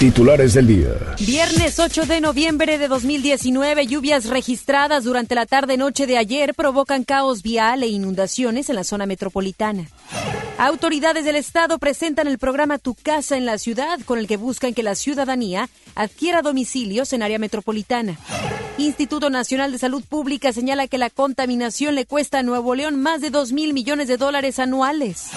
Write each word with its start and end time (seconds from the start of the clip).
Titulares 0.00 0.54
del 0.54 0.66
día. 0.66 0.88
Viernes 1.20 1.78
8 1.78 2.06
de 2.06 2.20
noviembre 2.20 2.76
de 2.76 2.88
2019, 2.88 3.86
lluvias 3.86 4.26
registradas 4.26 5.04
durante 5.04 5.36
la 5.36 5.46
tarde-noche 5.46 6.06
de 6.06 6.18
ayer 6.18 6.54
provocan 6.54 7.04
caos 7.04 7.42
vial 7.42 7.84
e 7.84 7.86
inundaciones 7.86 8.68
en 8.68 8.74
la 8.74 8.82
zona 8.82 9.06
metropolitana. 9.06 9.88
Autoridades 10.58 11.24
del 11.24 11.36
Estado 11.36 11.78
presentan 11.78 12.26
el 12.26 12.38
programa 12.38 12.78
Tu 12.78 12.94
Casa 12.94 13.36
en 13.36 13.46
la 13.46 13.58
Ciudad, 13.58 14.00
con 14.04 14.18
el 14.18 14.26
que 14.26 14.36
buscan 14.36 14.74
que 14.74 14.82
la 14.82 14.96
ciudadanía 14.96 15.68
adquiera 15.94 16.42
domicilios 16.42 17.12
en 17.12 17.22
área 17.22 17.38
metropolitana. 17.38 18.18
Instituto 18.76 19.30
Nacional 19.30 19.70
de 19.70 19.78
Salud 19.78 20.02
Pública 20.02 20.52
señala 20.52 20.88
que 20.88 20.98
la 20.98 21.10
contaminación 21.10 21.94
le 21.94 22.06
cuesta 22.06 22.40
a 22.40 22.42
Nuevo 22.42 22.74
León 22.74 23.00
más 23.00 23.20
de 23.20 23.30
2 23.30 23.52
mil 23.52 23.72
millones 23.72 24.08
de 24.08 24.16
dólares 24.16 24.58
anuales. 24.58 25.28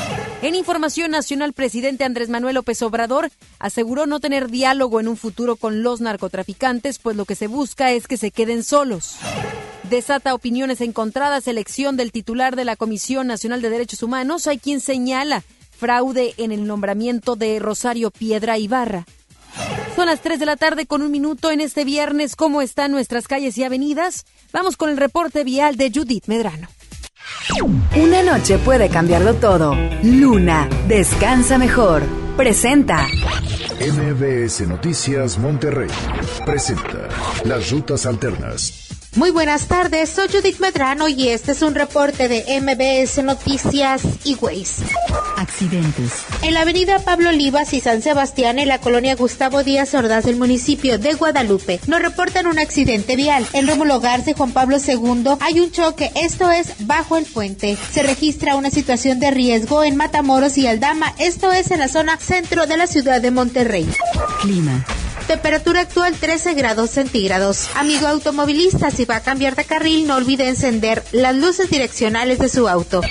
En 0.41 0.55
información 0.55 1.11
nacional, 1.11 1.53
presidente 1.53 2.03
Andrés 2.03 2.29
Manuel 2.29 2.55
López 2.55 2.81
Obrador 2.81 3.29
aseguró 3.59 4.06
no 4.07 4.19
tener 4.19 4.49
diálogo 4.49 4.99
en 4.99 5.07
un 5.07 5.17
futuro 5.17 5.55
con 5.55 5.83
los 5.83 6.01
narcotraficantes, 6.01 6.99
pues 6.99 7.15
lo 7.15 7.25
que 7.25 7.35
se 7.35 7.47
busca 7.47 7.91
es 7.91 8.07
que 8.07 8.17
se 8.17 8.31
queden 8.31 8.63
solos. 8.63 9.17
Desata 9.89 10.33
opiniones 10.33 10.81
encontradas 10.81 11.47
elección 11.47 11.95
del 11.95 12.11
titular 12.11 12.55
de 12.55 12.65
la 12.65 12.75
Comisión 12.75 13.27
Nacional 13.27 13.61
de 13.61 13.69
Derechos 13.69 14.03
Humanos. 14.03 14.47
Hay 14.47 14.57
quien 14.57 14.79
señala 14.81 15.43
fraude 15.77 16.33
en 16.37 16.51
el 16.51 16.65
nombramiento 16.67 17.35
de 17.35 17.59
Rosario 17.59 18.11
Piedra 18.11 18.57
Ibarra. 18.57 19.05
Son 19.95 20.05
las 20.05 20.21
3 20.21 20.39
de 20.39 20.45
la 20.45 20.57
tarde 20.57 20.85
con 20.85 21.01
un 21.01 21.11
minuto 21.11 21.51
en 21.51 21.61
este 21.61 21.85
viernes. 21.85 22.35
¿Cómo 22.35 22.61
están 22.61 22.91
nuestras 22.91 23.27
calles 23.27 23.57
y 23.57 23.63
avenidas? 23.63 24.25
Vamos 24.51 24.77
con 24.77 24.89
el 24.89 24.97
reporte 24.97 25.43
vial 25.43 25.75
de 25.77 25.91
Judith 25.93 26.27
Medrano. 26.27 26.67
Una 27.95 28.21
noche 28.21 28.57
puede 28.57 28.89
cambiarlo 28.89 29.35
todo. 29.35 29.75
Luna, 30.03 30.67
descansa 30.87 31.57
mejor. 31.57 32.03
Presenta. 32.35 33.07
MBS 33.79 34.67
Noticias 34.67 35.37
Monterrey 35.37 35.89
presenta 36.45 37.07
las 37.45 37.71
rutas 37.71 38.05
alternas. 38.05 38.96
Muy 39.17 39.31
buenas 39.31 39.65
tardes, 39.65 40.11
soy 40.11 40.27
Judith 40.27 40.59
Medrano 40.59 41.07
y 41.07 41.29
este 41.29 41.53
es 41.53 41.63
un 41.63 41.73
reporte 41.73 42.27
de 42.27 42.61
MBS 42.61 43.23
Noticias 43.23 44.03
y 44.23 44.35
Waze. 44.35 44.85
Accidentes. 45.37 46.11
En 46.43 46.53
la 46.53 46.61
avenida 46.61 46.99
Pablo 46.99 47.29
Olivas 47.29 47.73
y 47.73 47.81
San 47.81 48.03
Sebastián, 48.03 48.59
en 48.59 48.67
la 48.67 48.77
colonia 48.77 49.15
Gustavo 49.15 49.63
Díaz 49.63 49.95
Ordaz 49.95 50.25
del 50.25 50.35
municipio 50.35 50.99
de 50.99 51.15
Guadalupe, 51.15 51.79
nos 51.87 51.99
reportan 51.99 52.45
un 52.45 52.59
accidente 52.59 53.15
vial. 53.15 53.47
En 53.53 53.67
Rómulo 53.67 53.99
Garce, 53.99 54.35
Juan 54.35 54.51
Pablo 54.51 54.77
II, 54.77 55.29
hay 55.39 55.61
un 55.61 55.71
choque, 55.71 56.11
esto 56.13 56.51
es 56.51 56.85
bajo 56.85 57.17
el 57.17 57.25
puente. 57.25 57.75
Se 57.91 58.03
registra 58.03 58.55
una 58.55 58.69
situación 58.69 59.19
de 59.19 59.31
riesgo 59.31 59.83
en 59.83 59.95
Matamoros 59.95 60.59
y 60.59 60.67
Aldama, 60.67 61.15
esto 61.17 61.51
es 61.51 61.71
en 61.71 61.79
la 61.79 61.87
zona 61.87 62.17
centro 62.17 62.67
de 62.67 62.77
la 62.77 62.85
ciudad 62.85 63.19
de 63.19 63.31
Monterrey. 63.31 63.89
Clima. 64.41 64.85
Temperatura 65.27 65.81
actual 65.81 66.15
13 66.15 66.53
grados 66.53 66.91
centígrados. 66.91 67.67
Amigo 67.75 68.07
automovilista, 68.07 68.91
si 68.91 69.03
va 69.09 69.17
a 69.17 69.21
cambiar 69.21 69.55
de 69.55 69.65
carril, 69.65 70.07
no 70.07 70.15
olvide 70.15 70.47
encender 70.47 71.03
las 71.11 71.35
luces 71.35 71.69
direccionales 71.69 72.39
de 72.39 72.49
su 72.49 72.67
auto. 72.67 73.01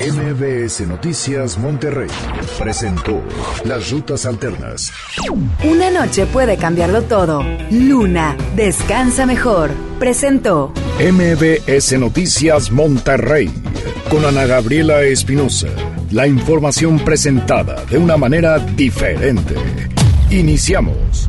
MBS 0.00 0.80
Noticias 0.86 1.58
Monterrey 1.58 2.08
presentó 2.58 3.22
las 3.64 3.90
rutas 3.90 4.26
alternas. 4.26 4.92
Una 5.64 5.90
noche 5.90 6.26
puede 6.26 6.56
cambiarlo 6.56 7.02
todo. 7.02 7.44
Luna, 7.70 8.36
descansa 8.56 9.26
mejor. 9.26 9.70
Presentó. 9.98 10.72
MBS 10.98 11.98
Noticias 11.98 12.70
Monterrey 12.70 13.50
con 14.10 14.24
Ana 14.24 14.46
Gabriela 14.46 15.02
Espinosa. 15.02 15.68
La 16.10 16.26
información 16.26 16.98
presentada 16.98 17.84
de 17.84 17.98
una 17.98 18.16
manera 18.16 18.58
diferente. 18.58 19.54
Iniciamos. 20.30 21.28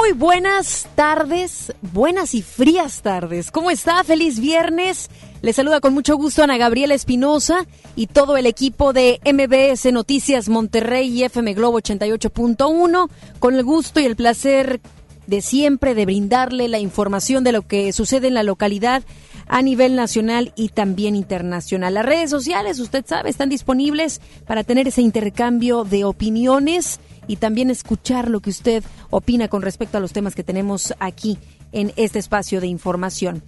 Muy 0.00 0.12
buenas 0.12 0.88
tardes, 0.94 1.74
buenas 1.92 2.34
y 2.34 2.40
frías 2.40 3.02
tardes. 3.02 3.50
¿Cómo 3.50 3.70
está? 3.70 4.02
Feliz 4.02 4.40
viernes. 4.40 5.10
Le 5.42 5.52
saluda 5.52 5.80
con 5.80 5.92
mucho 5.92 6.16
gusto 6.16 6.42
Ana 6.42 6.56
Gabriela 6.56 6.94
Espinosa 6.94 7.66
y 7.96 8.06
todo 8.06 8.38
el 8.38 8.46
equipo 8.46 8.94
de 8.94 9.20
MBS 9.30 9.92
Noticias 9.92 10.48
Monterrey 10.48 11.06
y 11.10 11.24
FM 11.24 11.52
Globo 11.52 11.80
88.1 11.80 13.10
con 13.40 13.54
el 13.54 13.62
gusto 13.62 14.00
y 14.00 14.06
el 14.06 14.16
placer 14.16 14.80
de 15.26 15.42
siempre 15.42 15.94
de 15.94 16.06
brindarle 16.06 16.68
la 16.68 16.78
información 16.78 17.44
de 17.44 17.52
lo 17.52 17.66
que 17.68 17.92
sucede 17.92 18.28
en 18.28 18.34
la 18.34 18.42
localidad 18.42 19.02
a 19.48 19.60
nivel 19.60 19.96
nacional 19.96 20.54
y 20.56 20.70
también 20.70 21.14
internacional. 21.14 21.92
Las 21.92 22.06
redes 22.06 22.30
sociales, 22.30 22.80
usted 22.80 23.04
sabe, 23.06 23.28
están 23.28 23.50
disponibles 23.50 24.22
para 24.46 24.64
tener 24.64 24.88
ese 24.88 25.02
intercambio 25.02 25.84
de 25.84 26.04
opiniones 26.04 27.00
y 27.30 27.36
también 27.36 27.70
escuchar 27.70 28.28
lo 28.28 28.40
que 28.40 28.50
usted 28.50 28.82
opina 29.08 29.46
con 29.46 29.62
respecto 29.62 29.96
a 29.96 30.00
los 30.00 30.12
temas 30.12 30.34
que 30.34 30.42
tenemos 30.42 30.92
aquí 30.98 31.38
en 31.70 31.92
este 31.94 32.18
espacio 32.18 32.60
de 32.60 32.66
información. 32.66 33.44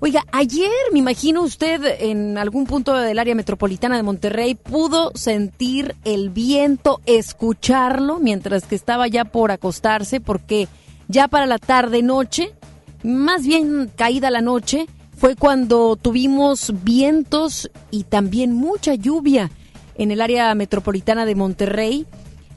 Oiga, 0.00 0.24
ayer 0.32 0.70
me 0.90 1.00
imagino 1.00 1.42
usted 1.42 1.82
en 2.00 2.38
algún 2.38 2.64
punto 2.64 2.94
del 2.94 3.18
área 3.18 3.34
metropolitana 3.34 3.98
de 3.98 4.02
Monterrey 4.02 4.54
pudo 4.54 5.12
sentir 5.14 5.96
el 6.06 6.30
viento, 6.30 7.02
escucharlo 7.04 8.20
mientras 8.20 8.64
que 8.64 8.74
estaba 8.74 9.06
ya 9.06 9.26
por 9.26 9.50
acostarse 9.50 10.18
porque 10.18 10.66
ya 11.06 11.28
para 11.28 11.44
la 11.44 11.58
tarde 11.58 12.02
noche, 12.02 12.54
más 13.02 13.46
bien 13.46 13.92
caída 13.94 14.30
la 14.30 14.40
noche, 14.40 14.86
fue 15.14 15.36
cuando 15.36 15.96
tuvimos 15.96 16.72
vientos 16.84 17.70
y 17.90 18.04
también 18.04 18.54
mucha 18.54 18.94
lluvia 18.94 19.50
en 19.96 20.10
el 20.10 20.22
área 20.22 20.54
metropolitana 20.54 21.26
de 21.26 21.34
Monterrey 21.34 22.06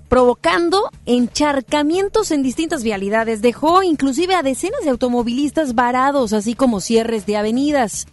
provocando 0.09 0.89
encharcamientos 1.05 2.31
en 2.31 2.43
distintas 2.43 2.83
vialidades. 2.83 3.41
Dejó 3.41 3.83
inclusive 3.83 4.35
a 4.35 4.43
decenas 4.43 4.81
de 4.83 4.89
automovilistas 4.89 5.75
varados, 5.75 6.33
así 6.33 6.55
como 6.55 6.81
cierres 6.81 7.25
de 7.25 7.37
avenidas. 7.37 8.07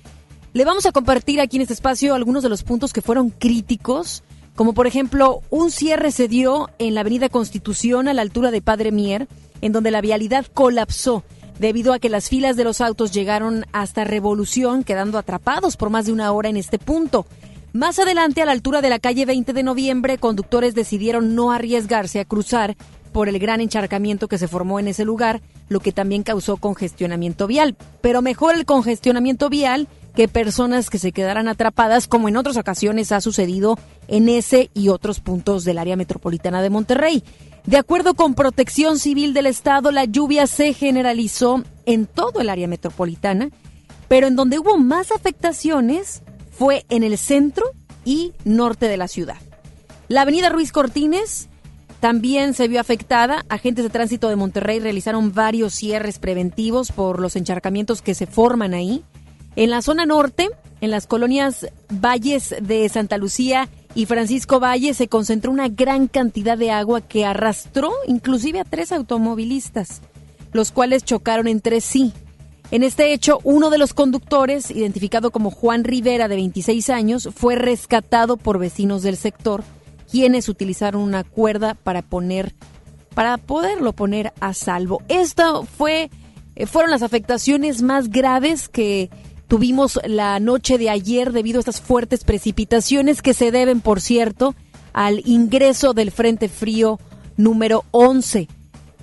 Le 0.53 0.65
vamos 0.65 0.87
a 0.87 0.93
compartir 0.93 1.41
aquí 1.41 1.57
en 1.57 1.63
este 1.63 1.75
espacio 1.75 2.15
algunos 2.15 2.43
de 2.43 2.51
los 2.51 2.63
puntos 2.63 2.93
que 2.93 3.03
fueron 3.03 3.31
críticos, 3.31 4.23
como 4.55 4.75
por 4.75 4.87
ejemplo 4.87 5.43
un 5.51 5.71
cierre 5.71 6.13
se 6.13 6.29
dio 6.29 6.71
en 6.79 6.95
la 6.95 7.01
avenida 7.01 7.29
Constitución 7.29 8.09
a 8.09 8.15
la 8.15 8.23
altura 8.23 8.51
de 8.51 8.63
Padre 8.63 8.93
Mier, 8.93 9.27
en 9.61 9.73
donde 9.73 9.91
la 9.91 10.01
vialidad 10.01 10.47
colapsó 10.53 11.25
debido 11.59 11.93
a 11.95 11.99
que 11.99 12.11
las 12.11 12.29
filas 12.29 12.57
de 12.57 12.65
los 12.65 12.81
autos 12.83 13.13
llegaron 13.13 13.65
hasta 13.73 14.05
Revolución, 14.05 14.85
quedando 14.85 15.19
atrapados 15.19 15.77
por 15.77 15.91
más 15.91 16.07
de 16.07 16.13
una 16.13 16.31
hora 16.33 16.51
en 16.51 16.59
este 16.59 16.79
punto. 16.79 17.27
Más 17.77 17.99
adelante, 17.99 18.41
a 18.41 18.47
la 18.47 18.53
altura 18.53 18.81
de 18.81 18.89
la 18.89 18.99
calle 18.99 19.27
20 19.27 19.53
de 19.53 19.63
noviembre, 19.63 20.17
conductores 20.17 20.75
decidieron 20.75 21.35
no 21.35 21.53
arriesgarse 21.53 22.21
a 22.21 22.25
cruzar 22.25 22.75
por 23.13 23.29
el 23.29 23.39
gran 23.39 23.61
encharcamiento 23.61 24.29
que 24.29 24.39
se 24.39 24.49
formó 24.49 24.81
en 24.81 24.89
ese 24.89 25.05
lugar, 25.05 25.43
lo 25.69 25.81
que 25.81 25.93
también 25.93 26.23
causó 26.23 26.57
congestionamiento 26.57 27.47
vial. 27.47 27.77
Pero 28.01 28.23
mejor 28.23 28.55
el 28.55 28.65
congestionamiento 28.65 29.51
vial 29.51 29.89
que 30.15 30.27
personas 30.27 30.89
que 30.89 30.99
se 30.99 31.13
quedaran 31.13 31.49
atrapadas, 31.49 32.09
como 32.09 32.31
en 32.31 32.39
otras 32.39 32.57
ocasiones 32.57 33.13
ha 33.13 33.21
sucedido 33.21 33.79
en 34.09 34.31
ese 34.31 34.71
y 34.73 34.89
otros 34.89 35.21
puntos 35.21 35.65
del 35.65 35.77
área 35.77 35.97
metropolitana 35.97 36.63
de 36.63 36.71
Monterrey. 36.71 37.23
De 37.67 37.77
acuerdo 37.77 38.15
con 38.15 38.33
Protección 38.33 38.99
Civil 38.99 39.35
del 39.35 39.45
Estado, 39.45 39.91
la 39.91 40.07
lluvia 40.07 40.47
se 40.47 40.73
generalizó 40.73 41.63
en 41.85 42.07
todo 42.07 42.41
el 42.41 42.49
área 42.49 42.69
metropolitana, 42.69 43.51
pero 44.09 44.29
en 44.29 44.35
donde 44.35 44.59
hubo 44.59 44.79
más 44.79 45.13
afectaciones 45.13 46.23
fue 46.59 46.87
en 46.89 47.03
el 47.03 47.19
centro 47.19 47.65
y 48.05 48.33
norte 48.45 48.89
de 48.89 48.97
la 48.97 49.09
ciudad. 49.09 49.37
La 50.09 50.23
avenida 50.23 50.49
Ruiz 50.49 50.73
Cortines 50.73 51.49
también 52.01 52.55
se 52.55 52.69
vio 52.69 52.81
afectada. 52.81 53.45
Agentes 53.49 53.85
de 53.85 53.91
tránsito 53.91 54.29
de 54.29 54.37
Monterrey 54.37 54.79
realizaron 54.79 55.33
varios 55.33 55.75
cierres 55.75 56.19
preventivos 56.19 56.93
por 56.93 57.21
los 57.21 57.37
encharcamientos 57.37 58.03
que 58.03 58.15
se 58.15 58.27
forman 58.27 58.75
ahí. 58.75 59.03
En 59.57 59.71
la 59.71 59.83
zona 59.83 60.07
norte, 60.07 60.51
en 60.81 60.91
las 60.91 61.07
colonias 61.07 61.67
Valles 61.91 62.55
de 62.61 62.89
Santa 62.89 63.17
Lucía 63.17 63.69
y 63.95 64.07
Francisco 64.07 64.61
Valle, 64.61 64.95
se 64.95 65.09
concentró 65.09 65.51
una 65.51 65.69
gran 65.69 66.07
cantidad 66.07 66.59
de 66.59 66.71
agua 66.71 67.01
que 67.01 67.25
arrastró 67.25 67.91
inclusive 68.07 68.61
a 68.61 68.65
tres 68.65 68.93
automovilistas, 68.93 70.03
los 70.53 70.71
cuales 70.73 71.05
chocaron 71.05 71.49
entre 71.49 71.81
sí. 71.81 72.13
En 72.71 72.83
este 72.83 73.13
hecho, 73.13 73.39
uno 73.45 73.71
de 73.71 73.79
los 73.79 73.95
conductores, 73.95 74.71
identificado 74.71 75.31
como 75.31 75.51
Juan 75.51 75.85
Rivera, 75.85 76.27
de 76.27 76.37
26 76.37 76.91
años, 76.91 77.29
fue 77.35 77.55
rescatado 77.55 78.37
por 78.37 78.59
vecinos 78.59 79.03
del 79.03 79.17
sector, 79.17 79.63
quienes 80.11 80.49
utilizaron 80.49 81.03
una 81.03 81.23
cuerda 81.23 81.75
para 81.75 82.03
poner, 82.03 82.55
para 83.15 83.39
poderlo 83.39 83.93
poner 83.93 84.33
a 84.41 84.53
salvo. 84.53 85.01
Esto 85.09 85.65
fue, 85.65 86.11
eh, 86.57 86.67
fueron 86.67 86.91
las 86.91 87.03
afectaciones 87.03 87.83
más 87.83 88.11
graves 88.11 88.69
que 88.69 89.11
tuvimos 89.47 90.01
la 90.05 90.41
noche 90.41 90.77
de 90.77 90.91
ayer 90.91 91.33
debido 91.33 91.59
a 91.59 91.61
estas 91.61 91.81
fuertes 91.81 92.25
precipitaciones 92.25 93.23
que 93.23 93.33
se 93.33 93.53
deben, 93.53 93.81
por 93.81 94.01
cierto, 94.01 94.57
al 94.93 95.23
ingreso 95.25 95.93
del 95.93 96.11
Frente 96.11 96.49
Frío 96.49 96.99
número 97.37 97.85
11. 97.93 98.49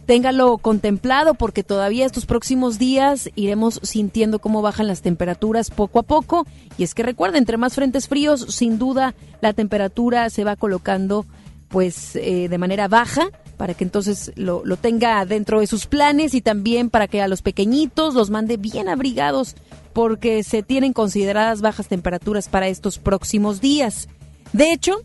Téngalo 0.05 0.57
contemplado 0.57 1.33
porque 1.33 1.63
todavía 1.63 2.05
estos 2.05 2.25
próximos 2.25 2.77
días 2.77 3.29
iremos 3.35 3.79
sintiendo 3.83 4.39
cómo 4.39 4.61
bajan 4.61 4.87
las 4.87 5.01
temperaturas 5.01 5.69
poco 5.69 5.99
a 5.99 6.03
poco. 6.03 6.45
Y 6.77 6.83
es 6.83 6.93
que 6.93 7.03
recuerden, 7.03 7.39
entre 7.39 7.57
más 7.57 7.75
frentes 7.75 8.07
fríos, 8.07 8.45
sin 8.49 8.77
duda 8.77 9.15
la 9.41 9.53
temperatura 9.53 10.29
se 10.29 10.43
va 10.43 10.55
colocando 10.55 11.25
pues 11.69 12.15
eh, 12.15 12.49
de 12.49 12.57
manera 12.59 12.87
baja 12.87 13.29
para 13.57 13.73
que 13.73 13.83
entonces 13.83 14.31
lo, 14.35 14.61
lo 14.63 14.77
tenga 14.77 15.25
dentro 15.25 15.59
de 15.59 15.67
sus 15.67 15.87
planes 15.87 16.33
y 16.33 16.41
también 16.41 16.89
para 16.89 17.07
que 17.07 17.21
a 17.21 17.27
los 17.27 17.41
pequeñitos 17.41 18.13
los 18.13 18.29
mande 18.29 18.57
bien 18.57 18.89
abrigados 18.89 19.55
porque 19.93 20.43
se 20.43 20.63
tienen 20.63 20.93
consideradas 20.93 21.61
bajas 21.61 21.87
temperaturas 21.87 22.47
para 22.47 22.67
estos 22.67 22.99
próximos 22.99 23.61
días. 23.61 24.07
De 24.51 24.71
hecho, 24.71 25.01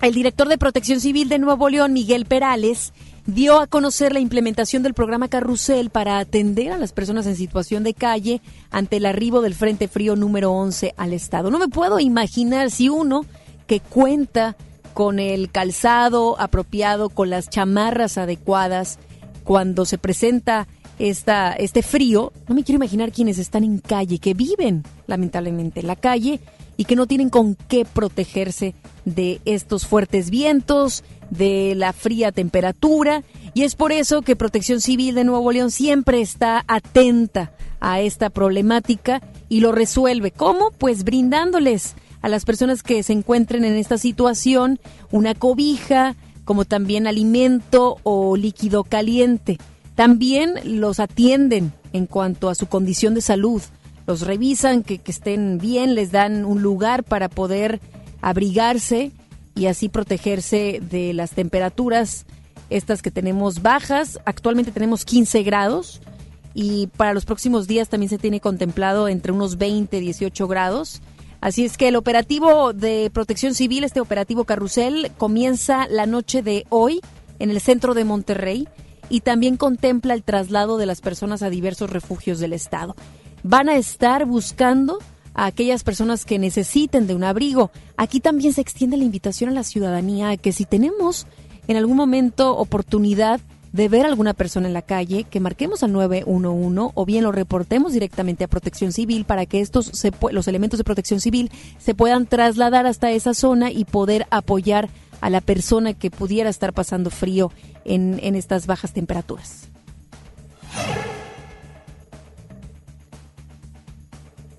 el 0.00 0.14
director 0.14 0.48
de 0.48 0.58
Protección 0.58 1.00
Civil 1.00 1.28
de 1.28 1.38
Nuevo 1.38 1.68
León, 1.68 1.92
Miguel 1.92 2.24
Perales, 2.24 2.92
dio 3.26 3.60
a 3.60 3.66
conocer 3.66 4.12
la 4.12 4.20
implementación 4.20 4.82
del 4.82 4.94
programa 4.94 5.28
Carrusel 5.28 5.90
para 5.90 6.18
atender 6.18 6.72
a 6.72 6.78
las 6.78 6.92
personas 6.92 7.26
en 7.26 7.36
situación 7.36 7.84
de 7.84 7.94
calle 7.94 8.40
ante 8.70 8.96
el 8.96 9.06
arribo 9.06 9.42
del 9.42 9.54
Frente 9.54 9.88
Frío 9.88 10.16
número 10.16 10.52
11 10.52 10.94
al 10.96 11.12
estado. 11.12 11.50
No 11.50 11.58
me 11.58 11.68
puedo 11.68 12.00
imaginar 12.00 12.70
si 12.70 12.88
uno 12.88 13.24
que 13.66 13.80
cuenta 13.80 14.56
con 14.92 15.18
el 15.18 15.50
calzado 15.50 16.38
apropiado, 16.40 17.08
con 17.08 17.30
las 17.30 17.48
chamarras 17.48 18.18
adecuadas, 18.18 18.98
cuando 19.44 19.84
se 19.84 19.98
presenta 19.98 20.68
esta, 20.98 21.52
este 21.52 21.82
frío, 21.82 22.32
no 22.48 22.54
me 22.54 22.62
quiero 22.62 22.76
imaginar 22.76 23.12
quienes 23.12 23.38
están 23.38 23.64
en 23.64 23.78
calle, 23.78 24.18
que 24.18 24.34
viven 24.34 24.84
lamentablemente 25.06 25.80
en 25.80 25.86
la 25.86 25.96
calle 25.96 26.40
y 26.76 26.84
que 26.84 26.96
no 26.96 27.06
tienen 27.06 27.30
con 27.30 27.54
qué 27.54 27.84
protegerse 27.84 28.74
de 29.04 29.40
estos 29.44 29.86
fuertes 29.86 30.30
vientos, 30.30 31.04
de 31.30 31.74
la 31.76 31.92
fría 31.92 32.32
temperatura. 32.32 33.22
Y 33.54 33.62
es 33.62 33.74
por 33.74 33.92
eso 33.92 34.22
que 34.22 34.36
Protección 34.36 34.80
Civil 34.80 35.14
de 35.14 35.24
Nuevo 35.24 35.50
León 35.52 35.70
siempre 35.70 36.20
está 36.20 36.64
atenta 36.68 37.52
a 37.80 38.00
esta 38.00 38.30
problemática 38.30 39.22
y 39.48 39.60
lo 39.60 39.72
resuelve. 39.72 40.30
¿Cómo? 40.30 40.70
Pues 40.70 41.04
brindándoles 41.04 41.94
a 42.22 42.28
las 42.28 42.44
personas 42.44 42.82
que 42.82 43.02
se 43.02 43.12
encuentren 43.12 43.64
en 43.64 43.74
esta 43.74 43.98
situación 43.98 44.78
una 45.10 45.34
cobija, 45.34 46.14
como 46.44 46.64
también 46.64 47.06
alimento 47.06 47.98
o 48.04 48.36
líquido 48.36 48.84
caliente. 48.84 49.58
También 49.94 50.54
los 50.64 51.00
atienden 51.00 51.72
en 51.92 52.06
cuanto 52.06 52.48
a 52.48 52.54
su 52.54 52.66
condición 52.66 53.14
de 53.14 53.20
salud. 53.20 53.62
Los 54.06 54.22
revisan, 54.22 54.82
que, 54.82 55.00
estén 55.04 55.58
bien, 55.58 55.94
les 55.94 56.12
dan 56.12 56.44
un 56.44 56.62
lugar 56.62 57.04
para 57.04 57.28
poder 57.28 57.80
abrigarse 58.20 59.12
y 59.54 59.66
así 59.66 59.88
protegerse 59.88 60.80
de 60.80 61.12
las 61.12 61.32
temperaturas 61.32 62.26
estas 62.70 63.02
que 63.02 63.10
tenemos 63.10 63.62
bajas. 63.62 64.18
Actualmente 64.24 64.72
tenemos 64.72 65.04
15 65.04 65.42
grados 65.42 66.00
y 66.54 66.88
para 66.96 67.14
los 67.14 67.24
próximos 67.24 67.66
días 67.66 67.88
también 67.88 68.10
se 68.10 68.18
tiene 68.18 68.40
contemplado 68.40 69.08
entre 69.08 69.32
unos 69.32 69.58
20 69.58 69.96
y 69.96 70.00
18 70.00 70.48
grados. 70.48 71.00
Así 71.40 71.64
es 71.64 71.76
que 71.76 71.88
el 71.88 71.96
operativo 71.96 72.72
de 72.72 73.10
protección 73.12 73.54
civil, 73.54 73.84
este 73.84 74.00
operativo 74.00 74.44
carrusel, 74.44 75.10
comienza 75.18 75.88
la 75.88 76.06
noche 76.06 76.42
de 76.42 76.66
hoy 76.68 77.00
en 77.40 77.50
el 77.50 77.60
centro 77.60 77.94
de 77.94 78.04
Monterrey 78.04 78.68
y 79.08 79.20
también 79.20 79.56
contempla 79.56 80.14
el 80.14 80.22
traslado 80.22 80.78
de 80.78 80.86
las 80.86 81.00
personas 81.00 81.42
a 81.42 81.50
diversos 81.50 81.90
refugios 81.90 82.38
del 82.38 82.52
Estado. 82.52 82.94
Van 83.42 83.68
a 83.68 83.76
estar 83.76 84.24
buscando 84.26 84.98
a 85.34 85.46
aquellas 85.46 85.84
personas 85.84 86.24
que 86.24 86.38
necesiten 86.38 87.06
de 87.06 87.14
un 87.14 87.24
abrigo. 87.24 87.70
Aquí 87.96 88.20
también 88.20 88.52
se 88.52 88.60
extiende 88.60 88.96
la 88.96 89.04
invitación 89.04 89.50
a 89.50 89.54
la 89.54 89.64
ciudadanía 89.64 90.30
a 90.30 90.36
que 90.36 90.52
si 90.52 90.64
tenemos 90.64 91.26
en 91.68 91.76
algún 91.76 91.96
momento 91.96 92.56
oportunidad 92.56 93.40
de 93.72 93.88
ver 93.88 94.04
a 94.04 94.08
alguna 94.08 94.34
persona 94.34 94.66
en 94.66 94.74
la 94.74 94.82
calle, 94.82 95.24
que 95.24 95.40
marquemos 95.40 95.82
al 95.82 95.92
911 95.92 96.92
o 96.94 97.06
bien 97.06 97.24
lo 97.24 97.32
reportemos 97.32 97.94
directamente 97.94 98.44
a 98.44 98.48
Protección 98.48 98.92
Civil 98.92 99.24
para 99.24 99.46
que 99.46 99.60
estos 99.60 99.90
los 100.30 100.48
elementos 100.48 100.78
de 100.78 100.84
Protección 100.84 101.20
Civil 101.20 101.50
se 101.78 101.94
puedan 101.94 102.26
trasladar 102.26 102.86
hasta 102.86 103.10
esa 103.10 103.32
zona 103.32 103.70
y 103.70 103.84
poder 103.84 104.26
apoyar 104.30 104.90
a 105.22 105.30
la 105.30 105.40
persona 105.40 105.94
que 105.94 106.10
pudiera 106.10 106.50
estar 106.50 106.72
pasando 106.74 107.08
frío 107.08 107.50
en, 107.84 108.20
en 108.22 108.34
estas 108.34 108.66
bajas 108.66 108.92
temperaturas. 108.92 109.68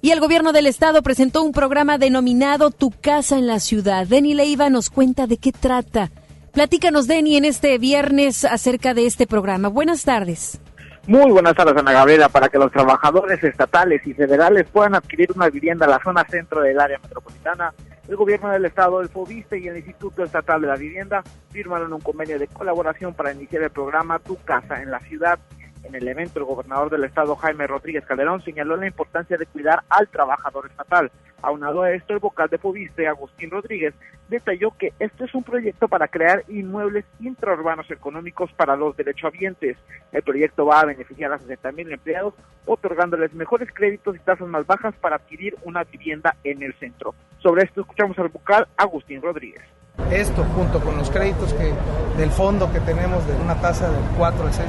Y 0.04 0.12
el 0.12 0.20
gobierno 0.20 0.52
del 0.52 0.66
estado 0.66 1.02
presentó 1.02 1.42
un 1.44 1.54
programa 1.54 1.98
denominado 1.98 2.72
Tu 2.72 2.92
casa 2.92 3.38
en 3.38 3.48
la 3.48 3.62
ciudad. 3.62 4.06
Denny 4.06 4.34
Leiva 4.34 4.70
nos 4.70 4.90
cuenta 4.90 5.28
de 5.28 5.38
qué 5.38 5.54
trata. 5.54 6.12
Platícanos, 6.52 7.08
Denny, 7.08 7.38
en 7.38 7.46
este 7.46 7.78
viernes 7.78 8.44
acerca 8.44 8.94
de 8.94 9.06
este 9.06 9.28
programa. 9.28 9.70
Buenas 9.70 10.04
tardes. 10.04 10.60
Muy 11.08 11.32
buenas 11.32 11.56
tardes, 11.56 11.78
Ana 11.78 11.94
Gabriela. 11.94 12.28
Para 12.28 12.50
que 12.50 12.58
los 12.58 12.70
trabajadores 12.70 13.42
estatales 13.46 14.06
y 14.06 14.14
federales 14.14 14.66
puedan 14.70 14.94
adquirir 14.94 15.32
una 15.34 15.50
vivienda 15.50 15.86
en 15.86 15.92
la 15.92 16.02
zona 16.04 16.26
centro 16.30 16.60
del 16.60 16.82
área 16.82 17.00
metropolitana, 17.00 17.74
el 18.10 18.18
gobierno 18.18 18.52
del 18.52 18.66
estado, 18.66 19.00
el 19.00 19.08
FOBISTE 19.08 19.58
y 19.58 19.70
el 19.70 19.78
Instituto 19.78 20.26
Estatal 20.26 20.60
de 20.60 20.68
la 20.68 20.76
Vivienda 20.76 21.24
firmaron 21.50 21.94
un 21.94 22.02
convenio 22.02 22.38
de 22.38 22.48
colaboración 22.48 23.14
para 23.14 23.32
iniciar 23.32 23.64
el 23.64 23.70
programa 23.70 24.20
Tu 24.20 24.36
Casa 24.44 24.82
en 24.82 24.92
la 24.92 25.00
Ciudad. 25.00 25.40
En 25.84 25.96
el 25.96 26.08
evento, 26.08 26.40
el 26.40 26.46
gobernador 26.46 26.90
del 26.90 27.04
estado, 27.04 27.36
Jaime 27.36 27.68
Rodríguez 27.68 28.06
Calderón, 28.06 28.42
señaló 28.42 28.78
la 28.78 28.88
importancia 28.88 29.38
de 29.38 29.46
cuidar 29.46 29.84
al 29.90 30.08
trabajador 30.08 30.68
estatal. 30.68 31.12
Aunado 31.42 31.82
a 31.82 31.92
esto, 31.92 32.14
el 32.14 32.20
vocal 32.20 32.48
de 32.50 32.58
Fobiste, 32.58 33.06
Agustín 33.06 33.52
Rodríguez, 33.52 33.94
detalló 34.30 34.72
que 34.78 34.94
este 35.00 35.26
es 35.26 35.36
un 35.36 35.44
proyecto 35.44 35.90
para 35.90 36.08
crear 36.08 36.46
inmuebles 36.48 37.04
intraurbanos 37.20 37.92
económicos 37.92 38.52
para 38.54 38.78
los 38.78 38.96
derechohabientes. 38.96 39.78
El 40.14 40.24
proyecto 40.24 40.66
va 40.66 40.80
a 40.80 40.86
beneficiar 40.86 41.34
a 41.34 41.40
60 41.40 41.74
mil 41.74 41.92
empleados, 41.92 42.34
otorgándoles 42.66 43.34
mejores 43.34 43.70
créditos 43.74 44.16
y 44.16 44.20
tasas 44.20 44.48
más 44.48 44.66
bajas 44.66 44.96
para 44.96 45.18
adquirir 45.18 45.58
una 45.64 45.84
vivienda 45.84 46.38
en 46.46 46.64
el 46.64 46.74
centro. 46.76 47.14
Sobre 47.40 47.64
esto 47.64 47.82
escuchamos 47.82 48.18
al 48.20 48.30
vocal 48.30 48.68
Agustín 48.78 49.22
Rodríguez. 49.22 49.64
Esto 50.12 50.46
junto 50.56 50.80
con 50.80 50.98
los 50.98 51.10
créditos 51.10 51.54
que 51.54 51.74
del 52.18 52.30
fondo 52.30 52.72
que 52.72 52.80
tenemos 52.80 53.26
de 53.26 53.34
una 53.36 53.56
tasa 53.56 53.90
del 53.90 54.04
4 54.18 54.44
al 54.46 54.52
6% 54.52 54.60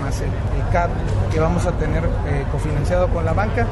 más 0.00 0.20
el, 0.20 0.26
el, 0.28 0.72
CAP 0.72 0.90
que 1.32 1.40
vamos 1.40 1.66
a 1.66 1.72
tener 1.72 2.04
eh, 2.04 2.44
cofinanciado 2.52 3.08
con 3.08 3.24
la 3.24 3.32
banca, 3.32 3.66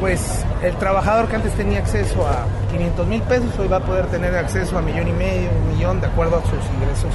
pues 0.00 0.44
el 0.62 0.76
trabajador 0.76 1.28
que 1.28 1.36
antes 1.36 1.52
tenía 1.54 1.80
acceso 1.80 2.26
a 2.26 2.46
500 2.70 3.06
mil 3.06 3.22
pesos 3.22 3.58
hoy 3.58 3.66
va 3.66 3.78
a 3.78 3.84
poder 3.84 4.06
tener 4.06 4.36
acceso 4.36 4.78
a 4.78 4.82
millón 4.82 5.08
y 5.08 5.12
medio, 5.12 5.50
un 5.50 5.74
millón 5.74 6.00
de 6.00 6.06
acuerdo 6.06 6.36
a 6.36 6.42
sus 6.42 6.64
ingresos 6.74 7.12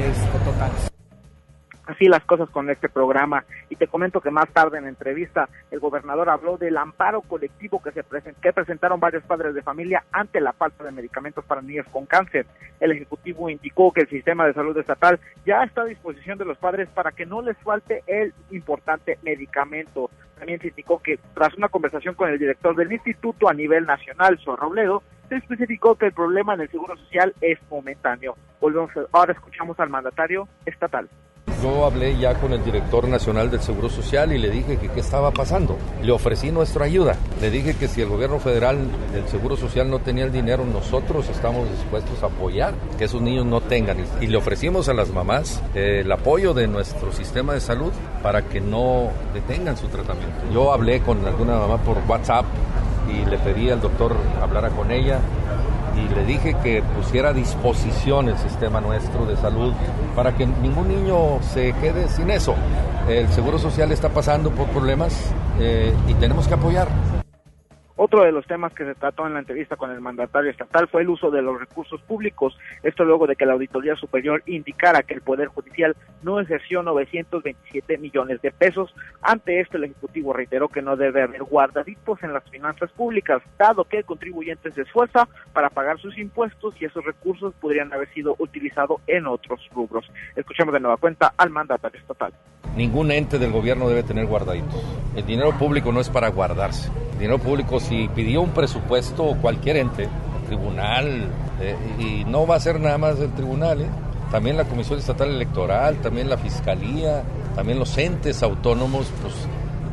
este, 0.00 0.38
totales 0.44 0.97
así 1.88 2.06
las 2.06 2.24
cosas 2.24 2.48
con 2.50 2.70
este 2.70 2.88
programa. 2.88 3.44
Y 3.68 3.76
te 3.76 3.88
comento 3.88 4.20
que 4.20 4.30
más 4.30 4.48
tarde 4.50 4.78
en 4.78 4.84
la 4.84 4.90
entrevista 4.90 5.48
el 5.70 5.80
gobernador 5.80 6.28
habló 6.28 6.56
del 6.56 6.76
amparo 6.76 7.22
colectivo 7.22 7.82
que 7.82 7.90
se 7.90 8.04
que 8.40 8.52
presentaron 8.52 9.00
varios 9.00 9.24
padres 9.24 9.54
de 9.54 9.62
familia 9.62 10.04
ante 10.12 10.40
la 10.40 10.52
falta 10.52 10.84
de 10.84 10.92
medicamentos 10.92 11.44
para 11.44 11.62
niños 11.62 11.86
con 11.90 12.06
cáncer. 12.06 12.46
El 12.78 12.92
ejecutivo 12.92 13.50
indicó 13.50 13.92
que 13.92 14.02
el 14.02 14.08
sistema 14.08 14.46
de 14.46 14.54
salud 14.54 14.76
estatal 14.78 15.18
ya 15.44 15.64
está 15.64 15.82
a 15.82 15.86
disposición 15.86 16.38
de 16.38 16.44
los 16.44 16.58
padres 16.58 16.88
para 16.90 17.12
que 17.12 17.26
no 17.26 17.42
les 17.42 17.56
falte 17.58 18.02
el 18.06 18.32
importante 18.50 19.18
medicamento. 19.22 20.10
También 20.38 20.60
se 20.60 20.68
indicó 20.68 21.00
que 21.00 21.18
tras 21.34 21.54
una 21.54 21.68
conversación 21.68 22.14
con 22.14 22.30
el 22.30 22.38
director 22.38 22.76
del 22.76 22.92
instituto 22.92 23.48
a 23.48 23.54
nivel 23.54 23.86
nacional, 23.86 24.38
Suárez 24.38 24.60
Robledo, 24.60 25.02
se 25.28 25.36
especificó 25.36 25.96
que 25.96 26.06
el 26.06 26.12
problema 26.12 26.54
en 26.54 26.60
el 26.60 26.70
Seguro 26.70 26.96
Social 26.96 27.34
es 27.40 27.58
momentáneo. 27.70 28.36
Volvemos, 28.60 28.90
ahora 29.12 29.32
escuchamos 29.32 29.78
al 29.80 29.90
mandatario 29.90 30.48
estatal. 30.64 31.08
Yo 31.62 31.84
hablé 31.84 32.16
ya 32.16 32.34
con 32.34 32.52
el 32.52 32.64
director 32.64 33.08
nacional 33.08 33.50
del 33.50 33.60
Seguro 33.60 33.88
Social 33.88 34.32
y 34.32 34.38
le 34.38 34.48
dije 34.48 34.76
que 34.76 34.88
qué 34.88 35.00
estaba 35.00 35.32
pasando. 35.32 35.76
Le 36.02 36.12
ofrecí 36.12 36.52
nuestra 36.52 36.84
ayuda. 36.84 37.16
Le 37.40 37.50
dije 37.50 37.74
que 37.74 37.88
si 37.88 38.00
el 38.00 38.08
gobierno 38.08 38.38
federal 38.38 38.78
del 39.12 39.26
Seguro 39.26 39.56
Social 39.56 39.90
no 39.90 39.98
tenía 39.98 40.24
el 40.24 40.32
dinero, 40.32 40.64
nosotros 40.64 41.28
estamos 41.28 41.68
dispuestos 41.70 42.22
a 42.22 42.26
apoyar 42.26 42.74
que 42.96 43.04
esos 43.04 43.20
niños 43.20 43.44
no 43.44 43.60
tengan. 43.60 43.98
Y 44.20 44.28
le 44.28 44.36
ofrecimos 44.36 44.88
a 44.88 44.94
las 44.94 45.10
mamás 45.10 45.60
eh, 45.74 46.02
el 46.04 46.12
apoyo 46.12 46.54
de 46.54 46.68
nuestro 46.68 47.12
sistema 47.12 47.54
de 47.54 47.60
salud 47.60 47.92
para 48.22 48.42
que 48.42 48.60
no 48.60 49.08
detengan 49.34 49.76
su 49.76 49.88
tratamiento. 49.88 50.38
Yo 50.52 50.72
hablé 50.72 51.00
con 51.00 51.26
alguna 51.26 51.56
mamá 51.56 51.78
por 51.78 51.98
WhatsApp 52.06 52.44
y 53.10 53.28
le 53.28 53.38
pedí 53.38 53.70
al 53.70 53.80
doctor 53.80 54.14
hablara 54.40 54.68
con 54.70 54.90
ella 54.92 55.18
y 55.96 56.14
le 56.14 56.24
dije 56.24 56.56
que 56.62 56.82
pusiera 56.82 57.30
a 57.30 57.32
disposición 57.32 58.28
el 58.28 58.38
sistema 58.38 58.80
nuestro 58.80 59.26
de 59.26 59.36
salud 59.36 59.72
para 60.14 60.36
que 60.36 60.46
ningún 60.46 60.88
niño 60.88 61.40
se 61.42 61.72
quede 61.74 62.08
sin 62.08 62.30
eso. 62.30 62.54
El 63.08 63.28
Seguro 63.28 63.58
Social 63.58 63.90
está 63.92 64.08
pasando 64.08 64.50
por 64.50 64.66
problemas 64.68 65.32
eh, 65.58 65.94
y 66.06 66.14
tenemos 66.14 66.46
que 66.46 66.54
apoyar. 66.54 66.88
Otro 68.00 68.22
de 68.22 68.30
los 68.30 68.46
temas 68.46 68.72
que 68.74 68.84
se 68.84 68.94
trató 68.94 69.26
en 69.26 69.34
la 69.34 69.40
entrevista 69.40 69.74
con 69.74 69.90
el 69.90 70.00
mandatario 70.00 70.52
estatal 70.52 70.86
fue 70.86 71.02
el 71.02 71.08
uso 71.08 71.32
de 71.32 71.42
los 71.42 71.58
recursos 71.58 72.00
públicos, 72.02 72.56
esto 72.84 73.04
luego 73.04 73.26
de 73.26 73.34
que 73.34 73.44
la 73.44 73.54
Auditoría 73.54 73.96
Superior 73.96 74.40
indicara 74.46 75.02
que 75.02 75.14
el 75.14 75.20
Poder 75.20 75.48
Judicial 75.48 75.96
no 76.22 76.38
ejerció 76.38 76.84
927 76.84 77.98
millones 77.98 78.40
de 78.40 78.52
pesos. 78.52 78.94
Ante 79.20 79.58
esto, 79.58 79.78
el 79.78 79.84
Ejecutivo 79.84 80.32
reiteró 80.32 80.68
que 80.68 80.80
no 80.80 80.94
debe 80.94 81.22
haber 81.22 81.42
guardaditos 81.42 82.22
en 82.22 82.32
las 82.32 82.44
finanzas 82.48 82.88
públicas, 82.92 83.42
dado 83.58 83.82
que 83.82 83.98
el 83.98 84.04
contribuyente 84.04 84.70
se 84.70 84.82
esfuerza 84.82 85.26
para 85.52 85.68
pagar 85.68 85.98
sus 85.98 86.16
impuestos 86.18 86.80
y 86.80 86.84
esos 86.84 87.04
recursos 87.04 87.52
podrían 87.60 87.92
haber 87.92 88.08
sido 88.14 88.36
utilizados 88.38 89.00
en 89.08 89.26
otros 89.26 89.68
rubros. 89.74 90.08
Escuchemos 90.36 90.72
de 90.72 90.78
nueva 90.78 90.98
cuenta 90.98 91.34
al 91.36 91.50
mandatario 91.50 91.98
estatal. 91.98 92.32
Ningún 92.76 93.10
ente 93.10 93.40
del 93.40 93.50
gobierno 93.50 93.88
debe 93.88 94.04
tener 94.04 94.26
guardaditos. 94.26 94.80
El 95.16 95.26
dinero 95.26 95.50
público 95.58 95.90
no 95.90 95.98
es 95.98 96.08
para 96.08 96.28
guardarse. 96.28 96.92
El 97.14 97.18
dinero 97.18 97.38
público, 97.40 97.80
si 97.88 98.08
pidió 98.08 98.42
un 98.42 98.50
presupuesto 98.50 99.36
cualquier 99.40 99.76
ente, 99.76 100.08
tribunal, 100.46 101.28
eh, 101.60 101.76
y 101.98 102.24
no 102.24 102.46
va 102.46 102.56
a 102.56 102.60
ser 102.60 102.80
nada 102.80 102.98
más 102.98 103.18
el 103.18 103.32
tribunal, 103.32 103.82
¿eh? 103.82 103.88
también 104.30 104.56
la 104.56 104.64
Comisión 104.64 104.98
Estatal 104.98 105.28
Electoral, 105.28 105.96
también 105.96 106.28
la 106.28 106.36
Fiscalía, 106.36 107.22
también 107.54 107.78
los 107.78 107.96
entes 107.98 108.42
autónomos, 108.42 109.10
pues 109.22 109.34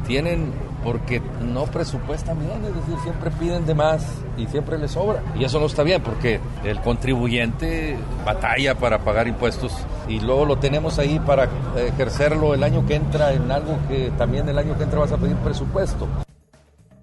tienen 0.07 0.51
porque 0.83 1.19
no 1.41 1.65
presupuestan 1.65 2.37
bien, 2.37 2.63
es 2.63 2.75
decir, 2.75 2.95
siempre 3.01 3.31
piden 3.31 3.65
de 3.65 3.73
más 3.73 4.05
y 4.37 4.45
siempre 4.45 4.77
les 4.77 4.91
sobra. 4.91 5.23
Y 5.35 5.43
eso 5.43 5.59
no 5.59 5.65
está 5.65 5.81
bien 5.81 6.01
porque 6.03 6.39
el 6.63 6.79
contribuyente 6.81 7.97
batalla 8.23 8.75
para 8.75 8.99
pagar 8.99 9.27
impuestos 9.27 9.73
y 10.07 10.19
luego 10.19 10.45
lo 10.45 10.57
tenemos 10.59 10.99
ahí 10.99 11.19
para 11.19 11.49
ejercerlo 11.75 12.53
el 12.53 12.63
año 12.63 12.85
que 12.85 12.95
entra 12.95 13.33
en 13.33 13.51
algo 13.51 13.79
que 13.87 14.11
también 14.15 14.47
el 14.47 14.59
año 14.59 14.77
que 14.77 14.83
entra 14.83 14.99
vas 14.99 15.11
a 15.11 15.17
pedir 15.17 15.35
presupuesto. 15.37 16.07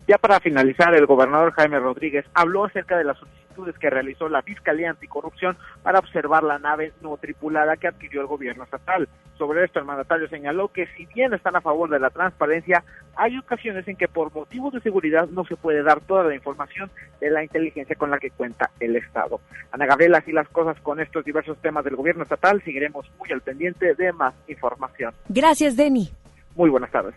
Ya 0.09 0.19
para 0.19 0.41
finalizar, 0.41 0.95
el 0.95 1.07
gobernador 1.07 1.53
Jaime 1.53 1.79
Rodríguez 1.79 2.25
habló 2.35 2.65
acerca 2.65 2.99
de 2.99 3.05
las 3.05 3.19
solicitudes 3.19 3.79
que 3.79 3.89
realizó 3.89 4.29
la 4.29 4.43
Fiscalía 4.43 4.91
Anticorrupción 4.91 5.57
para 5.83 6.01
observar 6.01 6.43
la 6.43 6.59
nave 6.59 6.93
no 7.03 7.17
tripulada 7.19 7.77
que 7.77 7.87
adquirió 7.87 8.21
el 8.21 8.27
gobierno 8.27 8.65
estatal. 8.65 9.09
Sobre 9.39 9.65
esto, 9.65 9.79
el 9.79 9.85
mandatario 9.85 10.29
señaló 10.29 10.69
que 10.69 10.87
si 10.97 11.07
bien 11.07 11.33
están 11.35 11.55
a 11.57 11.61
favor 11.61 11.89
de 11.89 12.01
la 12.01 12.11
transparencia, 12.11 12.83
hay 13.15 13.39
ocasiones 13.39 13.87
en 13.87 13.97
que 13.97 14.09
por 14.09 14.35
motivos 14.35 14.73
de 14.73 14.81
seguridad 14.81 15.29
no 15.29 15.45
se 15.45 15.57
puede 15.57 15.83
dar 15.83 16.01
toda 16.01 16.25
la 16.25 16.35
información 16.35 16.91
de 17.21 17.31
la 17.31 17.43
inteligencia 17.43 17.95
con 17.95 18.11
la 18.11 18.19
que 18.19 18.31
cuenta 18.31 18.71
el 18.81 18.97
Estado. 18.97 19.41
Ana 19.71 19.87
Gabriela, 19.87 20.19
así 20.19 20.33
las 20.33 20.49
cosas 20.49 20.81
con 20.81 21.01
estos 21.01 21.25
diversos 21.25 21.59
temas 21.59 21.85
del 21.85 21.97
gobierno 21.97 22.25
estatal, 22.25 22.63
seguiremos 22.65 23.11
muy 23.19 23.31
al 23.31 23.41
pendiente 23.41 23.95
de 23.95 24.13
más 24.13 24.35
información. 24.49 25.15
Gracias, 25.29 25.77
Denny. 25.77 26.11
Muy 26.57 26.71
buenas 26.71 26.91
tardes. 26.91 27.15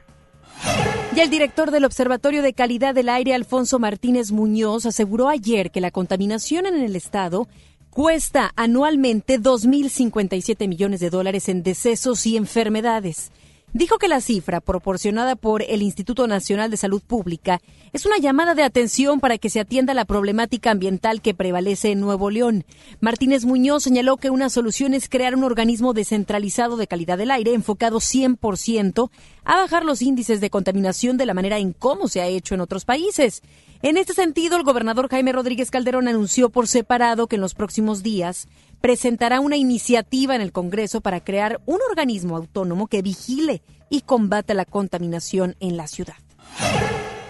Y 1.15 1.19
el 1.19 1.29
director 1.29 1.71
del 1.71 1.85
Observatorio 1.85 2.41
de 2.41 2.53
Calidad 2.53 2.93
del 2.93 3.09
Aire, 3.09 3.33
Alfonso 3.33 3.79
Martínez 3.79 4.31
Muñoz, 4.31 4.85
aseguró 4.85 5.29
ayer 5.29 5.71
que 5.71 5.81
la 5.81 5.91
contaminación 5.91 6.65
en 6.65 6.75
el 6.75 6.95
estado 6.95 7.47
cuesta 7.89 8.51
anualmente 8.57 9.39
2.057 9.39 10.67
millones 10.67 10.99
de 10.99 11.09
dólares 11.09 11.47
en 11.47 11.63
decesos 11.63 12.25
y 12.25 12.35
enfermedades 12.35 13.31
dijo 13.75 13.97
que 13.97 14.07
la 14.07 14.21
cifra 14.21 14.61
proporcionada 14.61 15.35
por 15.35 15.61
el 15.61 15.81
Instituto 15.81 16.27
Nacional 16.27 16.71
de 16.71 16.77
Salud 16.77 17.01
Pública 17.05 17.59
es 17.91 18.05
una 18.05 18.17
llamada 18.17 18.55
de 18.55 18.63
atención 18.63 19.19
para 19.19 19.37
que 19.37 19.49
se 19.49 19.59
atienda 19.59 19.93
la 19.93 20.05
problemática 20.05 20.71
ambiental 20.71 21.21
que 21.21 21.33
prevalece 21.33 21.91
en 21.91 21.99
Nuevo 21.99 22.29
León. 22.29 22.63
Martínez 23.01 23.43
Muñoz 23.43 23.83
señaló 23.83 24.15
que 24.15 24.29
una 24.29 24.49
solución 24.49 24.93
es 24.93 25.09
crear 25.09 25.35
un 25.35 25.43
organismo 25.43 25.91
descentralizado 25.91 26.77
de 26.77 26.87
calidad 26.87 27.17
del 27.17 27.31
aire 27.31 27.53
enfocado 27.53 27.97
100% 27.97 29.09
a 29.45 29.55
bajar 29.57 29.85
los 29.85 30.01
índices 30.01 30.41
de 30.41 30.49
contaminación 30.49 31.17
de 31.17 31.25
la 31.25 31.33
manera 31.33 31.57
en 31.57 31.71
cómo 31.71 32.07
se 32.07 32.21
ha 32.21 32.27
hecho 32.27 32.55
en 32.55 32.61
otros 32.61 32.83
países. 32.83 33.41
En 33.81 33.97
este 33.97 34.13
sentido, 34.13 34.57
el 34.57 34.63
gobernador 34.63 35.09
Jaime 35.09 35.31
Rodríguez 35.31 35.71
Calderón 35.71 36.07
anunció 36.07 36.49
por 36.49 36.67
separado 36.67 37.27
que 37.27 37.35
en 37.35 37.41
los 37.41 37.53
próximos 37.53 38.03
días 38.03 38.47
presentará 38.81 39.39
una 39.39 39.57
iniciativa 39.57 40.35
en 40.35 40.41
el 40.41 40.51
Congreso 40.51 41.01
para 41.01 41.23
crear 41.23 41.61
un 41.65 41.79
organismo 41.89 42.35
autónomo 42.35 42.87
que 42.87 43.01
vigile 43.01 43.61
y 43.89 44.01
combata 44.01 44.53
la 44.53 44.65
contaminación 44.65 45.55
en 45.59 45.77
la 45.77 45.87
ciudad. 45.87 46.15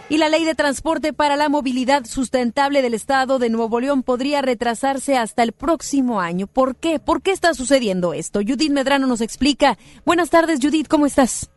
Y 0.07 0.17
la 0.17 0.29
ley 0.29 0.45
de 0.45 0.53
transporte 0.53 1.13
para 1.13 1.35
la 1.35 1.49
movilidad 1.49 2.05
sustentable 2.05 2.83
del 2.83 2.93
Estado 2.93 3.39
de 3.39 3.49
Nuevo 3.49 3.79
León 3.79 4.03
podría 4.03 4.41
retrasarse 4.43 5.17
hasta 5.17 5.41
el 5.41 5.51
próximo 5.51 6.21
año. 6.21 6.45
¿Por 6.45 6.75
qué? 6.75 6.99
¿Por 6.99 7.23
qué 7.23 7.31
está 7.31 7.55
sucediendo 7.55 8.13
esto? 8.13 8.41
Judith 8.45 8.71
Medrano 8.71 9.07
nos 9.07 9.21
explica. 9.21 9.79
Buenas 10.05 10.29
tardes, 10.29 10.59
Judith, 10.61 10.87
¿cómo 10.87 11.07
estás? 11.07 11.49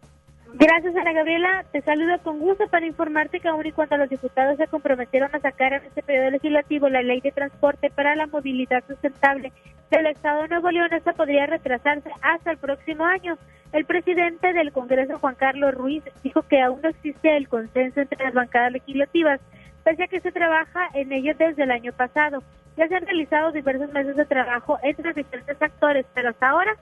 Gracias, 0.55 0.97
Ana 0.97 1.12
Gabriela. 1.12 1.64
Te 1.73 1.83
saludo 1.83 2.19
con 2.23 2.38
gusto 2.38 2.67
para 2.69 2.87
informarte 2.87 3.38
que 3.38 3.49
aún 3.49 3.67
y 3.67 3.73
cuando 3.73 3.99
los 3.99 4.09
diputados 4.09 4.57
se 4.57 4.67
comprometieron 4.67 5.28
a 5.35 5.40
sacar 5.40 5.75
en 5.75 5.85
este 5.85 6.02
periodo 6.02 6.31
legislativo 6.31 6.88
la 6.88 7.02
ley 7.02 7.21
de 7.21 7.33
transporte 7.33 7.90
para 7.90 8.17
la 8.17 8.26
movilidad 8.26 8.83
sustentable 8.87 9.52
del 9.90 10.07
Estado 10.07 10.47
Nuevo 10.47 10.71
León, 10.71 10.88
esta 10.93 11.12
podría 11.12 11.47
retrasarse 11.47 12.11
hasta 12.23 12.50
el 12.50 12.57
próximo 12.57 13.05
año. 13.05 13.37
El 13.73 13.85
presidente 13.85 14.55
del 14.55 14.73
Congreso, 14.73 15.19
Juan 15.19 15.35
Carlos 15.35 15.75
Ruiz, 15.75 16.02
dijo 16.23 16.40
que 16.43 16.62
aún 16.62 16.81
no 16.83 16.88
existe 16.88 17.37
el 17.37 17.49
consenso 17.49 18.00
entre 18.00 18.25
las 18.25 18.33
bancadas 18.33 18.73
legislativas, 18.73 19.40
pese 19.85 20.05
a 20.05 20.09
que 20.09 20.21
se 20.21 20.33
trabaja 20.33 20.88
en 20.95 21.12
ello 21.12 21.35
desde 21.38 21.64
el 21.64 21.71
año 21.71 21.93
pasado. 21.93 22.43
Ya 22.78 22.88
se 22.88 22.95
han 22.95 23.05
realizado 23.05 23.52
diversos 23.52 23.93
meses 23.93 24.17
de 24.17 24.25
trabajo 24.25 24.78
entre 24.83 25.12
diferentes 25.12 25.61
actores, 25.61 26.07
pero 26.14 26.31
hasta 26.31 26.49
ahora 26.49 26.75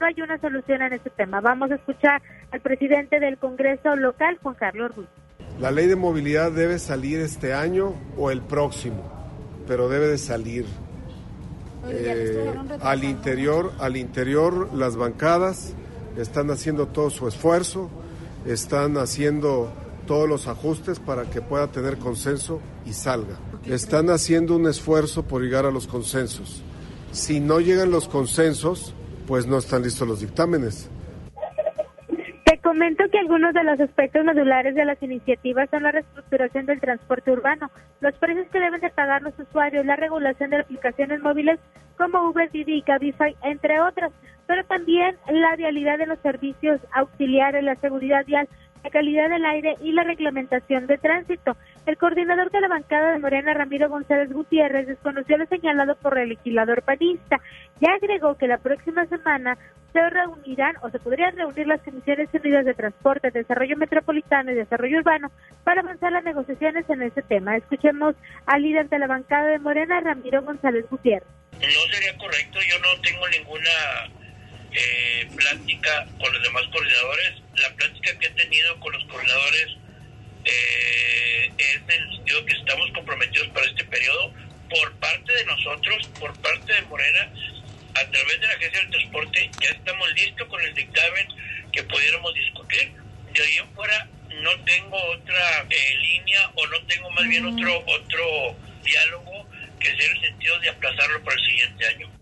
no 0.00 0.06
hay 0.06 0.20
una 0.20 0.38
solución 0.38 0.82
en 0.82 0.92
este 0.92 1.10
tema. 1.10 1.40
Vamos 1.40 1.70
a 1.70 1.76
escuchar 1.76 2.22
al 2.50 2.60
presidente 2.60 3.20
del 3.20 3.38
Congreso 3.38 3.96
local, 3.96 4.38
Juan 4.42 4.54
Carlos 4.54 4.94
Ruiz. 4.94 5.08
La 5.60 5.70
ley 5.70 5.86
de 5.86 5.96
movilidad 5.96 6.50
debe 6.52 6.78
salir 6.78 7.20
este 7.20 7.54
año 7.54 7.94
o 8.16 8.30
el 8.30 8.42
próximo, 8.42 9.02
pero 9.66 9.88
debe 9.88 10.08
de 10.08 10.18
salir. 10.18 10.66
Eh, 11.88 12.52
al 12.80 13.04
interior, 13.04 13.72
al 13.78 13.96
interior 13.96 14.72
las 14.74 14.96
bancadas 14.96 15.74
están 16.16 16.50
haciendo 16.50 16.88
todo 16.88 17.10
su 17.10 17.28
esfuerzo, 17.28 17.90
están 18.46 18.96
haciendo 18.96 19.70
todos 20.06 20.28
los 20.28 20.48
ajustes 20.48 20.98
para 20.98 21.24
que 21.24 21.40
pueda 21.40 21.68
tener 21.68 21.98
consenso 21.98 22.60
y 22.84 22.92
salga. 22.92 23.38
Están 23.64 24.10
haciendo 24.10 24.56
un 24.56 24.66
esfuerzo 24.66 25.22
por 25.22 25.42
llegar 25.42 25.66
a 25.66 25.70
los 25.70 25.86
consensos. 25.86 26.62
Si 27.12 27.40
no 27.40 27.60
llegan 27.60 27.90
los 27.90 28.08
consensos, 28.08 28.94
pues 29.26 29.46
no 29.46 29.58
están 29.58 29.82
listos 29.82 30.06
los 30.06 30.20
dictámenes. 30.20 30.90
Te 32.44 32.58
comento 32.58 33.04
que 33.10 33.18
algunos 33.18 33.54
de 33.54 33.64
los 33.64 33.80
aspectos 33.80 34.24
modulares 34.24 34.74
de 34.74 34.84
las 34.84 35.02
iniciativas 35.02 35.68
son 35.70 35.82
la 35.82 35.92
reestructuración 35.92 36.66
del 36.66 36.80
transporte 36.80 37.30
urbano, 37.30 37.70
los 38.00 38.14
precios 38.14 38.46
que 38.52 38.60
deben 38.60 38.80
de 38.80 38.90
pagar 38.90 39.22
los 39.22 39.38
usuarios, 39.38 39.86
la 39.86 39.96
regulación 39.96 40.50
de 40.50 40.58
aplicaciones 40.58 41.20
móviles 41.20 41.58
como 41.96 42.28
Uber, 42.28 42.50
Didi 42.50 42.78
y 42.78 42.82
Cabify, 42.82 43.36
entre 43.42 43.80
otras, 43.80 44.12
pero 44.46 44.64
también 44.64 45.16
la 45.30 45.56
vialidad 45.56 45.98
de 45.98 46.06
los 46.06 46.18
servicios 46.20 46.80
auxiliares, 46.92 47.64
la 47.64 47.76
seguridad 47.76 48.26
vial, 48.26 48.48
la 48.84 48.90
calidad 48.90 49.30
del 49.30 49.46
aire 49.46 49.76
y 49.82 49.92
la 49.92 50.04
reglamentación 50.04 50.86
de 50.86 50.98
tránsito. 50.98 51.56
El 51.86 51.96
coordinador 51.96 52.50
de 52.50 52.60
la 52.60 52.68
bancada 52.68 53.12
de 53.12 53.18
Morena, 53.18 53.54
Ramiro 53.54 53.88
González 53.88 54.30
Gutiérrez, 54.30 54.86
desconoció 54.86 55.38
lo 55.38 55.46
señalado 55.46 55.96
por 55.96 56.18
el 56.18 56.28
legislador 56.28 56.82
panista. 56.82 57.40
Ya 57.80 57.94
agregó 57.94 58.36
que 58.36 58.46
la 58.46 58.58
próxima 58.58 59.06
semana 59.06 59.56
se 59.94 60.10
reunirán 60.10 60.74
o 60.82 60.90
se 60.90 60.98
podrían 60.98 61.34
reunir 61.36 61.66
las 61.66 61.80
Comisiones 61.80 62.28
Unidas 62.34 62.66
de 62.66 62.74
Transporte, 62.74 63.30
Desarrollo 63.30 63.76
Metropolitano 63.76 64.50
y 64.50 64.54
Desarrollo 64.54 64.98
Urbano 64.98 65.30
para 65.62 65.80
avanzar 65.80 66.12
las 66.12 66.24
negociaciones 66.24 66.84
en 66.90 67.02
ese 67.02 67.22
tema. 67.22 67.56
Escuchemos 67.56 68.14
al 68.44 68.62
líder 68.62 68.88
de 68.90 68.98
la 68.98 69.06
bancada 69.06 69.46
de 69.46 69.58
Morena, 69.60 70.00
Ramiro 70.00 70.42
González 70.42 70.84
Gutiérrez. 70.90 71.28
No 71.52 71.58
sería 71.92 72.18
correcto, 72.18 72.58
yo 72.68 72.78
no 72.80 73.00
tengo 73.00 73.28
ninguna 73.28 73.70
eh, 74.72 75.28
plática 75.34 76.04
con 76.20 76.32
los 76.34 76.42
demás 76.42 76.64
coordinadores. 76.70 77.43
La 77.56 77.70
plática 77.74 78.18
que 78.18 78.26
he 78.26 78.30
tenido 78.30 78.78
con 78.80 78.92
los 78.92 79.04
coordinadores 79.04 79.76
eh, 80.44 81.52
es 81.56 81.76
en 81.76 82.02
el 82.02 82.16
sentido 82.16 82.44
que 82.44 82.56
estamos 82.56 82.90
comprometidos 82.92 83.48
para 83.48 83.66
este 83.66 83.84
periodo 83.84 84.32
por 84.68 84.92
parte 84.96 85.32
de 85.32 85.44
nosotros, 85.44 86.08
por 86.18 86.32
parte 86.40 86.72
de 86.72 86.82
Morena, 86.82 87.30
a 87.94 88.10
través 88.10 88.40
de 88.40 88.46
la 88.46 88.54
Agencia 88.54 88.80
del 88.80 88.90
Transporte, 88.90 89.50
ya 89.60 89.68
estamos 89.70 90.12
listos 90.14 90.48
con 90.48 90.60
el 90.62 90.74
dictamen 90.74 91.28
que 91.72 91.82
pudiéramos 91.84 92.34
discutir. 92.34 92.92
De 93.32 93.42
ahí 93.42 93.56
en 93.58 93.74
fuera 93.74 94.08
no 94.42 94.50
tengo 94.64 94.96
otra 94.96 95.66
eh, 95.70 95.96
línea 95.98 96.50
o 96.56 96.66
no 96.66 96.82
tengo 96.86 97.10
más 97.10 97.28
bien 97.28 97.46
otro, 97.46 97.84
otro 97.86 98.56
diálogo 98.82 99.48
que 99.78 99.96
sea 99.96 100.06
en 100.06 100.16
el 100.16 100.20
sentido 100.20 100.58
de 100.60 100.68
aplazarlo 100.70 101.22
para 101.22 101.36
el 101.36 101.46
siguiente 101.46 101.86
año. 101.86 102.13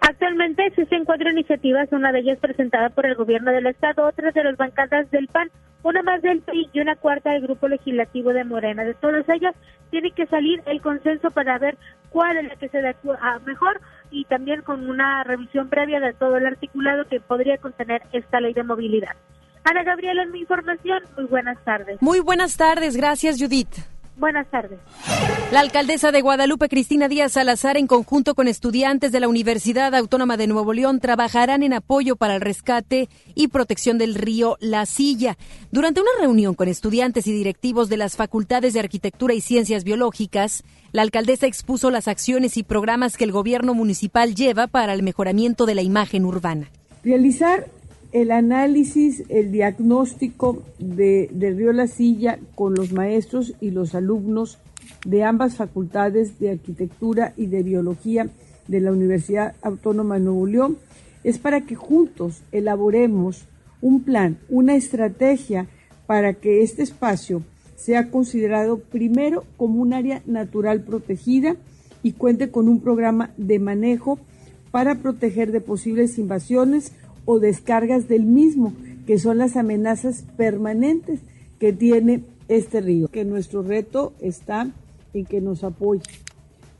Actualmente 0.00 0.66
existen 0.66 1.04
cuatro 1.04 1.30
iniciativas, 1.30 1.88
una 1.92 2.12
de 2.12 2.20
ellas 2.20 2.38
presentada 2.38 2.90
por 2.90 3.06
el 3.06 3.14
gobierno 3.14 3.50
del 3.50 3.66
estado, 3.66 4.06
otras 4.06 4.34
de 4.34 4.44
las 4.44 4.56
bancadas 4.56 5.10
del 5.10 5.28
PAN, 5.28 5.50
una 5.82 6.02
más 6.02 6.22
del 6.22 6.40
PRI 6.40 6.68
y 6.72 6.80
una 6.80 6.96
cuarta 6.96 7.32
del 7.32 7.42
grupo 7.42 7.68
legislativo 7.68 8.32
de 8.32 8.44
Morena. 8.44 8.84
De 8.84 8.94
todas 8.94 9.28
ellas 9.28 9.54
tiene 9.90 10.10
que 10.12 10.26
salir 10.26 10.62
el 10.66 10.80
consenso 10.80 11.30
para 11.30 11.58
ver 11.58 11.76
cuál 12.10 12.36
es 12.38 12.48
la 12.48 12.56
que 12.56 12.68
se 12.68 12.78
adecua 12.78 13.18
mejor 13.44 13.80
y 14.10 14.24
también 14.24 14.62
con 14.62 14.88
una 14.88 15.24
revisión 15.24 15.68
previa 15.68 16.00
de 16.00 16.12
todo 16.12 16.36
el 16.36 16.46
articulado 16.46 17.04
que 17.04 17.20
podría 17.20 17.58
contener 17.58 18.02
esta 18.12 18.40
ley 18.40 18.52
de 18.52 18.62
movilidad. 18.62 19.16
Ana 19.64 19.82
Gabriela, 19.84 20.22
en 20.22 20.32
mi 20.32 20.40
información, 20.40 21.02
muy 21.16 21.26
buenas 21.26 21.62
tardes. 21.64 22.00
Muy 22.00 22.20
buenas 22.20 22.56
tardes, 22.56 22.96
gracias 22.96 23.38
Judith. 23.38 23.99
Buenas 24.20 24.50
tardes. 24.50 24.78
La 25.50 25.60
alcaldesa 25.60 26.12
de 26.12 26.20
Guadalupe, 26.20 26.68
Cristina 26.68 27.08
Díaz 27.08 27.32
Salazar, 27.32 27.78
en 27.78 27.86
conjunto 27.86 28.34
con 28.34 28.48
estudiantes 28.48 29.12
de 29.12 29.20
la 29.20 29.28
Universidad 29.28 29.94
Autónoma 29.94 30.36
de 30.36 30.46
Nuevo 30.46 30.74
León, 30.74 31.00
trabajarán 31.00 31.62
en 31.62 31.72
apoyo 31.72 32.16
para 32.16 32.34
el 32.34 32.42
rescate 32.42 33.08
y 33.34 33.48
protección 33.48 33.96
del 33.96 34.14
río 34.14 34.58
La 34.60 34.84
Silla. 34.84 35.38
Durante 35.72 36.02
una 36.02 36.10
reunión 36.20 36.54
con 36.54 36.68
estudiantes 36.68 37.26
y 37.26 37.32
directivos 37.32 37.88
de 37.88 37.96
las 37.96 38.16
facultades 38.16 38.74
de 38.74 38.80
Arquitectura 38.80 39.32
y 39.32 39.40
Ciencias 39.40 39.84
Biológicas, 39.84 40.64
la 40.92 41.00
alcaldesa 41.00 41.46
expuso 41.46 41.90
las 41.90 42.06
acciones 42.06 42.58
y 42.58 42.62
programas 42.62 43.16
que 43.16 43.24
el 43.24 43.32
gobierno 43.32 43.72
municipal 43.72 44.34
lleva 44.34 44.66
para 44.66 44.92
el 44.92 45.02
mejoramiento 45.02 45.64
de 45.64 45.76
la 45.76 45.82
imagen 45.82 46.26
urbana. 46.26 46.70
Realizar 47.02 47.66
el 48.12 48.30
análisis, 48.32 49.22
el 49.28 49.52
diagnóstico 49.52 50.62
de, 50.78 51.28
del 51.32 51.56
río 51.56 51.72
La 51.72 51.86
Silla 51.86 52.38
con 52.54 52.74
los 52.74 52.92
maestros 52.92 53.54
y 53.60 53.70
los 53.70 53.94
alumnos 53.94 54.58
de 55.04 55.24
ambas 55.24 55.56
facultades 55.56 56.38
de 56.38 56.50
arquitectura 56.50 57.32
y 57.36 57.46
de 57.46 57.62
biología 57.62 58.28
de 58.66 58.80
la 58.80 58.92
Universidad 58.92 59.54
Autónoma 59.62 60.16
de 60.16 60.24
Nuevo 60.24 60.46
León. 60.46 60.78
Es 61.22 61.38
para 61.38 61.62
que 61.62 61.74
juntos 61.74 62.42
elaboremos 62.50 63.44
un 63.80 64.02
plan, 64.02 64.38
una 64.48 64.74
estrategia 64.74 65.66
para 66.06 66.34
que 66.34 66.62
este 66.62 66.82
espacio 66.82 67.42
sea 67.76 68.10
considerado 68.10 68.78
primero 68.78 69.44
como 69.56 69.80
un 69.80 69.92
área 69.94 70.22
natural 70.26 70.82
protegida 70.82 71.56
y 72.02 72.12
cuente 72.12 72.50
con 72.50 72.68
un 72.68 72.80
programa 72.80 73.30
de 73.36 73.58
manejo 73.58 74.18
para 74.70 74.96
proteger 74.96 75.52
de 75.52 75.60
posibles 75.60 76.18
invasiones 76.18 76.92
o 77.24 77.38
descargas 77.38 78.08
del 78.08 78.24
mismo, 78.24 78.72
que 79.06 79.18
son 79.18 79.38
las 79.38 79.56
amenazas 79.56 80.24
permanentes 80.36 81.20
que 81.58 81.72
tiene 81.72 82.24
este 82.48 82.80
río. 82.80 83.08
Que 83.08 83.24
nuestro 83.24 83.62
reto 83.62 84.12
está 84.20 84.70
en 85.14 85.24
que 85.24 85.40
nos 85.40 85.64
apoye 85.64 86.02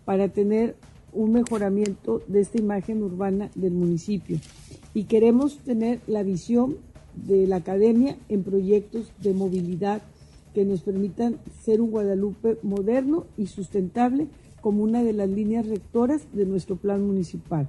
para 0.04 0.28
tener 0.28 0.76
un 1.12 1.32
mejoramiento 1.32 2.22
de 2.28 2.40
esta 2.40 2.58
imagen 2.58 3.02
urbana 3.02 3.50
del 3.54 3.72
municipio. 3.72 4.38
Y 4.94 5.04
queremos 5.04 5.58
tener 5.58 6.00
la 6.06 6.22
visión 6.22 6.76
de 7.14 7.46
la 7.46 7.56
academia 7.56 8.16
en 8.28 8.42
proyectos 8.42 9.12
de 9.20 9.34
movilidad 9.34 10.02
que 10.54 10.64
nos 10.64 10.80
permitan 10.80 11.38
ser 11.62 11.80
un 11.80 11.90
Guadalupe 11.90 12.58
moderno 12.62 13.26
y 13.36 13.46
sustentable 13.46 14.26
como 14.60 14.82
una 14.82 15.02
de 15.02 15.12
las 15.12 15.28
líneas 15.28 15.66
rectoras 15.66 16.22
de 16.32 16.44
nuestro 16.44 16.76
plan 16.76 17.06
municipal. 17.06 17.68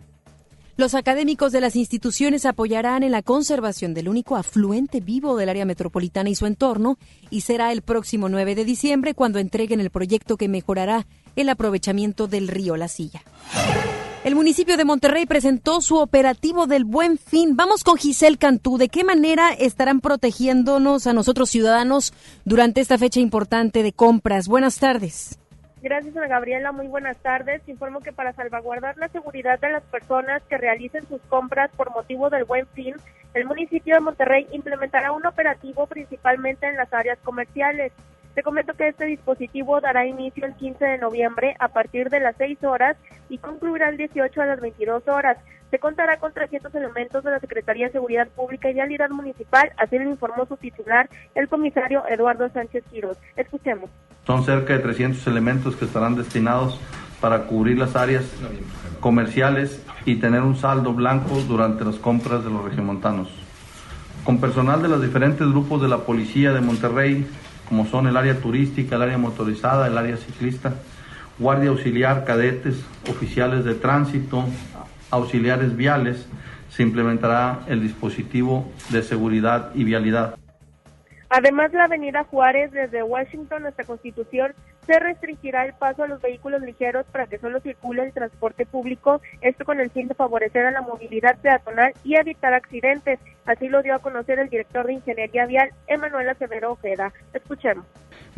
Los 0.77 0.95
académicos 0.95 1.51
de 1.51 1.61
las 1.61 1.75
instituciones 1.75 2.45
apoyarán 2.45 3.03
en 3.03 3.11
la 3.11 3.21
conservación 3.21 3.93
del 3.93 4.09
único 4.09 4.35
afluente 4.35 5.01
vivo 5.01 5.35
del 5.35 5.49
área 5.49 5.65
metropolitana 5.65 6.29
y 6.29 6.35
su 6.35 6.45
entorno 6.45 6.97
y 7.29 7.41
será 7.41 7.71
el 7.71 7.81
próximo 7.81 8.29
9 8.29 8.55
de 8.55 8.65
diciembre 8.65 9.13
cuando 9.13 9.39
entreguen 9.39 9.81
el 9.81 9.89
proyecto 9.89 10.37
que 10.37 10.47
mejorará 10.47 11.07
el 11.35 11.49
aprovechamiento 11.49 12.27
del 12.27 12.47
río 12.47 12.77
La 12.77 12.87
Silla. 12.87 13.23
El 14.23 14.35
municipio 14.35 14.77
de 14.77 14.85
Monterrey 14.85 15.25
presentó 15.25 15.81
su 15.81 15.97
operativo 15.97 16.67
del 16.67 16.85
Buen 16.85 17.17
Fin. 17.17 17.55
Vamos 17.55 17.83
con 17.83 17.97
Giselle 17.97 18.37
Cantú. 18.37 18.77
¿De 18.77 18.87
qué 18.87 19.03
manera 19.03 19.51
estarán 19.51 19.99
protegiéndonos 19.99 21.07
a 21.07 21.13
nosotros 21.13 21.49
ciudadanos 21.49 22.13
durante 22.45 22.81
esta 22.81 22.99
fecha 22.99 23.19
importante 23.19 23.81
de 23.81 23.93
compras? 23.93 24.47
Buenas 24.47 24.77
tardes. 24.77 25.40
Gracias, 25.81 26.15
Ana 26.15 26.27
Gabriela. 26.27 26.71
Muy 26.71 26.87
buenas 26.87 27.17
tardes. 27.17 27.67
Informo 27.67 28.01
que 28.01 28.13
para 28.13 28.33
salvaguardar 28.33 28.97
la 28.97 29.07
seguridad 29.07 29.59
de 29.59 29.71
las 29.71 29.83
personas 29.83 30.43
que 30.43 30.57
realicen 30.57 31.07
sus 31.07 31.21
compras 31.23 31.71
por 31.75 31.89
motivo 31.89 32.29
del 32.29 32.45
buen 32.45 32.67
fin, 32.67 32.95
el 33.33 33.45
municipio 33.45 33.95
de 33.95 34.01
Monterrey 34.01 34.45
implementará 34.51 35.11
un 35.11 35.25
operativo 35.25 35.87
principalmente 35.87 36.67
en 36.67 36.75
las 36.75 36.93
áreas 36.93 37.17
comerciales. 37.23 37.91
Te 38.35 38.43
comento 38.43 38.75
que 38.75 38.89
este 38.89 39.05
dispositivo 39.05 39.81
dará 39.81 40.05
inicio 40.05 40.45
el 40.45 40.53
15 40.53 40.85
de 40.85 40.97
noviembre 40.99 41.55
a 41.57 41.69
partir 41.69 42.09
de 42.11 42.19
las 42.19 42.35
6 42.37 42.63
horas 42.63 42.95
y 43.27 43.39
concluirá 43.39 43.89
el 43.89 43.97
18 43.97 44.39
a 44.39 44.45
las 44.45 44.61
22 44.61 45.07
horas. 45.07 45.37
Se 45.71 45.79
contará 45.79 46.17
con 46.17 46.33
300 46.33 46.75
elementos 46.75 47.23
de 47.23 47.31
la 47.31 47.39
Secretaría 47.39 47.87
de 47.87 47.93
Seguridad 47.93 48.27
Pública 48.27 48.69
y 48.69 48.73
Vialidad 48.73 49.09
Municipal, 49.09 49.71
así 49.77 49.97
lo 49.97 50.03
informó 50.03 50.45
su 50.45 50.57
titular, 50.57 51.09
el 51.33 51.47
comisario 51.47 52.03
Eduardo 52.09 52.49
Sánchez 52.49 52.83
Quiroz. 52.91 53.17
Escuchemos. 53.37 53.89
Son 54.27 54.43
cerca 54.43 54.73
de 54.73 54.79
300 54.79 55.25
elementos 55.27 55.77
que 55.77 55.85
estarán 55.85 56.15
destinados 56.17 56.77
para 57.21 57.43
cubrir 57.43 57.77
las 57.77 57.95
áreas 57.95 58.25
comerciales 58.99 59.81
y 60.05 60.17
tener 60.17 60.41
un 60.41 60.57
saldo 60.57 60.91
blanco 60.93 61.35
durante 61.47 61.85
las 61.85 61.95
compras 61.95 62.43
de 62.43 62.49
los 62.49 62.65
regiomontanos. 62.65 63.29
Con 64.25 64.41
personal 64.41 64.81
de 64.81 64.89
los 64.89 65.01
diferentes 65.01 65.47
grupos 65.47 65.81
de 65.81 65.87
la 65.87 65.99
Policía 65.99 66.51
de 66.51 66.59
Monterrey, 66.59 67.25
como 67.69 67.85
son 67.85 68.07
el 68.07 68.17
área 68.17 68.37
turística, 68.41 68.97
el 68.97 69.03
área 69.03 69.17
motorizada, 69.17 69.87
el 69.87 69.97
área 69.97 70.17
ciclista, 70.17 70.73
guardia 71.39 71.69
auxiliar, 71.69 72.25
cadetes, 72.25 72.83
oficiales 73.09 73.63
de 73.63 73.73
tránsito, 73.75 74.45
auxiliares 75.11 75.75
viales, 75.75 76.27
se 76.69 76.83
implementará 76.83 77.59
el 77.67 77.81
dispositivo 77.81 78.71
de 78.89 79.03
seguridad 79.03 79.71
y 79.75 79.83
vialidad. 79.83 80.35
Además, 81.29 81.71
la 81.71 81.85
avenida 81.85 82.25
Juárez 82.25 82.71
desde 82.71 83.03
Washington 83.03 83.65
hasta 83.65 83.85
Constitución 83.85 84.53
se 84.85 84.99
restringirá 84.99 85.65
el 85.65 85.73
paso 85.73 86.03
a 86.03 86.07
los 86.07 86.21
vehículos 86.21 86.61
ligeros 86.61 87.05
para 87.11 87.27
que 87.27 87.37
solo 87.37 87.61
circule 87.61 88.03
el 88.03 88.11
transporte 88.11 88.65
público, 88.65 89.21
esto 89.39 89.63
con 89.63 89.79
el 89.79 89.89
fin 89.91 90.09
de 90.09 90.15
favorecer 90.15 90.65
a 90.65 90.71
la 90.71 90.81
movilidad 90.81 91.37
peatonal 91.37 91.93
y 92.03 92.15
evitar 92.15 92.53
accidentes. 92.53 93.19
Así 93.45 93.69
lo 93.69 93.81
dio 93.81 93.95
a 93.95 93.99
conocer 93.99 94.39
el 94.39 94.49
director 94.49 94.85
de 94.87 94.93
Ingeniería 94.93 95.45
Vial, 95.45 95.69
Emanuel 95.87 96.27
Acevedo 96.27 96.71
Ojeda. 96.71 97.13
Escuchemos. 97.33 97.85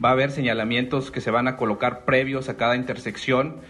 Va 0.03 0.09
a 0.09 0.12
haber 0.13 0.31
señalamientos 0.31 1.09
que 1.09 1.21
se 1.21 1.31
van 1.31 1.47
a 1.47 1.57
colocar 1.57 2.05
previos 2.05 2.49
a 2.49 2.57
cada 2.57 2.75
intersección 2.75 3.62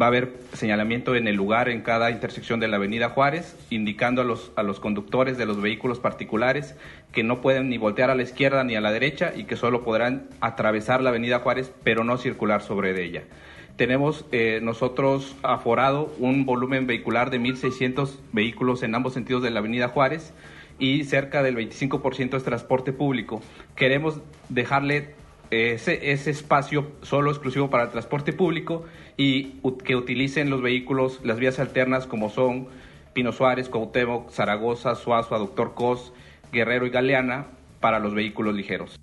Va 0.00 0.06
a 0.06 0.08
haber 0.08 0.32
señalamiento 0.54 1.14
en 1.14 1.28
el 1.28 1.36
lugar 1.36 1.68
en 1.68 1.82
cada 1.82 2.10
intersección 2.10 2.58
de 2.60 2.68
la 2.68 2.76
Avenida 2.76 3.10
Juárez, 3.10 3.56
indicando 3.68 4.22
a 4.22 4.24
los, 4.24 4.52
a 4.56 4.62
los 4.62 4.80
conductores 4.80 5.36
de 5.36 5.44
los 5.44 5.60
vehículos 5.60 5.98
particulares 5.98 6.74
que 7.12 7.22
no 7.22 7.40
pueden 7.40 7.68
ni 7.68 7.76
voltear 7.76 8.08
a 8.08 8.14
la 8.14 8.22
izquierda 8.22 8.64
ni 8.64 8.76
a 8.76 8.80
la 8.80 8.92
derecha 8.92 9.32
y 9.36 9.44
que 9.44 9.56
solo 9.56 9.82
podrán 9.82 10.28
atravesar 10.40 11.02
la 11.02 11.10
Avenida 11.10 11.40
Juárez, 11.40 11.72
pero 11.84 12.04
no 12.04 12.16
circular 12.16 12.62
sobre 12.62 13.04
ella. 13.04 13.24
Tenemos 13.76 14.24
eh, 14.32 14.60
nosotros 14.62 15.36
aforado 15.42 16.14
un 16.18 16.44
volumen 16.44 16.86
vehicular 16.86 17.30
de 17.30 17.40
1.600 17.40 18.18
vehículos 18.32 18.82
en 18.82 18.94
ambos 18.94 19.14
sentidos 19.14 19.42
de 19.42 19.50
la 19.50 19.60
Avenida 19.60 19.88
Juárez 19.88 20.32
y 20.78 21.04
cerca 21.04 21.42
del 21.42 21.56
25% 21.56 22.36
es 22.36 22.42
transporte 22.42 22.92
público. 22.92 23.42
Queremos 23.76 24.20
dejarle 24.48 25.14
ese, 25.50 26.30
espacio 26.30 26.92
solo 27.02 27.30
exclusivo 27.30 27.70
para 27.70 27.84
el 27.84 27.90
transporte 27.90 28.32
público 28.32 28.84
y 29.16 29.54
que 29.84 29.96
utilicen 29.96 30.50
los 30.50 30.62
vehículos, 30.62 31.20
las 31.24 31.38
vías 31.38 31.58
alternas 31.58 32.06
como 32.06 32.30
son 32.30 32.68
Pino 33.12 33.32
Suárez, 33.32 33.68
Cuauhtémoc, 33.68 34.30
Zaragoza, 34.30 34.94
Suazo, 34.94 35.38
Doctor 35.38 35.74
Cos, 35.74 36.12
Guerrero 36.52 36.86
y 36.86 36.90
Galeana 36.90 37.46
para 37.80 37.98
los 37.98 38.14
vehículos 38.14 38.54
ligeros. 38.54 38.98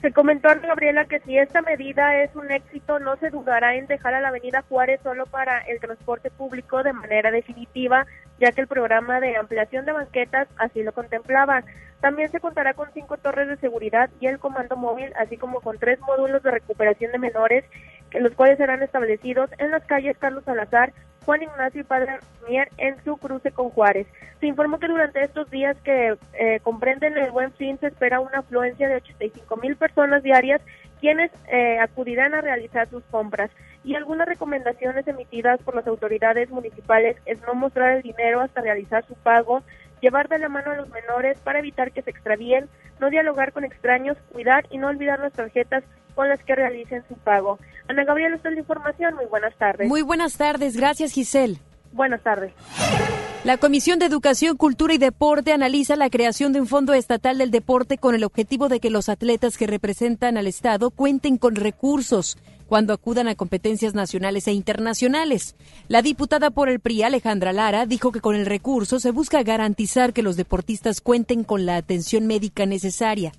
Se 0.00 0.12
comentó 0.12 0.48
a 0.48 0.54
Gabriela 0.54 1.06
que 1.06 1.20
si 1.20 1.38
esta 1.38 1.62
medida 1.62 2.22
es 2.22 2.34
un 2.36 2.50
éxito, 2.50 2.98
no 2.98 3.16
se 3.16 3.30
dudará 3.30 3.76
en 3.76 3.86
dejar 3.86 4.12
a 4.14 4.20
la 4.20 4.28
Avenida 4.28 4.62
Juárez 4.68 5.00
solo 5.02 5.24
para 5.24 5.60
el 5.60 5.80
transporte 5.80 6.30
público 6.30 6.82
de 6.82 6.92
manera 6.92 7.30
definitiva, 7.30 8.06
ya 8.38 8.52
que 8.52 8.60
el 8.60 8.66
programa 8.66 9.20
de 9.20 9.36
ampliación 9.36 9.86
de 9.86 9.92
banquetas 9.92 10.48
así 10.58 10.82
lo 10.82 10.92
contemplaba. 10.92 11.64
También 12.00 12.30
se 12.30 12.40
contará 12.40 12.74
con 12.74 12.92
cinco 12.92 13.16
torres 13.16 13.48
de 13.48 13.56
seguridad 13.56 14.10
y 14.20 14.26
el 14.26 14.38
comando 14.38 14.76
móvil, 14.76 15.12
así 15.16 15.38
como 15.38 15.60
con 15.62 15.78
tres 15.78 15.98
módulos 16.00 16.42
de 16.42 16.50
recuperación 16.50 17.10
de 17.12 17.18
menores, 17.18 17.64
los 18.12 18.32
cuales 18.34 18.58
serán 18.58 18.82
establecidos 18.82 19.50
en 19.58 19.70
las 19.70 19.84
calles 19.84 20.18
Carlos 20.18 20.44
Salazar, 20.44 20.92
Juan 21.26 21.42
Ignacio 21.42 21.80
y 21.80 21.84
Padre 21.84 22.20
Mier 22.48 22.70
en 22.78 22.96
su 23.04 23.16
cruce 23.16 23.50
con 23.50 23.68
Juárez. 23.70 24.06
Se 24.40 24.46
informó 24.46 24.78
que 24.78 24.86
durante 24.86 25.20
estos 25.20 25.50
días 25.50 25.76
que 25.82 26.16
eh, 26.34 26.60
comprenden 26.62 27.18
el 27.18 27.32
buen 27.32 27.52
fin 27.52 27.78
se 27.80 27.88
espera 27.88 28.20
una 28.20 28.38
afluencia 28.38 28.88
de 28.88 28.96
85 28.96 29.56
mil 29.56 29.76
personas 29.76 30.22
diarias 30.22 30.62
quienes 31.00 31.30
eh, 31.52 31.78
acudirán 31.80 32.34
a 32.34 32.40
realizar 32.40 32.88
sus 32.88 33.02
compras. 33.04 33.50
Y 33.84 33.94
algunas 33.96 34.26
recomendaciones 34.26 35.06
emitidas 35.06 35.60
por 35.62 35.74
las 35.74 35.86
autoridades 35.86 36.48
municipales 36.50 37.16
es 37.26 37.40
no 37.42 37.54
mostrar 37.54 37.92
el 37.92 38.02
dinero 38.02 38.40
hasta 38.40 38.60
realizar 38.60 39.04
su 39.06 39.14
pago, 39.14 39.62
llevar 40.00 40.28
de 40.28 40.38
la 40.38 40.48
mano 40.48 40.72
a 40.72 40.76
los 40.76 40.88
menores 40.88 41.38
para 41.40 41.58
evitar 41.58 41.92
que 41.92 42.02
se 42.02 42.10
extravíen, 42.10 42.68
no 43.00 43.10
dialogar 43.10 43.52
con 43.52 43.64
extraños, 43.64 44.16
cuidar 44.32 44.66
y 44.70 44.78
no 44.78 44.88
olvidar 44.88 45.20
las 45.20 45.32
tarjetas 45.32 45.84
con 46.14 46.28
las 46.28 46.42
que 46.42 46.54
realicen 46.54 47.04
su 47.08 47.14
pago. 47.14 47.58
Ana 47.88 48.04
Gabriela, 48.04 48.36
esta 48.36 48.48
es 48.48 48.54
la 48.54 48.60
información. 48.60 49.14
Muy 49.14 49.26
buenas 49.26 49.54
tardes. 49.56 49.88
Muy 49.88 50.02
buenas 50.02 50.36
tardes. 50.36 50.76
Gracias, 50.76 51.12
Giselle. 51.12 51.58
Buenas 51.92 52.22
tardes. 52.22 52.52
La 53.44 53.58
Comisión 53.58 54.00
de 54.00 54.06
Educación, 54.06 54.56
Cultura 54.56 54.94
y 54.94 54.98
Deporte 54.98 55.52
analiza 55.52 55.94
la 55.94 56.10
creación 56.10 56.52
de 56.52 56.60
un 56.60 56.66
fondo 56.66 56.94
estatal 56.94 57.38
del 57.38 57.52
deporte 57.52 57.96
con 57.96 58.14
el 58.14 58.24
objetivo 58.24 58.68
de 58.68 58.80
que 58.80 58.90
los 58.90 59.08
atletas 59.08 59.56
que 59.56 59.68
representan 59.68 60.36
al 60.36 60.48
Estado 60.48 60.90
cuenten 60.90 61.38
con 61.38 61.54
recursos 61.54 62.38
cuando 62.68 62.92
acudan 62.92 63.28
a 63.28 63.34
competencias 63.34 63.94
nacionales 63.94 64.48
e 64.48 64.52
internacionales. 64.52 65.54
La 65.88 66.02
diputada 66.02 66.50
por 66.50 66.68
el 66.68 66.80
PRI, 66.80 67.02
Alejandra 67.02 67.52
Lara, 67.52 67.86
dijo 67.86 68.12
que 68.12 68.20
con 68.20 68.34
el 68.34 68.46
recurso 68.46 69.00
se 69.00 69.10
busca 69.10 69.42
garantizar 69.42 70.12
que 70.12 70.22
los 70.22 70.36
deportistas 70.36 71.00
cuenten 71.00 71.44
con 71.44 71.66
la 71.66 71.76
atención 71.76 72.26
médica 72.26 72.66
necesaria. 72.66 73.32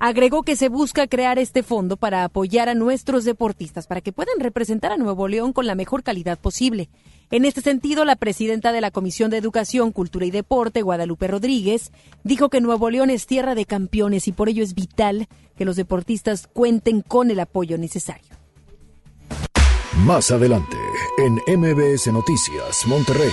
Agregó 0.00 0.44
que 0.44 0.54
se 0.54 0.68
busca 0.68 1.08
crear 1.08 1.40
este 1.40 1.64
fondo 1.64 1.96
para 1.96 2.22
apoyar 2.22 2.68
a 2.68 2.74
nuestros 2.74 3.24
deportistas, 3.24 3.88
para 3.88 4.00
que 4.00 4.12
puedan 4.12 4.38
representar 4.38 4.92
a 4.92 4.96
Nuevo 4.96 5.26
León 5.26 5.52
con 5.52 5.66
la 5.66 5.74
mejor 5.74 6.04
calidad 6.04 6.38
posible. 6.38 6.88
En 7.32 7.44
este 7.44 7.62
sentido, 7.62 8.04
la 8.04 8.14
presidenta 8.14 8.70
de 8.70 8.80
la 8.80 8.92
Comisión 8.92 9.28
de 9.28 9.38
Educación, 9.38 9.90
Cultura 9.90 10.24
y 10.24 10.30
Deporte, 10.30 10.82
Guadalupe 10.82 11.26
Rodríguez, 11.26 11.90
dijo 12.22 12.48
que 12.48 12.60
Nuevo 12.60 12.90
León 12.90 13.10
es 13.10 13.26
tierra 13.26 13.56
de 13.56 13.66
campeones 13.66 14.28
y 14.28 14.32
por 14.32 14.48
ello 14.48 14.62
es 14.62 14.74
vital 14.74 15.26
que 15.56 15.64
los 15.64 15.74
deportistas 15.74 16.46
cuenten 16.46 17.02
con 17.02 17.32
el 17.32 17.40
apoyo 17.40 17.76
necesario. 17.76 18.37
Más 20.04 20.30
adelante, 20.30 20.76
en 21.18 21.34
MBS 21.58 22.12
Noticias, 22.12 22.86
Monterrey. 22.86 23.32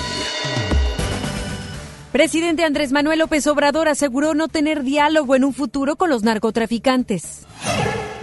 Presidente 2.12 2.64
Andrés 2.64 2.92
Manuel 2.92 3.20
López 3.20 3.46
Obrador 3.46 3.88
aseguró 3.88 4.34
no 4.34 4.48
tener 4.48 4.84
diálogo 4.84 5.36
en 5.36 5.44
un 5.44 5.54
futuro 5.54 5.96
con 5.96 6.10
los 6.10 6.24
narcotraficantes. 6.24 7.46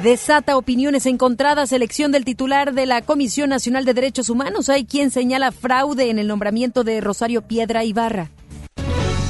Desata 0.02 0.56
opiniones 0.56 1.06
encontradas 1.06 1.70
elección 1.72 2.10
del 2.10 2.24
titular 2.24 2.74
de 2.74 2.86
la 2.86 3.02
Comisión 3.02 3.48
Nacional 3.48 3.84
de 3.84 3.94
Derechos 3.94 4.28
Humanos. 4.28 4.68
Hay 4.68 4.86
quien 4.86 5.12
señala 5.12 5.52
fraude 5.52 6.10
en 6.10 6.18
el 6.18 6.26
nombramiento 6.26 6.82
de 6.82 7.00
Rosario 7.00 7.42
Piedra 7.42 7.84
Ibarra. 7.84 8.30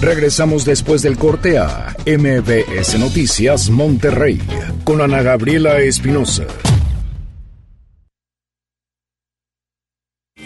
Regresamos 0.01 0.64
después 0.64 1.03
del 1.03 1.18
corte 1.18 1.59
a 1.59 1.94
MBS 2.07 2.98
Noticias 2.98 3.68
Monterrey 3.68 4.40
con 4.85 5.03
Ana 5.03 5.22
Gabriela 5.22 5.81
Espinosa. 5.81 6.46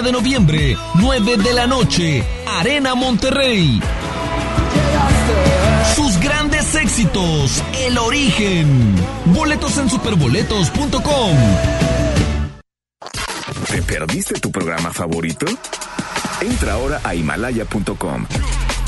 30 0.00 0.02
de 0.02 0.12
noviembre, 0.12 0.76
9 0.94 1.36
de 1.36 1.52
la 1.52 1.66
noche, 1.66 2.24
Arena 2.46 2.94
Monterrey. 2.94 3.80
Sus 5.94 6.18
grandes 6.20 6.74
éxitos, 6.74 7.62
El 7.78 7.98
Origen. 7.98 8.94
Boletos 9.26 9.76
en 9.78 9.90
superboletos.com. 9.90 11.36
¿Te 13.70 13.82
perdiste 13.82 14.40
tu 14.40 14.50
programa 14.50 14.92
favorito? 14.92 15.46
Entra 16.40 16.74
ahora 16.74 17.00
a 17.04 17.14
himalaya.com 17.14 18.26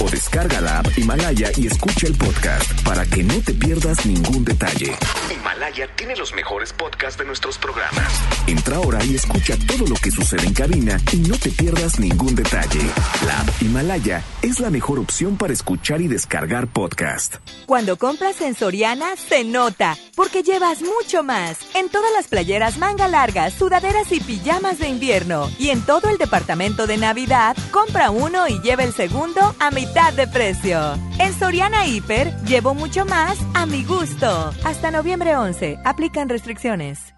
o 0.03 0.11
descarga 0.11 0.61
la 0.61 0.81
app 0.81 0.99
Himalaya 0.99 1.51
y 1.57 1.67
escucha 1.67 2.07
el 2.07 2.15
podcast 2.15 2.83
para 2.83 3.07
que 3.07 3.23
no 3.23 3.35
te 3.41 3.55
pierdas 3.55 4.05
ningún 4.05 4.45
detalle. 4.45 4.93
Himalaya 5.33 5.87
tiene 5.97 6.17
los 6.17 6.35
mejores 6.35 6.73
podcasts 6.73 7.19
de 7.19 7.25
nuestros 7.25 7.57
programas. 7.59 8.13
Entra 8.47 8.77
ahora 8.77 9.05
y 9.05 9.15
escucha 9.15 9.57
todo 9.67 9.87
lo 9.87 9.95
que 9.95 10.11
sucede 10.11 10.47
en 10.47 10.55
cabina 10.55 11.01
y 11.13 11.17
no 11.19 11.37
te 11.39 11.51
pierdas 11.51 12.01
ningún 12.01 12.35
detalle. 12.35 12.81
La 13.27 13.41
app 13.41 13.63
Himalaya 13.63 14.23
es 14.43 14.59
la 14.59 14.71
mejor 14.71 14.99
opción 14.99 15.37
para 15.37 15.53
escuchar 15.53 16.01
y 16.01 16.09
descargar 16.09 16.67
podcast. 16.67 17.37
Cuando 17.67 17.97
compras 17.97 18.41
en 18.41 18.55
Soriana 18.55 19.15
se 19.17 19.45
nota, 19.45 19.97
porque 20.17 20.43
llevas 20.43 20.83
mucho 20.83 21.23
más. 21.23 21.59
En 21.75 21.89
todas 21.89 22.13
las 22.13 22.27
playeras 22.27 22.79
manga 22.79 23.07
largas, 23.07 23.55
sudaderas 23.55 24.11
y 24.11 24.21
pijamas 24.21 24.79
de 24.79 24.89
invierno. 24.89 25.49
Y 25.59 25.71
en 25.71 25.81
todo 25.83 26.11
el 26.11 26.19
departamento 26.19 26.87
de 26.87 26.97
Navidad, 26.97 27.57
compra 27.71 28.11
uno 28.11 28.49
y 28.49 28.61
lleva 28.63 28.83
el 28.83 28.93
segundo 28.93 29.55
a 29.61 29.71
mitad 29.71 29.92
de 29.93 30.27
precio. 30.27 30.95
En 31.19 31.35
Soriana 31.39 31.87
Hiper, 31.87 32.35
llevo 32.45 32.75
mucho 32.75 33.05
más 33.05 33.39
a 33.55 33.67
mi 33.67 33.85
gusto. 33.85 34.51
Hasta 34.65 34.91
noviembre 34.91 35.37
11, 35.37 35.79
aplican 35.85 36.31
restricciones. 36.31 37.15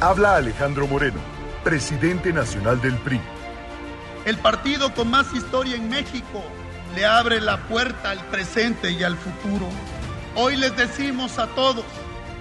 Habla 0.00 0.36
Alejandro 0.36 0.86
Moreno, 0.86 1.18
presidente 1.64 2.32
nacional 2.32 2.80
del 2.80 2.96
PRI. 2.98 3.20
El 4.24 4.38
partido 4.38 4.94
con 4.94 5.10
más 5.10 5.34
historia 5.34 5.74
en 5.74 5.88
México 5.88 6.42
le 6.94 7.04
abre 7.04 7.40
la 7.40 7.58
puerta 7.66 8.10
al 8.10 8.24
presente 8.26 8.92
y 8.92 9.02
al 9.02 9.16
futuro. 9.16 9.68
Hoy 10.36 10.56
les 10.56 10.76
decimos 10.76 11.38
a 11.40 11.48
todos, 11.48 11.84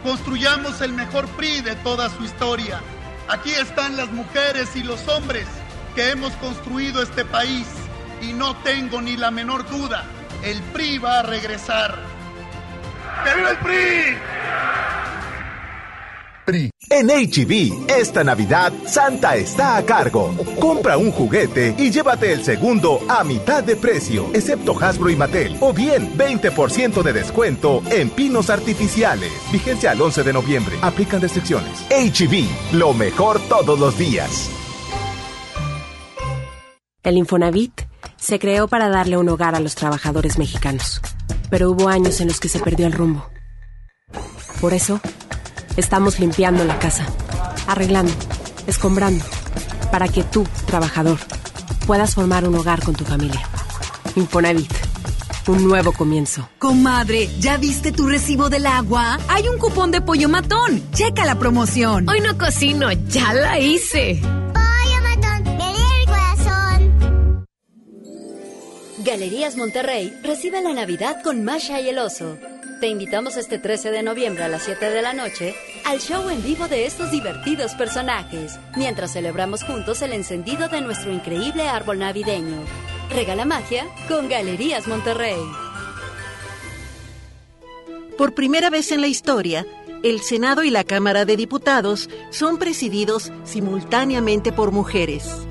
construyamos 0.04 0.80
el 0.82 0.94
mejor 0.94 1.28
PRI 1.30 1.62
de 1.62 1.76
toda 1.78 2.10
su 2.12 2.24
historia. 2.24 2.80
Aquí 3.28 3.52
están 3.52 3.98
las 3.98 4.12
mujeres 4.12 4.76
y 4.76 4.84
los 4.84 5.08
hombres 5.08 5.48
que 5.96 6.12
hemos 6.12 6.34
construido 6.34 7.02
este 7.02 7.26
país 7.26 7.66
y 8.24 8.34
no 8.34 8.56
tengo 8.58 9.02
ni 9.02 9.18
la 9.18 9.32
menor 9.32 9.70
duda, 9.70 10.06
el 10.44 10.62
PRI 10.62 10.98
va 10.98 11.20
a 11.20 11.24
regresar. 11.24 11.98
¡Que 13.24 13.36
viva 13.36 13.52
el 13.52 13.58
PRI! 13.58 14.34
En 16.90 17.08
HB, 17.08 17.90
esta 17.90 18.24
Navidad, 18.24 18.74
Santa 18.86 19.38
está 19.38 19.78
a 19.78 19.86
cargo. 19.86 20.36
Compra 20.60 20.98
un 20.98 21.12
juguete 21.12 21.74
y 21.78 21.90
llévate 21.90 22.34
el 22.34 22.44
segundo 22.44 23.00
a 23.08 23.24
mitad 23.24 23.64
de 23.64 23.78
precio, 23.78 24.30
excepto 24.34 24.76
Hasbro 24.78 25.10
y 25.10 25.16
Mattel. 25.16 25.56
O 25.62 25.72
bien, 25.72 26.18
20% 26.18 27.02
de 27.02 27.14
descuento 27.14 27.82
en 27.90 28.10
pinos 28.10 28.50
artificiales. 28.50 29.32
Vigencia 29.54 29.92
al 29.92 30.02
11 30.02 30.24
de 30.24 30.34
noviembre. 30.34 30.76
Aplican 30.82 31.22
restricciones. 31.22 31.86
HB, 31.90 32.76
lo 32.78 32.94
mejor 32.94 33.40
todos 33.48 33.80
los 33.80 33.98
días. 33.98 34.50
El 37.04 37.18
Infonavit 37.18 37.93
se 38.24 38.40
creó 38.40 38.68
para 38.68 38.90
darle 38.90 39.18
un 39.18 39.30
hogar 39.30 39.56
a 39.56 39.60
los 39.60 39.76
trabajadores 39.76 40.38
mexicanos. 40.38 41.02
Pero 41.50 41.70
hubo 41.70 41.90
años 41.90 42.22
en 42.22 42.30
los 42.30 42.40
que 42.40 42.50
se 42.50 42.60
perdió 42.60 42.88
el 42.88 42.94
rumbo. 42.94 43.30
Por 44.62 44.74
eso, 44.74 45.02
Estamos 45.76 46.20
limpiando 46.20 46.64
la 46.66 46.78
casa, 46.78 47.04
arreglando, 47.68 48.14
escombrando, 48.68 49.26
para 49.92 50.08
que 50.08 50.24
tú, 50.24 50.46
trabajador, 50.68 51.18
puedas 51.88 52.14
formar 52.14 52.48
un 52.48 52.56
hogar 52.56 52.84
con 52.84 52.94
tu 52.94 53.04
familia. 53.04 53.42
Infonavit. 54.16 54.72
Un 55.48 55.68
nuevo 55.68 55.92
comienzo. 55.92 56.48
Comadre, 56.60 57.28
¿ya 57.40 57.58
viste 57.58 57.92
tu 57.92 58.08
recibo 58.08 58.50
del 58.50 58.66
agua? 58.66 59.20
Hay 59.28 59.50
un 59.50 59.58
cupón 59.58 59.92
de 59.92 60.00
pollo 60.00 60.30
matón. 60.30 60.82
Checa 60.94 61.26
la 61.26 61.38
promoción. 61.38 62.08
Hoy 62.08 62.22
no 62.22 62.38
cocino, 62.38 62.90
ya 62.92 63.34
la 63.34 63.60
hice. 63.60 64.22
Galerías 69.04 69.58
Monterrey 69.58 70.18
recibe 70.24 70.62
la 70.62 70.72
Navidad 70.72 71.22
con 71.24 71.44
Masha 71.44 71.82
y 71.82 71.90
el 71.90 72.00
oso. 72.00 72.38
Te 72.80 72.88
invitamos 72.88 73.36
este 73.36 73.60
13 73.60 73.92
de 73.92 74.02
noviembre 74.02 74.46
a 74.46 74.48
las 74.48 74.64
7 74.64 74.90
de 74.90 75.02
la 75.02 75.14
noche 75.14 75.54
al 75.84 76.00
show 76.00 76.30
en 76.30 76.42
vivo 76.42 76.70
de 76.70 76.86
estos 76.86 77.12
divertidos 77.12 77.74
personajes, 77.74 78.58
mientras 78.78 79.12
celebramos 79.12 79.64
juntos 79.64 80.02
el 80.02 80.14
encendido 80.14 80.70
de 80.70 80.80
nuestro 80.80 81.12
increíble 81.12 81.68
árbol 81.68 82.00
navideño. 82.00 82.64
Regala 83.10 83.44
magia 83.44 83.86
con 84.08 84.30
Galerías 84.30 84.88
Monterrey. 84.88 85.42
Por 88.18 88.34
primera 88.34 88.70
vez 88.70 88.92
en 88.94 89.02
la 89.02 89.08
historia, 89.08 89.66
el 90.02 90.22
Senado 90.22 90.64
y 90.64 90.70
la 90.70 90.86
Cámara 90.86 91.26
de 91.26 91.36
Diputados 91.36 92.10
son 92.30 92.58
presididos 92.58 93.34
simultáneamente 93.44 94.54
por 94.54 94.72
mujeres. 94.72 95.46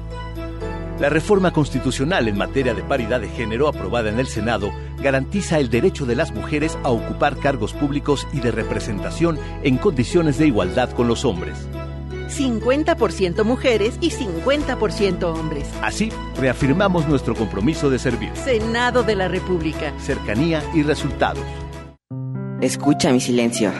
La 1.03 1.09
reforma 1.09 1.53
constitucional 1.53 2.29
en 2.29 2.39
materia 2.39 2.75
de 2.75 2.85
paridad 2.85 3.21
de 3.21 3.29
género 3.29 3.67
aprobada 3.67 4.09
en 4.09 4.21
el 4.21 4.29
Senado 4.29 4.73
garantiza 4.99 5.59
el 5.59 5.69
derecho 5.69 6.07
de 6.07 6.15
las 6.15 6.31
mujeres 6.31 6.79
a 6.85 6.91
ocupar 6.91 7.37
cargos 7.39 7.73
públicos 7.73 8.25
y 8.33 8.39
de 8.39 8.53
representación 8.53 9.37
en 9.65 9.79
condiciones 9.79 10.39
de 10.39 10.47
igualdad 10.47 10.93
con 10.93 11.09
los 11.09 11.25
hombres. 11.25 11.67
50% 12.29 13.43
mujeres 13.43 13.99
y 14.01 14.13
50% 14.13 15.25
hombres. 15.25 15.69
Así, 15.83 16.13
reafirmamos 16.37 17.09
nuestro 17.09 17.35
compromiso 17.35 17.91
de 17.91 17.99
servir. 17.99 18.31
Senado 18.37 19.03
de 19.03 19.17
la 19.17 19.27
República. 19.27 19.93
Cercanía 19.99 20.63
y 20.73 20.85
resultados. 20.85 21.43
Escucha 22.61 23.11
mi 23.11 23.19
silencio. 23.19 23.73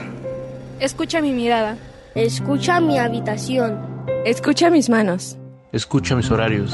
Escucha 0.81 1.21
mi 1.21 1.31
mirada. 1.31 1.77
Escucha 2.15 2.81
mi 2.81 2.99
habitación. 2.99 3.79
Escucha 4.25 4.69
mis 4.69 4.89
manos. 4.89 5.37
Escucha 5.71 6.17
mis 6.17 6.29
horarios. 6.29 6.73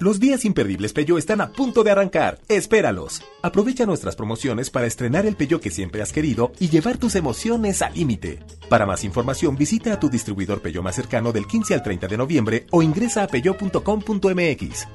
Los 0.00 0.20
días 0.20 0.44
imperdibles 0.44 0.92
Peyo 0.92 1.18
están 1.18 1.40
a 1.40 1.50
punto 1.50 1.82
de 1.82 1.90
arrancar. 1.90 2.38
Espéralos. 2.48 3.20
Aprovecha 3.42 3.84
nuestras 3.84 4.14
promociones 4.14 4.70
para 4.70 4.86
estrenar 4.86 5.26
el 5.26 5.34
Peyo 5.34 5.60
que 5.60 5.70
siempre 5.70 6.02
has 6.02 6.12
querido 6.12 6.52
y 6.60 6.68
llevar 6.68 6.98
tus 6.98 7.16
emociones 7.16 7.82
al 7.82 7.94
límite. 7.94 8.38
Para 8.68 8.86
más 8.86 9.02
información, 9.02 9.56
visita 9.56 9.92
a 9.92 9.98
tu 9.98 10.08
distribuidor 10.08 10.62
Peyo 10.62 10.84
más 10.84 10.94
cercano 10.94 11.32
del 11.32 11.48
15 11.48 11.74
al 11.74 11.82
30 11.82 12.06
de 12.06 12.16
noviembre 12.16 12.66
o 12.70 12.80
ingresa 12.80 13.24
a 13.24 13.26
peyo.com.mx. 13.26 14.86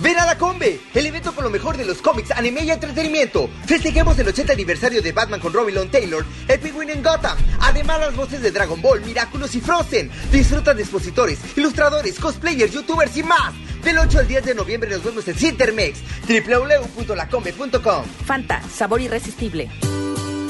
Ven 0.00 0.16
a 0.16 0.26
la 0.26 0.38
Combe, 0.38 0.80
el 0.94 1.06
evento 1.06 1.34
con 1.34 1.42
lo 1.42 1.50
mejor 1.50 1.76
de 1.76 1.84
los 1.84 2.00
cómics, 2.00 2.30
anime 2.30 2.62
y 2.62 2.70
entretenimiento. 2.70 3.50
Festejemos 3.66 4.16
el 4.18 4.28
80 4.28 4.52
aniversario 4.52 5.02
de 5.02 5.10
Batman 5.10 5.40
con 5.40 5.52
Robin 5.52 5.74
Long 5.74 5.90
Taylor, 5.90 6.24
el 6.46 6.60
Penguin 6.60 6.90
en 6.90 7.02
Gotham. 7.02 7.36
Además, 7.60 8.00
las 8.00 8.14
voces 8.14 8.40
de 8.40 8.52
Dragon 8.52 8.80
Ball, 8.80 9.00
Miraculous 9.00 9.56
y 9.56 9.60
Frozen. 9.60 10.10
Disfruta 10.30 10.72
de 10.72 10.82
expositores, 10.82 11.40
ilustradores, 11.56 12.18
cosplayers, 12.20 12.72
youtubers 12.72 13.16
y 13.16 13.24
más. 13.24 13.52
Del 13.82 13.98
8 13.98 14.20
al 14.20 14.28
10 14.28 14.44
de 14.44 14.54
noviembre 14.54 14.90
nos 14.90 15.02
vemos 15.02 15.26
en 15.26 15.34
Cintermex, 15.34 15.98
www.lacombe.com. 16.28 18.04
Fanta, 18.24 18.62
sabor 18.68 19.00
irresistible. 19.00 19.68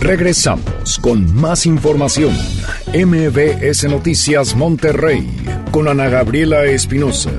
Regresamos 0.00 0.96
con 1.00 1.34
más 1.34 1.66
información. 1.66 2.32
MBS 2.94 3.84
Noticias 3.90 4.54
Monterrey 4.54 5.28
con 5.72 5.88
Ana 5.88 6.08
Gabriela 6.08 6.66
Espinosa. 6.66 7.32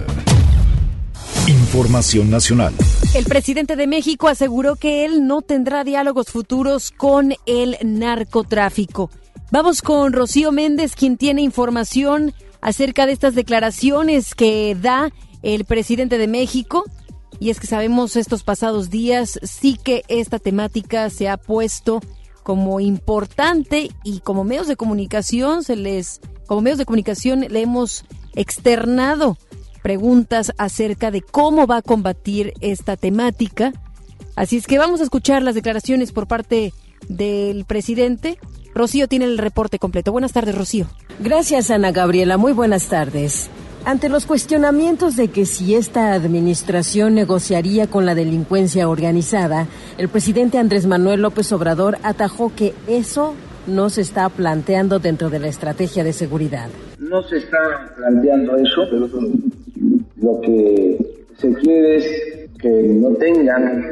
Información 1.47 2.29
nacional. 2.29 2.73
El 3.15 3.23
presidente 3.23 3.77
de 3.77 3.87
México 3.87 4.27
aseguró 4.27 4.75
que 4.75 5.05
él 5.05 5.25
no 5.25 5.41
tendrá 5.41 5.85
diálogos 5.85 6.27
futuros 6.27 6.91
con 6.91 7.33
el 7.45 7.77
narcotráfico. 7.81 9.09
Vamos 9.51 9.81
con 9.81 10.11
Rocío 10.11 10.51
Méndez, 10.51 10.95
quien 10.95 11.15
tiene 11.15 11.41
información 11.41 12.33
acerca 12.59 13.05
de 13.05 13.13
estas 13.13 13.35
declaraciones 13.35 14.35
que 14.35 14.75
da 14.79 15.11
el 15.43 15.63
presidente 15.63 16.17
de 16.17 16.27
México. 16.27 16.83
Y 17.39 17.51
es 17.51 17.59
que 17.61 17.67
sabemos 17.67 18.17
estos 18.17 18.43
pasados 18.43 18.89
días 18.89 19.39
sí 19.43 19.79
que 19.81 20.03
esta 20.09 20.39
temática 20.39 21.09
se 21.09 21.29
ha 21.29 21.37
puesto 21.37 22.01
como 22.49 22.79
importante 22.79 23.91
y 24.03 24.21
como 24.21 24.43
medios 24.43 24.67
de 24.67 24.75
comunicación 24.75 25.61
se 25.63 25.75
les 25.75 26.19
como 26.47 26.61
medios 26.61 26.79
de 26.79 26.85
comunicación 26.85 27.41
le 27.41 27.61
hemos 27.61 28.05
externado 28.33 29.37
preguntas 29.83 30.51
acerca 30.57 31.11
de 31.11 31.21
cómo 31.21 31.67
va 31.67 31.77
a 31.77 31.81
combatir 31.83 32.55
esta 32.59 32.97
temática. 32.97 33.71
Así 34.35 34.57
es 34.57 34.65
que 34.65 34.79
vamos 34.79 34.99
a 34.99 35.03
escuchar 35.03 35.43
las 35.43 35.53
declaraciones 35.53 36.11
por 36.11 36.25
parte 36.25 36.73
del 37.07 37.65
presidente. 37.65 38.39
Rocío 38.73 39.07
tiene 39.07 39.25
el 39.25 39.37
reporte 39.37 39.77
completo. 39.77 40.11
Buenas 40.11 40.31
tardes, 40.31 40.55
Rocío. 40.55 40.87
Gracias, 41.19 41.69
Ana 41.69 41.91
Gabriela. 41.91 42.37
Muy 42.37 42.53
buenas 42.53 42.87
tardes. 42.87 43.47
Ante 43.85 44.09
los 44.09 44.25
cuestionamientos 44.25 45.15
de 45.15 45.29
que 45.29 45.45
si 45.45 45.73
esta 45.73 46.13
administración 46.13 47.15
negociaría 47.15 47.87
con 47.87 48.05
la 48.05 48.13
delincuencia 48.13 48.89
organizada, 48.89 49.67
el 49.97 50.09
presidente 50.09 50.57
Andrés 50.57 50.85
Manuel 50.85 51.21
López 51.21 51.51
Obrador 51.53 51.97
atajó 52.03 52.51
que 52.55 52.73
eso 52.87 53.33
no 53.67 53.89
se 53.89 54.01
está 54.01 54.29
planteando 54.29 54.99
dentro 54.99 55.29
de 55.29 55.39
la 55.39 55.47
estrategia 55.47 56.03
de 56.03 56.13
seguridad. 56.13 56.69
No 56.99 57.23
se 57.23 57.37
está 57.37 57.93
planteando 57.95 58.57
eso, 58.57 58.81
pero 58.91 59.09
lo 60.21 60.41
que 60.41 60.97
se 61.37 61.53
quiere 61.53 61.97
es 61.97 62.05
que 62.59 62.69
no 62.69 63.15
tengan 63.15 63.83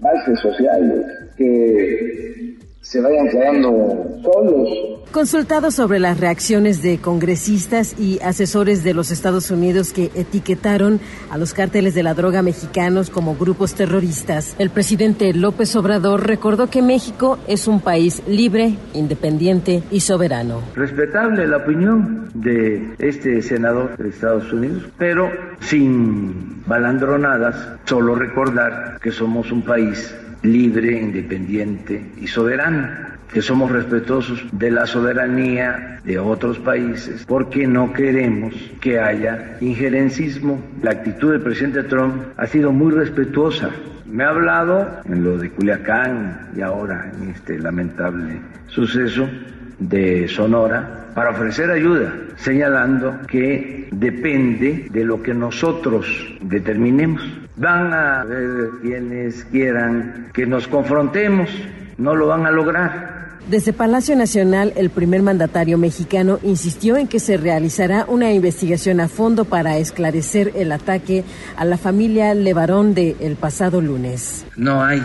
bases 0.00 0.40
sociales, 0.40 1.06
que 1.36 2.47
se 2.88 3.02
vayan 3.02 3.28
quedando 3.28 4.18
solos 4.22 4.98
Consultado 5.12 5.70
sobre 5.70 5.98
las 5.98 6.20
reacciones 6.20 6.82
de 6.82 6.98
congresistas 6.98 7.98
y 7.98 8.18
asesores 8.20 8.84
de 8.84 8.92
los 8.92 9.10
Estados 9.10 9.50
Unidos 9.50 9.94
que 9.94 10.10
etiquetaron 10.14 11.00
a 11.30 11.38
los 11.38 11.54
cárteles 11.54 11.94
de 11.94 12.02
la 12.02 12.12
droga 12.12 12.42
mexicanos 12.42 13.08
como 13.08 13.34
grupos 13.34 13.74
terroristas, 13.74 14.54
el 14.58 14.68
presidente 14.68 15.32
López 15.32 15.74
Obrador 15.76 16.26
recordó 16.26 16.68
que 16.68 16.82
México 16.82 17.38
es 17.46 17.68
un 17.68 17.80
país 17.80 18.22
libre, 18.26 18.74
independiente 18.92 19.82
y 19.90 20.00
soberano. 20.00 20.60
Respetable 20.74 21.46
la 21.46 21.56
opinión 21.56 22.28
de 22.34 22.94
este 22.98 23.40
senador 23.40 23.96
de 23.96 24.10
Estados 24.10 24.52
Unidos, 24.52 24.84
pero 24.98 25.30
sin 25.60 26.62
balandronadas, 26.66 27.80
solo 27.84 28.14
recordar 28.14 28.98
que 29.00 29.10
somos 29.10 29.50
un 29.50 29.62
país 29.62 30.14
libre, 30.42 31.00
independiente 31.00 32.12
y 32.20 32.26
soberano 32.26 33.08
que 33.32 33.42
somos 33.42 33.70
respetuosos 33.70 34.42
de 34.52 34.70
la 34.70 34.86
soberanía 34.86 36.00
de 36.04 36.18
otros 36.18 36.58
países, 36.58 37.24
porque 37.26 37.66
no 37.66 37.92
queremos 37.92 38.54
que 38.80 38.98
haya 38.98 39.58
injerencismo. 39.60 40.60
La 40.82 40.92
actitud 40.92 41.32
del 41.32 41.42
presidente 41.42 41.82
Trump 41.84 42.22
ha 42.36 42.46
sido 42.46 42.72
muy 42.72 42.92
respetuosa. 42.92 43.70
Me 44.06 44.24
ha 44.24 44.30
hablado 44.30 45.02
en 45.04 45.22
lo 45.22 45.36
de 45.36 45.50
Culiacán 45.50 46.48
y 46.56 46.62
ahora 46.62 47.12
en 47.20 47.28
este 47.28 47.58
lamentable 47.58 48.40
suceso 48.68 49.28
de 49.78 50.28
Sonora 50.28 51.10
para 51.14 51.30
ofrecer 51.30 51.70
ayuda, 51.70 52.14
señalando 52.36 53.20
que 53.26 53.88
depende 53.90 54.86
de 54.90 55.04
lo 55.04 55.22
que 55.22 55.34
nosotros 55.34 56.06
determinemos. 56.40 57.22
Van 57.56 57.92
a 57.92 58.24
ver 58.24 58.70
quienes 58.82 59.44
quieran 59.46 60.28
que 60.32 60.46
nos 60.46 60.68
confrontemos, 60.68 61.50
no 61.96 62.14
lo 62.14 62.28
van 62.28 62.46
a 62.46 62.50
lograr 62.50 63.18
desde 63.50 63.72
Palacio 63.72 64.14
Nacional, 64.14 64.74
el 64.76 64.90
primer 64.90 65.22
mandatario 65.22 65.78
mexicano 65.78 66.38
insistió 66.42 66.98
en 66.98 67.08
que 67.08 67.18
se 67.18 67.38
realizará 67.38 68.04
una 68.06 68.30
investigación 68.30 69.00
a 69.00 69.08
fondo 69.08 69.46
para 69.46 69.78
esclarecer 69.78 70.52
el 70.54 70.70
ataque 70.70 71.24
a 71.56 71.64
la 71.64 71.78
familia 71.78 72.34
Levarón 72.34 72.92
del 72.92 73.16
el 73.20 73.36
pasado 73.36 73.80
lunes. 73.80 74.44
No 74.54 74.84
hay 74.84 75.02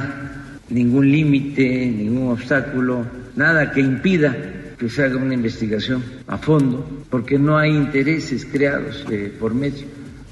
ningún 0.67 1.09
límite, 1.09 1.63
ningún 1.85 2.31
obstáculo, 2.31 3.05
nada 3.37 3.71
que 3.71 3.79
impida 3.79 4.35
que 4.77 4.89
se 4.89 5.03
haga 5.03 5.17
una 5.17 5.33
investigación 5.33 6.03
a 6.27 6.37
fondo, 6.37 6.85
porque 7.09 7.37
no 7.37 7.57
hay 7.57 7.71
intereses 7.71 8.45
creados 8.45 9.05
eh, 9.09 9.33
por 9.39 9.53
medio. 9.53 9.85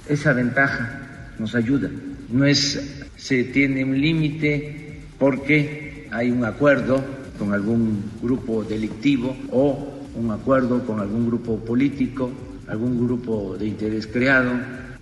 Esa 0.08 0.34
ventaja 0.34 1.30
nos 1.40 1.56
ayuda. 1.56 1.90
No 2.30 2.46
es 2.46 3.02
se 3.22 3.44
tiene 3.44 3.86
un 3.86 4.02
límite 4.02 5.02
porque 5.20 6.08
hay 6.12 6.32
un 6.32 6.44
acuerdo 6.44 7.04
con 7.38 7.54
algún 7.54 8.04
grupo 8.22 8.64
delictivo 8.64 9.36
o 9.52 10.02
un 10.16 10.32
acuerdo 10.32 10.84
con 10.86 11.00
algún 11.00 11.28
grupo 11.28 11.58
político, 11.58 12.32
algún 12.68 13.06
grupo 13.06 13.56
de 13.58 13.68
interés 13.68 14.08
creado, 14.08 14.52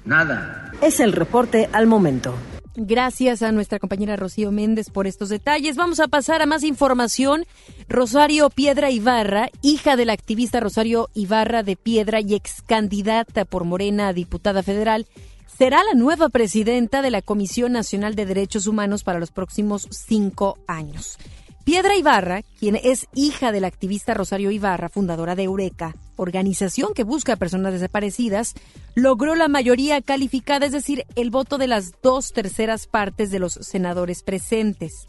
nada. 0.05 0.71
Es 0.81 0.99
el 0.99 1.13
reporte 1.13 1.69
al 1.71 1.87
momento. 1.87 2.35
Gracias 2.75 3.41
a 3.41 3.51
nuestra 3.51 3.79
compañera 3.79 4.15
Rocío 4.15 4.51
Méndez 4.51 4.89
por 4.89 5.07
estos 5.07 5.29
detalles. 5.29 5.75
Vamos 5.75 5.99
a 5.99 6.07
pasar 6.07 6.41
a 6.41 6.45
más 6.45 6.63
información. 6.63 7.45
Rosario 7.87 8.49
Piedra 8.49 8.91
Ibarra, 8.91 9.49
hija 9.61 9.95
del 9.95 10.11
activista 10.11 10.59
Rosario 10.59 11.09
Ibarra 11.13 11.63
de 11.63 11.75
Piedra 11.75 12.21
y 12.21 12.35
ex 12.35 12.61
candidata 12.61 13.45
por 13.45 13.63
Morena 13.63 14.09
a 14.09 14.13
diputada 14.13 14.63
federal, 14.63 15.07
será 15.47 15.83
la 15.83 15.93
nueva 15.93 16.29
presidenta 16.29 17.01
de 17.01 17.11
la 17.11 17.21
Comisión 17.21 17.73
Nacional 17.73 18.15
de 18.15 18.25
Derechos 18.25 18.67
Humanos 18.67 19.03
para 19.03 19.19
los 19.19 19.31
próximos 19.31 19.87
cinco 19.89 20.57
años. 20.67 21.17
Piedra 21.69 21.95
Ibarra, 21.95 22.41
quien 22.59 22.79
es 22.81 23.05
hija 23.13 23.51
del 23.51 23.63
activista 23.63 24.15
Rosario 24.15 24.49
Ibarra, 24.49 24.89
fundadora 24.89 25.35
de 25.35 25.43
Eureka, 25.43 25.95
organización 26.15 26.95
que 26.95 27.03
busca 27.03 27.33
a 27.33 27.35
personas 27.35 27.73
desaparecidas, 27.73 28.55
logró 28.95 29.35
la 29.35 29.49
mayoría 29.49 30.01
calificada, 30.01 30.65
es 30.65 30.71
decir, 30.71 31.05
el 31.15 31.29
voto 31.29 31.59
de 31.59 31.67
las 31.67 31.91
dos 32.01 32.33
terceras 32.33 32.87
partes 32.87 33.29
de 33.29 33.37
los 33.37 33.53
senadores 33.53 34.23
presentes. 34.23 35.05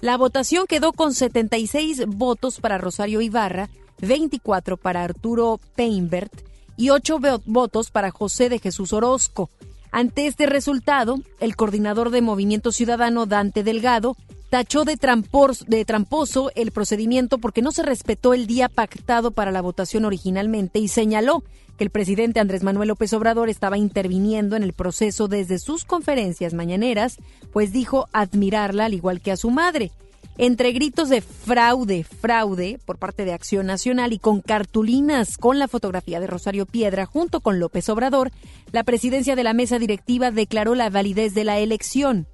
La 0.00 0.16
votación 0.16 0.66
quedó 0.68 0.92
con 0.92 1.14
76 1.14 2.04
votos 2.06 2.60
para 2.60 2.78
Rosario 2.78 3.20
Ibarra, 3.20 3.68
24 3.98 4.76
para 4.76 5.02
Arturo 5.02 5.58
Peinbert 5.74 6.32
y 6.76 6.90
8 6.90 7.18
votos 7.44 7.90
para 7.90 8.12
José 8.12 8.48
de 8.50 8.60
Jesús 8.60 8.92
Orozco. 8.92 9.50
Ante 9.90 10.28
este 10.28 10.46
resultado, 10.46 11.16
el 11.40 11.56
coordinador 11.56 12.10
de 12.10 12.22
Movimiento 12.22 12.70
Ciudadano, 12.70 13.26
Dante 13.26 13.64
Delgado, 13.64 14.16
tachó 14.54 14.84
de, 14.84 14.96
de, 15.66 15.84
tramposo 15.84 16.52
el 16.54 16.70
procedimiento 16.70 17.38
porque 17.38 17.60
no 17.60 17.72
se 17.72 17.82
respetó 17.82 18.34
el 18.34 18.46
día 18.46 18.68
pactado 18.68 19.32
para 19.32 19.50
la 19.50 19.60
votación 19.60 20.04
originalmente 20.04 20.78
y 20.78 20.86
señaló 20.86 21.42
que 21.76 21.82
el 21.82 21.90
presidente 21.90 22.38
Andrés 22.38 22.62
Manuel 22.62 22.86
López 22.86 23.12
Obrador 23.14 23.48
estaba 23.48 23.78
interviniendo 23.78 24.54
en 24.54 24.62
el 24.62 24.72
proceso 24.72 25.26
desde 25.26 25.58
sus 25.58 25.84
conferencias 25.84 26.54
mañaneras, 26.54 27.16
pues 27.52 27.72
dijo 27.72 28.06
admirarla 28.12 28.84
al 28.84 28.94
igual 28.94 29.20
que 29.20 29.32
a 29.32 29.36
su 29.36 29.50
madre. 29.50 29.90
Entre 30.38 30.70
gritos 30.70 31.08
de 31.08 31.20
fraude, 31.20 32.04
fraude 32.04 32.78
por 32.86 32.98
parte 32.98 33.24
de 33.24 33.32
Acción 33.32 33.66
Nacional 33.66 34.12
y 34.12 34.20
con 34.20 34.40
cartulinas 34.40 35.36
con 35.36 35.58
la 35.58 35.66
fotografía 35.66 36.20
de 36.20 36.28
Rosario 36.28 36.64
Piedra 36.64 37.06
junto 37.06 37.40
con 37.40 37.58
López 37.58 37.88
Obrador, 37.88 38.30
la 38.70 38.84
presidencia 38.84 39.34
de 39.34 39.42
la 39.42 39.52
mesa 39.52 39.80
directiva 39.80 40.30
declaró 40.30 40.76
la 40.76 40.90
validez 40.90 41.34
de 41.34 41.42
la 41.42 41.58
elección. 41.58 42.28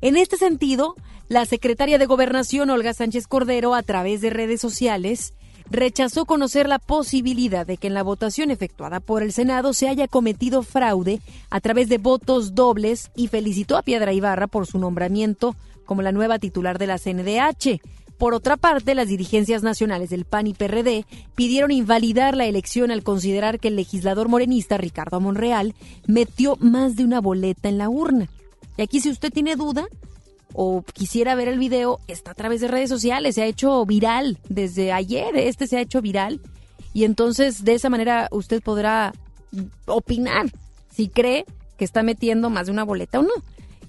En 0.00 0.16
este 0.16 0.38
sentido, 0.38 0.94
la 1.28 1.44
secretaria 1.44 1.98
de 1.98 2.06
Gobernación, 2.06 2.70
Olga 2.70 2.94
Sánchez 2.94 3.26
Cordero, 3.26 3.74
a 3.74 3.82
través 3.82 4.20
de 4.20 4.30
redes 4.30 4.60
sociales, 4.60 5.34
rechazó 5.70 6.24
conocer 6.24 6.68
la 6.68 6.78
posibilidad 6.78 7.66
de 7.66 7.76
que 7.76 7.88
en 7.88 7.94
la 7.94 8.02
votación 8.02 8.50
efectuada 8.50 9.00
por 9.00 9.22
el 9.22 9.32
Senado 9.32 9.74
se 9.74 9.88
haya 9.88 10.08
cometido 10.08 10.62
fraude 10.62 11.20
a 11.50 11.60
través 11.60 11.90
de 11.90 11.98
votos 11.98 12.54
dobles 12.54 13.10
y 13.14 13.28
felicitó 13.28 13.76
a 13.76 13.82
Piedra 13.82 14.14
Ibarra 14.14 14.46
por 14.46 14.66
su 14.66 14.78
nombramiento 14.78 15.54
como 15.84 16.00
la 16.00 16.12
nueva 16.12 16.38
titular 16.38 16.78
de 16.78 16.86
la 16.86 16.98
CNDH. 16.98 17.80
Por 18.16 18.34
otra 18.34 18.56
parte, 18.56 18.94
las 18.94 19.08
dirigencias 19.08 19.62
nacionales 19.62 20.10
del 20.10 20.24
PAN 20.24 20.46
y 20.46 20.54
PRD 20.54 21.04
pidieron 21.34 21.70
invalidar 21.70 22.36
la 22.36 22.46
elección 22.46 22.90
al 22.90 23.04
considerar 23.04 23.60
que 23.60 23.68
el 23.68 23.76
legislador 23.76 24.28
morenista 24.28 24.78
Ricardo 24.78 25.20
Monreal 25.20 25.74
metió 26.06 26.56
más 26.56 26.96
de 26.96 27.04
una 27.04 27.20
boleta 27.20 27.68
en 27.68 27.78
la 27.78 27.90
urna. 27.90 28.28
Y 28.76 28.82
aquí 28.82 29.00
si 29.00 29.10
usted 29.10 29.32
tiene 29.32 29.54
duda, 29.54 29.86
o 30.60 30.82
quisiera 30.82 31.36
ver 31.36 31.46
el 31.46 31.56
video, 31.56 32.00
está 32.08 32.32
a 32.32 32.34
través 32.34 32.60
de 32.60 32.66
redes 32.66 32.88
sociales, 32.88 33.36
se 33.36 33.42
ha 33.42 33.46
hecho 33.46 33.86
viral 33.86 34.38
desde 34.48 34.90
ayer, 34.90 35.36
este 35.36 35.68
se 35.68 35.76
ha 35.76 35.80
hecho 35.80 36.02
viral 36.02 36.40
y 36.92 37.04
entonces 37.04 37.64
de 37.64 37.74
esa 37.74 37.88
manera 37.88 38.26
usted 38.32 38.60
podrá 38.60 39.12
opinar 39.86 40.46
si 40.90 41.06
cree 41.06 41.44
que 41.76 41.84
está 41.84 42.02
metiendo 42.02 42.50
más 42.50 42.66
de 42.66 42.72
una 42.72 42.82
boleta 42.82 43.20
o 43.20 43.22
no. 43.22 43.34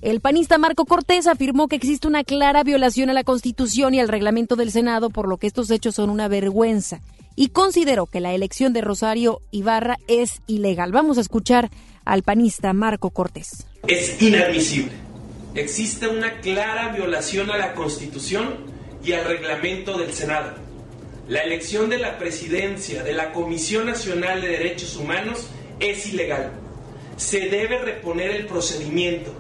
El 0.03 0.21
panista 0.21 0.59
Marco 0.59 0.85
Cortés 0.85 1.25
afirmó 1.25 1.67
que 1.67 1.75
existe 1.75 2.07
una 2.07 2.23
clara 2.23 2.63
violación 2.63 3.09
a 3.09 3.13
la 3.13 3.23
Constitución 3.23 3.95
y 3.95 3.99
al 3.99 4.07
reglamento 4.07 4.55
del 4.55 4.71
Senado, 4.71 5.09
por 5.09 5.27
lo 5.27 5.37
que 5.37 5.47
estos 5.47 5.71
hechos 5.71 5.95
son 5.95 6.11
una 6.11 6.27
vergüenza, 6.27 7.01
y 7.35 7.47
consideró 7.47 8.05
que 8.05 8.19
la 8.19 8.35
elección 8.35 8.73
de 8.73 8.81
Rosario 8.81 9.41
Ibarra 9.49 9.97
es 10.07 10.43
ilegal. 10.45 10.91
Vamos 10.91 11.17
a 11.17 11.21
escuchar 11.21 11.71
al 12.05 12.21
panista 12.21 12.73
Marco 12.73 13.09
Cortés. 13.09 13.65
Es 13.87 14.21
inadmisible 14.21 15.08
existe 15.55 16.07
una 16.07 16.39
clara 16.41 16.89
violación 16.89 17.49
a 17.51 17.57
la 17.57 17.73
Constitución 17.73 18.65
y 19.03 19.13
al 19.13 19.25
reglamento 19.25 19.97
del 19.97 20.13
Senado. 20.13 20.53
La 21.27 21.41
elección 21.41 21.89
de 21.89 21.97
la 21.97 22.17
presidencia 22.17 23.03
de 23.03 23.13
la 23.13 23.31
Comisión 23.31 23.85
Nacional 23.85 24.41
de 24.41 24.49
Derechos 24.49 24.95
Humanos 24.95 25.47
es 25.79 26.07
ilegal. 26.07 26.51
Se 27.17 27.49
debe 27.49 27.79
reponer 27.79 28.31
el 28.31 28.45
procedimiento. 28.45 29.33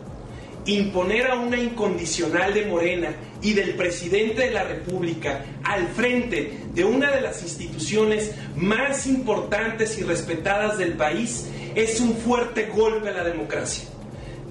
Imponer 0.65 1.27
a 1.27 1.35
una 1.35 1.57
incondicional 1.57 2.53
de 2.53 2.65
Morena 2.65 3.15
y 3.41 3.53
del 3.53 3.75
presidente 3.75 4.41
de 4.41 4.51
la 4.51 4.65
República 4.65 5.45
al 5.63 5.87
frente 5.87 6.59
de 6.73 6.83
una 6.83 7.11
de 7.11 7.21
las 7.21 7.41
instituciones 7.41 8.35
más 8.55 9.07
importantes 9.07 9.97
y 9.97 10.03
respetadas 10.03 10.77
del 10.77 10.93
país 10.93 11.47
es 11.75 11.99
un 11.99 12.15
fuerte 12.17 12.67
golpe 12.67 13.09
a 13.09 13.13
la 13.13 13.23
democracia. 13.23 13.89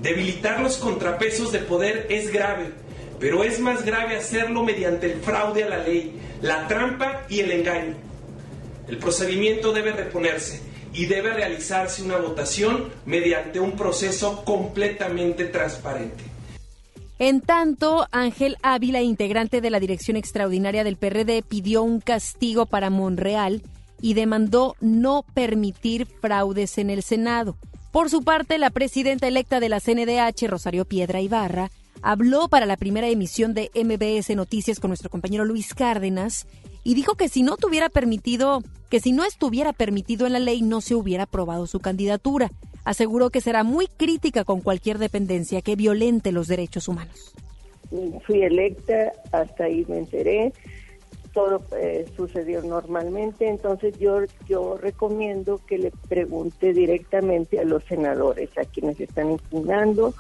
Debilitar 0.02 0.61
los 0.61 0.76
contrapesos 0.76 1.50
de 1.50 1.58
poder 1.58 2.06
es 2.08 2.32
grave, 2.32 2.72
pero 3.18 3.42
es 3.42 3.58
más 3.58 3.84
grave 3.84 4.16
hacerlo 4.16 4.62
mediante 4.62 5.12
el 5.12 5.20
fraude 5.20 5.64
a 5.64 5.68
la 5.68 5.78
ley, 5.78 6.12
la 6.40 6.68
trampa 6.68 7.26
y 7.28 7.40
el 7.40 7.50
engaño. 7.50 7.94
El 8.87 8.98
procedimiento 8.98 9.72
debe 9.72 9.92
reponerse 9.92 10.61
y 10.94 11.06
debe 11.06 11.32
realizarse 11.32 12.02
una 12.02 12.16
votación 12.16 12.90
mediante 13.06 13.61
un 13.61 13.72
proceso 13.72 14.44
completamente 14.44 15.44
transparente. 15.44 16.24
En 17.18 17.40
tanto, 17.40 18.06
Ángel 18.12 18.56
Ávila, 18.62 19.02
integrante 19.02 19.61
de 19.61 19.70
la 19.70 19.80
Dirección 19.80 20.16
Extraordinaria 20.16 20.84
del 20.84 20.96
PRD, 20.96 21.42
pidió 21.42 21.82
un 21.82 22.00
castigo 22.00 22.66
para 22.66 22.90
Monreal 22.90 23.62
y 24.00 24.14
demandó 24.14 24.76
no 24.80 25.24
permitir 25.34 26.06
fraudes 26.06 26.78
en 26.78 26.90
el 26.90 27.02
Senado. 27.02 27.56
Por 27.90 28.11
su 28.11 28.22
parte, 28.22 28.59
la 28.59 28.70
presidenta 28.70 29.27
electa 29.27 29.61
de 29.61 29.70
la 29.70 29.81
CNDH, 29.81 30.46
Rosario 30.46 30.85
Piedra 30.85 31.22
Ibarra, 31.22 31.70
habló 32.03 32.48
para 32.48 32.66
la 32.66 32.77
primera 32.77 33.09
emisión 33.09 33.55
de 33.55 33.70
MBS 33.74 34.37
Noticias 34.37 34.79
con 34.79 34.90
nuestro 34.90 35.09
compañero 35.09 35.46
Luis 35.46 35.74
Cárdenas 35.74 36.46
y 36.85 36.94
dijo 36.94 37.14
que 37.14 37.29
si 37.29 37.42
no 37.42 37.57
tuviera 37.57 37.88
permitido, 37.88 38.62
que 38.90 39.01
si 39.01 39.12
no 39.12 39.24
estuviera 39.24 39.72
permitido 39.72 40.27
en 40.27 40.35
la 40.35 40.38
ley 40.38 40.61
no 40.61 40.83
se 40.83 40.94
hubiera 40.94 41.24
aprobado 41.24 41.66
su 41.66 41.81
candidatura. 41.81 42.51
Aseguró 42.85 43.31
que 43.31 43.40
será 43.40 43.64
muy 43.64 43.87
crítica 43.87 44.44
con 44.44 44.61
cualquier 44.61 44.98
dependencia 44.98 45.62
que 45.62 45.74
violente 45.74 46.31
los 46.31 46.46
derechos 46.46 46.88
humanos. 46.88 47.35
Fui 48.27 48.42
electa, 48.42 49.12
hasta 49.33 49.64
ahí 49.64 49.85
me 49.88 49.98
enteré 49.98 50.53
todo 51.38 51.62
eh, 51.81 52.05
sucedió 52.16 52.61
normalmente, 52.62 53.48
entonces 53.48 53.96
yo, 54.01 54.22
yo 54.48 54.77
recomiendo 54.77 55.61
que 55.68 55.79
le 55.79 55.92
pregunte 56.09 56.72
directamente 56.72 57.61
a 57.61 57.64
los 57.64 57.85
senadores, 57.85 58.51
a 58.59 58.64
quienes 58.64 58.98
están 58.98 59.31
impugnando, 59.31 60.14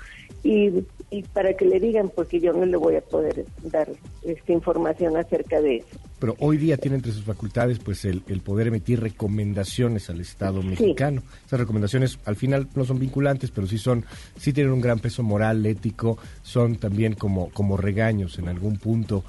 y, 0.44 0.84
y 1.10 1.22
para 1.24 1.54
que 1.54 1.64
le 1.64 1.80
digan, 1.80 2.12
porque 2.14 2.38
yo 2.38 2.52
no 2.52 2.64
le 2.64 2.76
voy 2.76 2.94
a 2.94 3.00
poder 3.00 3.46
dar 3.64 3.88
esta 4.22 4.52
información 4.52 5.16
acerca 5.16 5.60
de 5.60 5.78
eso. 5.78 5.98
Pero 6.20 6.36
hoy 6.38 6.56
día 6.56 6.76
tiene 6.76 6.96
entre 6.96 7.10
sus 7.10 7.24
facultades 7.24 7.80
pues 7.80 8.04
el, 8.04 8.22
el 8.28 8.40
poder 8.40 8.68
emitir 8.68 9.00
recomendaciones 9.00 10.10
al 10.10 10.20
Estado 10.20 10.62
mexicano. 10.62 11.22
Esas 11.46 11.58
recomendaciones 11.58 12.20
al 12.26 12.36
final 12.36 12.68
no 12.76 12.84
son 12.84 13.00
vinculantes, 13.00 13.50
pero 13.50 13.66
sí 13.66 13.78
son, 13.78 14.04
sí 14.36 14.52
tienen 14.52 14.72
un 14.72 14.80
gran 14.80 15.00
peso 15.00 15.24
moral, 15.24 15.66
ético, 15.66 16.16
son 16.42 16.76
también 16.76 17.14
como, 17.14 17.50
como 17.50 17.76
regaños 17.76 18.38
en 18.38 18.46
algún 18.46 18.78
punto 18.78 19.24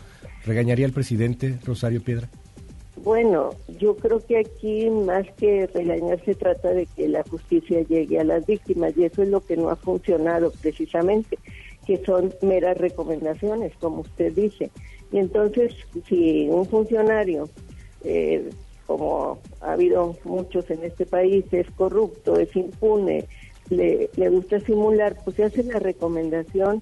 ¿Regañaría 0.45 0.85
al 0.85 0.93
presidente 0.93 1.57
Rosario 1.65 2.01
Piedra? 2.01 2.29
Bueno, 3.03 3.51
yo 3.79 3.95
creo 3.95 4.19
que 4.25 4.37
aquí 4.37 4.89
más 4.89 5.25
que 5.37 5.67
regañar 5.67 6.23
se 6.25 6.35
trata 6.35 6.69
de 6.69 6.85
que 6.85 7.07
la 7.07 7.23
justicia 7.23 7.81
llegue 7.81 8.19
a 8.19 8.23
las 8.23 8.45
víctimas 8.45 8.93
y 8.97 9.05
eso 9.05 9.23
es 9.23 9.29
lo 9.29 9.41
que 9.41 9.55
no 9.55 9.69
ha 9.69 9.75
funcionado 9.77 10.51
precisamente, 10.61 11.37
que 11.85 12.03
son 12.05 12.33
meras 12.41 12.77
recomendaciones, 12.77 13.73
como 13.79 14.01
usted 14.01 14.33
dice. 14.33 14.69
Y 15.11 15.17
entonces, 15.17 15.73
si 16.07 16.47
un 16.49 16.65
funcionario, 16.65 17.49
eh, 18.03 18.49
como 18.85 19.39
ha 19.61 19.73
habido 19.73 20.17
muchos 20.25 20.69
en 20.69 20.83
este 20.83 21.05
país, 21.05 21.45
es 21.51 21.69
corrupto, 21.71 22.37
es 22.37 22.53
impune, 22.55 23.25
le, 23.69 24.09
le 24.15 24.29
gusta 24.29 24.59
simular, 24.59 25.15
pues 25.23 25.37
se 25.37 25.45
hace 25.45 25.63
la 25.63 25.79
recomendación 25.79 26.81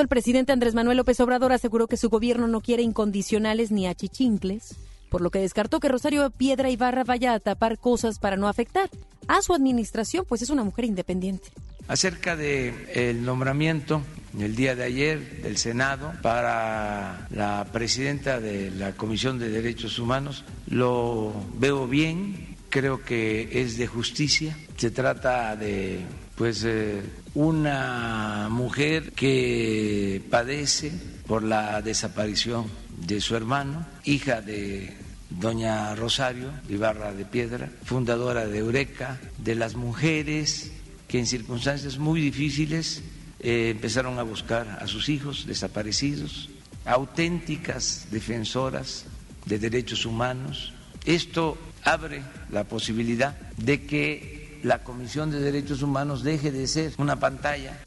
el 0.00 0.08
presidente 0.08 0.52
Andrés 0.52 0.74
Manuel 0.74 0.98
López 0.98 1.18
Obrador 1.20 1.52
aseguró 1.52 1.86
que 1.86 1.96
su 1.96 2.08
gobierno 2.08 2.48
no 2.48 2.60
quiere 2.60 2.82
incondicionales 2.82 3.70
ni 3.70 3.86
achichincles, 3.86 4.76
por 5.10 5.20
lo 5.20 5.30
que 5.30 5.38
descartó 5.38 5.80
que 5.80 5.88
Rosario 5.88 6.28
Piedra 6.30 6.70
Ibarra 6.70 7.04
vaya 7.04 7.32
a 7.34 7.40
tapar 7.40 7.78
cosas 7.78 8.18
para 8.18 8.36
no 8.36 8.48
afectar 8.48 8.90
a 9.28 9.42
su 9.42 9.54
administración, 9.54 10.24
pues 10.28 10.42
es 10.42 10.50
una 10.50 10.64
mujer 10.64 10.84
independiente. 10.84 11.48
Acerca 11.88 12.36
del 12.36 12.74
el 12.94 13.24
nombramiento 13.24 14.02
el 14.38 14.54
día 14.54 14.74
de 14.74 14.84
ayer 14.84 15.42
del 15.42 15.56
Senado 15.56 16.12
para 16.20 17.26
la 17.30 17.66
presidenta 17.72 18.40
de 18.40 18.70
la 18.70 18.92
Comisión 18.92 19.38
de 19.38 19.48
Derechos 19.48 19.98
Humanos, 19.98 20.44
lo 20.68 21.32
veo 21.54 21.86
bien, 21.86 22.56
creo 22.68 23.02
que 23.02 23.62
es 23.62 23.78
de 23.78 23.86
justicia. 23.86 24.56
Se 24.76 24.90
trata 24.90 25.56
de 25.56 26.00
pues 26.36 26.64
eh, 26.64 27.02
una 27.34 28.48
mujer 28.50 29.12
que 29.12 30.22
padece 30.30 30.92
por 31.26 31.42
la 31.42 31.80
desaparición 31.82 32.66
de 32.98 33.20
su 33.20 33.34
hermano, 33.34 33.86
hija 34.04 34.42
de 34.42 34.94
doña 35.30 35.94
Rosario 35.94 36.50
Ibarra 36.68 37.12
de 37.12 37.24
Piedra, 37.24 37.70
fundadora 37.84 38.46
de 38.46 38.58
Eureka, 38.58 39.18
de 39.38 39.54
las 39.54 39.74
mujeres 39.74 40.70
que 41.08 41.18
en 41.18 41.26
circunstancias 41.26 41.98
muy 41.98 42.20
difíciles 42.20 43.02
eh, 43.40 43.70
empezaron 43.70 44.18
a 44.18 44.22
buscar 44.22 44.78
a 44.80 44.86
sus 44.86 45.08
hijos 45.08 45.46
desaparecidos, 45.46 46.50
auténticas 46.84 48.08
defensoras 48.10 49.06
de 49.46 49.58
derechos 49.58 50.04
humanos. 50.04 50.72
Esto 51.06 51.56
abre 51.82 52.22
la 52.50 52.64
posibilidad 52.64 53.36
de 53.56 53.86
que 53.86 54.35
la 54.66 54.82
Comisión 54.82 55.30
de 55.30 55.38
Derechos 55.38 55.80
Humanos 55.82 56.24
deje 56.24 56.50
de 56.50 56.66
ser 56.66 56.92
una 56.98 57.20
pantalla. 57.20 57.78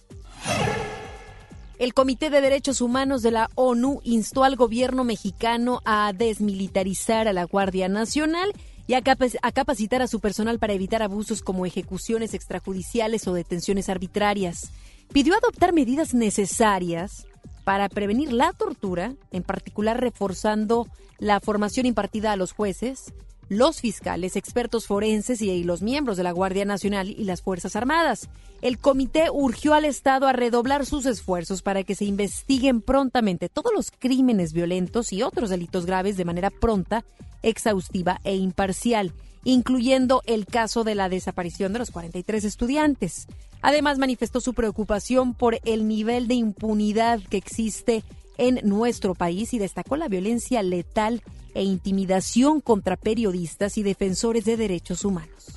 El 1.77 1.93
Comité 1.93 2.29
de 2.29 2.39
Derechos 2.39 2.79
Humanos 2.79 3.21
de 3.21 3.31
la 3.31 3.49
ONU 3.55 3.99
instó 4.05 4.45
al 4.45 4.55
gobierno 4.55 5.03
mexicano 5.03 5.81
a 5.83 6.13
desmilitarizar 6.13 7.27
a 7.27 7.33
la 7.33 7.43
Guardia 7.43 7.89
Nacional 7.89 8.53
y 8.87 8.93
a, 8.93 9.01
capacitar 9.01 10.01
a 10.01 10.07
su 10.07 10.21
personal 10.21 10.57
para 10.57 10.71
evitar 10.71 11.03
abusos 11.03 11.41
como 11.41 11.65
ejecuciones 11.65 12.33
extrajudiciales 12.33 13.27
o 13.27 13.33
detenciones 13.33 13.89
arbitrarias. 13.89 14.71
Pidió 15.11 15.35
adoptar 15.35 15.73
medidas 15.73 16.13
necesarias 16.13 17.27
para 17.65 17.89
prevenir 17.89 18.31
la 18.31 18.53
tortura, 18.53 19.15
en 19.31 19.43
particular 19.43 19.99
reforzando 19.99 20.87
la 21.17 21.41
formación 21.41 21.85
impartida 21.85 22.31
a 22.31 22.37
los 22.37 22.53
jueces, 22.53 23.13
los 23.49 23.81
fiscales, 23.81 24.35
expertos 24.35 24.85
forenses 24.85 25.41
y 25.41 25.63
los 25.63 25.81
miembros 25.81 26.17
de 26.17 26.23
la 26.23 26.31
Guardia 26.31 26.65
Nacional 26.65 27.09
y 27.09 27.23
las 27.25 27.41
Fuerzas 27.41 27.75
Armadas. 27.75 28.29
El 28.61 28.77
comité 28.77 29.29
urgió 29.31 29.73
al 29.73 29.85
Estado 29.85 30.27
a 30.27 30.33
redoblar 30.33 30.85
sus 30.85 31.05
esfuerzos 31.05 31.61
para 31.61 31.83
que 31.83 31.95
se 31.95 32.05
investiguen 32.05 32.81
prontamente 32.81 33.49
todos 33.49 33.73
los 33.75 33.91
crímenes 33.91 34.53
violentos 34.53 35.11
y 35.11 35.23
otros 35.23 35.49
delitos 35.49 35.85
graves 35.85 36.15
de 36.15 36.25
manera 36.25 36.51
pronta, 36.51 37.03
exhaustiva 37.41 38.21
e 38.23 38.35
imparcial, 38.35 39.13
incluyendo 39.43 40.21
el 40.25 40.45
caso 40.45 40.83
de 40.83 40.95
la 40.95 41.09
desaparición 41.09 41.73
de 41.73 41.79
los 41.79 41.91
43 41.91 42.43
estudiantes. 42.43 43.27
Además, 43.61 43.97
manifestó 43.97 44.41
su 44.41 44.53
preocupación 44.53 45.33
por 45.33 45.59
el 45.65 45.87
nivel 45.87 46.27
de 46.27 46.35
impunidad 46.35 47.19
que 47.29 47.37
existe 47.37 48.03
en 48.37 48.59
nuestro 48.63 49.15
país 49.15 49.53
y 49.53 49.59
destacó 49.59 49.97
la 49.97 50.07
violencia 50.07 50.63
letal 50.63 51.21
e 51.53 51.63
intimidación 51.63 52.61
contra 52.61 52.95
periodistas 52.95 53.77
y 53.77 53.83
defensores 53.83 54.45
de 54.45 54.57
derechos 54.57 55.05
humanos. 55.05 55.47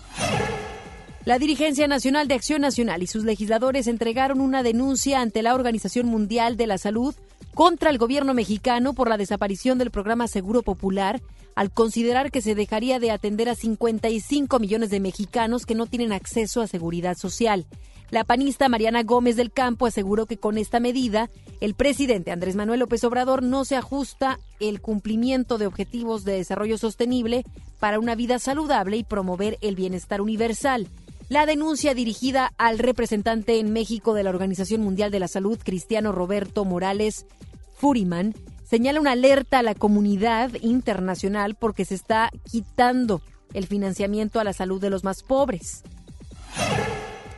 La 1.24 1.38
Dirigencia 1.38 1.86
Nacional 1.86 2.26
de 2.26 2.34
Acción 2.34 2.60
Nacional 2.60 3.02
y 3.02 3.06
sus 3.06 3.24
legisladores 3.24 3.86
entregaron 3.86 4.40
una 4.40 4.64
denuncia 4.64 5.20
ante 5.20 5.42
la 5.42 5.54
Organización 5.54 6.06
Mundial 6.06 6.56
de 6.56 6.66
la 6.66 6.78
Salud 6.78 7.14
contra 7.54 7.90
el 7.90 7.98
gobierno 7.98 8.34
mexicano 8.34 8.94
por 8.94 9.08
la 9.08 9.16
desaparición 9.16 9.78
del 9.78 9.90
programa 9.90 10.28
Seguro 10.28 10.62
Popular, 10.62 11.20
al 11.54 11.70
considerar 11.70 12.30
que 12.30 12.40
se 12.40 12.54
dejaría 12.54 12.98
de 12.98 13.10
atender 13.10 13.48
a 13.48 13.54
55 13.54 14.58
millones 14.58 14.90
de 14.90 15.00
mexicanos 15.00 15.66
que 15.66 15.74
no 15.74 15.86
tienen 15.86 16.12
acceso 16.12 16.62
a 16.62 16.66
seguridad 16.66 17.16
social. 17.16 17.66
La 18.10 18.24
panista 18.24 18.68
Mariana 18.68 19.04
Gómez 19.04 19.36
del 19.36 19.50
Campo 19.50 19.86
aseguró 19.86 20.26
que 20.26 20.36
con 20.36 20.58
esta 20.58 20.80
medida 20.80 21.30
el 21.62 21.74
presidente 21.74 22.30
Andrés 22.30 22.56
Manuel 22.56 22.80
López 22.80 23.02
Obrador 23.04 23.42
no 23.42 23.64
se 23.64 23.76
ajusta 23.76 24.38
el 24.60 24.82
cumplimiento 24.82 25.56
de 25.56 25.66
objetivos 25.66 26.24
de 26.24 26.34
desarrollo 26.34 26.76
sostenible 26.76 27.44
para 27.80 27.98
una 27.98 28.14
vida 28.14 28.38
saludable 28.38 28.98
y 28.98 29.04
promover 29.04 29.56
el 29.62 29.76
bienestar 29.76 30.20
universal. 30.20 30.88
La 31.28 31.46
denuncia 31.46 31.94
dirigida 31.94 32.52
al 32.58 32.78
representante 32.78 33.58
en 33.58 33.72
México 33.72 34.14
de 34.14 34.22
la 34.22 34.30
Organización 34.30 34.82
Mundial 34.82 35.10
de 35.10 35.20
la 35.20 35.28
Salud, 35.28 35.58
Cristiano 35.62 36.12
Roberto 36.12 36.64
Morales 36.64 37.26
Furiman, 37.76 38.34
señala 38.68 39.00
una 39.00 39.12
alerta 39.12 39.60
a 39.60 39.62
la 39.62 39.74
comunidad 39.74 40.50
internacional 40.60 41.54
porque 41.54 41.84
se 41.84 41.94
está 41.94 42.30
quitando 42.50 43.22
el 43.54 43.66
financiamiento 43.66 44.40
a 44.40 44.44
la 44.44 44.52
salud 44.52 44.80
de 44.80 44.90
los 44.90 45.04
más 45.04 45.22
pobres. 45.22 45.82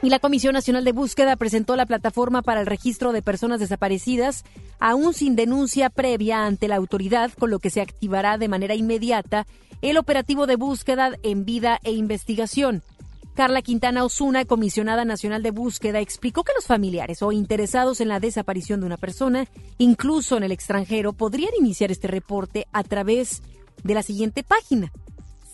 Y 0.03 0.11
la 0.11 0.19
Comisión 0.19 0.53
Nacional 0.53 0.85
de 0.85 0.93
Búsqueda 0.93 1.35
presentó 1.37 1.77
la 1.77 1.87
plataforma 1.87 2.43
para 2.43 2.61
el 2.61 2.67
registro 2.67 3.13
de 3.13 3.23
personas 3.23 3.59
desaparecidas, 3.59 4.45
aún 4.79 5.15
sin 5.15 5.35
denuncia 5.35 5.89
previa 5.89 6.45
ante 6.45 6.69
la 6.69 6.77
autoridad, 6.77 7.33
con 7.33 7.51
lo 7.51 7.59
que 7.59 7.71
se 7.71 7.81
activará 7.81 8.37
de 8.37 8.49
manera 8.49 8.75
inmediata 8.75 9.47
el 9.81 9.97
operativo 9.97 10.47
de 10.47 10.57
búsqueda 10.57 11.13
en 11.23 11.45
vida 11.45 11.81
e 11.85 11.93
investigación. 11.93 12.83
Carla 13.35 13.63
Quintana 13.63 14.05
Osuna, 14.05 14.45
comisionada 14.45 15.05
nacional 15.05 15.43
de 15.43 15.51
búsqueda, 15.51 16.01
explicó 16.01 16.45
que 16.45 16.53
los 16.55 16.67
familiares 16.67 17.21
o 17.23 17.33
interesados 17.33 18.01
en 18.01 18.09
la 18.09 18.21
desaparición 18.21 18.81
de 18.81 18.87
una 18.87 18.97
persona, 18.97 19.49
incluso 19.79 20.37
en 20.37 20.45
el 20.45 20.53
extranjero, 20.53 21.13
podrían 21.13 21.53
iniciar 21.59 21.91
este 21.91 22.07
reporte 22.07 22.67
a 22.73 22.85
través 22.85 23.43
de 23.83 23.95
la 23.95 24.03
siguiente 24.03 24.45
página 24.45 24.93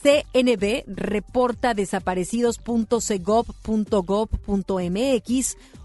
CNB 0.02 0.84
reporta 0.86 1.74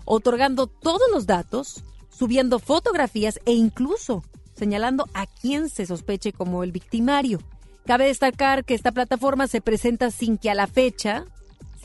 otorgando 0.05 0.67
todos 0.67 1.11
los 1.11 1.25
datos, 1.25 1.83
subiendo 2.09 2.59
fotografías 2.59 3.39
e 3.45 3.53
incluso 3.53 4.23
señalando 4.55 5.07
a 5.13 5.25
quién 5.27 5.69
se 5.69 5.85
sospeche 5.85 6.31
como 6.31 6.63
el 6.63 6.71
victimario. 6.71 7.39
Cabe 7.85 8.05
destacar 8.05 8.63
que 8.63 8.73
esta 8.73 8.91
plataforma 8.91 9.47
se 9.47 9.61
presenta 9.61 10.11
sin 10.11 10.37
que 10.37 10.49
a 10.49 10.55
la 10.55 10.67
fecha 10.67 11.25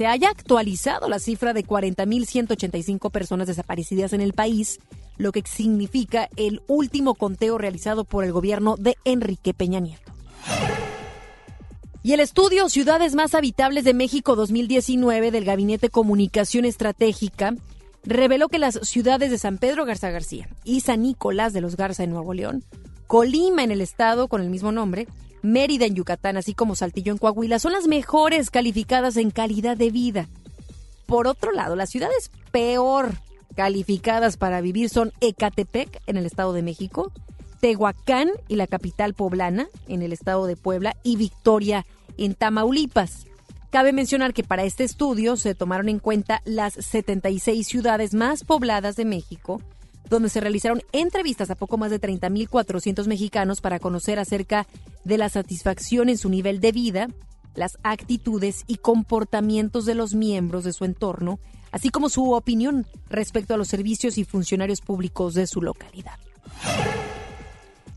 se 0.01 0.07
haya 0.07 0.31
actualizado 0.31 1.11
la 1.11 1.19
cifra 1.19 1.53
de 1.53 1.63
40.185 1.63 3.11
personas 3.11 3.49
desaparecidas 3.49 4.15
en 4.15 4.23
el 4.23 4.33
país, 4.33 4.79
lo 5.19 5.31
que 5.31 5.43
significa 5.45 6.31
el 6.37 6.63
último 6.69 7.15
conteo 7.15 7.59
realizado 7.59 8.05
por 8.05 8.25
el 8.25 8.33
gobierno 8.33 8.77
de 8.79 8.97
Enrique 9.05 9.53
Peña 9.53 9.79
Nieto. 9.79 10.11
Y 12.03 12.15
el 12.15 12.21
estudio 12.21 12.71
Ciudades 12.71 13.15
más 13.15 13.35
habitables 13.35 13.85
de 13.85 13.93
México 13.93 14.37
2019 14.37 15.31
del 15.31 15.45
Gabinete 15.45 15.91
Comunicación 15.91 16.65
Estratégica 16.65 17.55
reveló 18.03 18.49
que 18.49 18.59
las 18.59 18.77
ciudades 18.77 19.31
de 19.31 19.37
San 19.37 19.59
Pedro 19.59 19.85
Garza 19.85 20.09
García 20.09 20.49
y 20.65 20.81
San 20.81 21.03
Nicolás 21.03 21.53
de 21.53 21.61
los 21.61 21.77
Garza 21.77 22.05
en 22.05 22.11
Nuevo 22.13 22.33
León, 22.33 22.65
Colima 23.07 23.65
en 23.65 23.71
el 23.71 23.83
estado 23.83 24.29
con 24.29 24.41
el 24.41 24.49
mismo 24.49 24.73
nombre, 24.73 25.09
Mérida 25.43 25.87
en 25.87 25.95
Yucatán, 25.95 26.37
así 26.37 26.55
como 26.55 26.77
Saltillo 26.77 27.13
en 27.13 27.19
Coahuila, 27.19 27.59
son 27.59 27.73
las 27.73 27.87
mejores 27.87 28.51
calificadas 28.51 29.17
en 29.17 29.31
calidad 29.31 29.77
de 29.77 29.91
vida. 29.91 30.29
Por 31.07 31.27
otro 31.27 31.53
lado, 31.53 31.77
las 31.77 31.91
ciudades 31.91 32.31
peor 32.53 33.15
calificadas 33.57 34.37
para 34.37 34.61
vivir 34.61 34.89
son 34.89 35.13
Ecatepec 35.21 36.01
en 36.07 36.17
el 36.17 36.27
estado 36.27 36.53
de 36.53 36.63
México, 36.63 37.13
Tehuacán 37.61 38.31
y 38.49 38.57
la 38.57 38.67
capital 38.67 39.15
poblana, 39.15 39.69
en 39.89 40.03
el 40.03 40.13
estado 40.13 40.47
de 40.47 40.57
Puebla, 40.57 40.97
y 41.03 41.17
Victoria, 41.17 41.85
en 42.17 42.35
Tamaulipas. 42.35 43.27
Cabe 43.71 43.93
mencionar 43.93 44.35
que 44.35 44.43
para 44.43 44.65
este 44.65 44.85
estudio 44.85 45.37
se 45.37 45.55
tomaron 45.55 45.89
en 45.89 46.01
cuenta 46.01 46.43
las 46.45 46.75
76 46.75 47.67
ciudades 47.67 48.15
más 48.15 48.45
pobladas 48.45 48.97
de 48.97 49.05
México, 49.05 49.63
donde 50.11 50.29
se 50.29 50.41
realizaron 50.41 50.83
entrevistas 50.93 51.51
a 51.51 51.55
poco 51.55 51.79
más 51.79 51.91
de 51.91 52.01
30.400 52.01 53.07
mexicanos 53.07 53.61
para 53.61 53.79
conocer 53.79 54.19
acerca 54.19 54.67
de 55.05 55.17
la 55.17 55.29
satisfacción 55.29 56.09
en 56.09 56.19
su 56.19 56.29
nivel 56.29 56.61
de 56.61 56.73
vida, 56.73 57.09
las 57.55 57.79
actitudes 57.83 58.65
y 58.67 58.77
comportamientos 58.77 59.87
de 59.87 59.95
los 59.95 60.15
miembros 60.15 60.65
de 60.65 60.73
su 60.73 60.85
entorno, 60.85 61.39
así 61.73 61.91
como 61.91 62.09
su 62.09 62.33
opinión 62.33 62.87
respecto 63.09 63.55
a 63.55 63.57
los 63.57 63.69
servicios 63.69 64.19
y 64.19 64.25
funcionarios 64.25 64.81
públicos 64.81 65.35
de 65.35 65.47
su 65.47 65.63
localidad. 65.63 66.19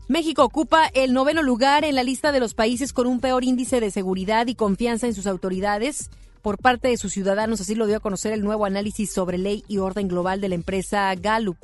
México 0.06 0.44
ocupa 0.44 0.86
el 0.94 1.12
noveno 1.12 1.42
lugar 1.42 1.84
en 1.84 1.94
la 1.94 2.02
lista 2.02 2.30
de 2.30 2.38
los 2.38 2.54
países 2.54 2.92
con 2.92 3.06
un 3.06 3.20
peor 3.20 3.42
índice 3.42 3.80
de 3.80 3.90
seguridad 3.90 4.46
y 4.46 4.54
confianza 4.54 5.06
en 5.06 5.14
sus 5.14 5.26
autoridades 5.26 6.10
por 6.42 6.58
parte 6.58 6.88
de 6.88 6.98
sus 6.98 7.12
ciudadanos, 7.12 7.62
así 7.62 7.74
lo 7.74 7.86
dio 7.86 7.96
a 7.96 8.00
conocer 8.00 8.34
el 8.34 8.44
nuevo 8.44 8.66
análisis 8.66 9.10
sobre 9.10 9.38
ley 9.38 9.64
y 9.66 9.78
orden 9.78 10.08
global 10.08 10.42
de 10.42 10.50
la 10.50 10.56
empresa 10.56 11.14
Gallup. 11.14 11.56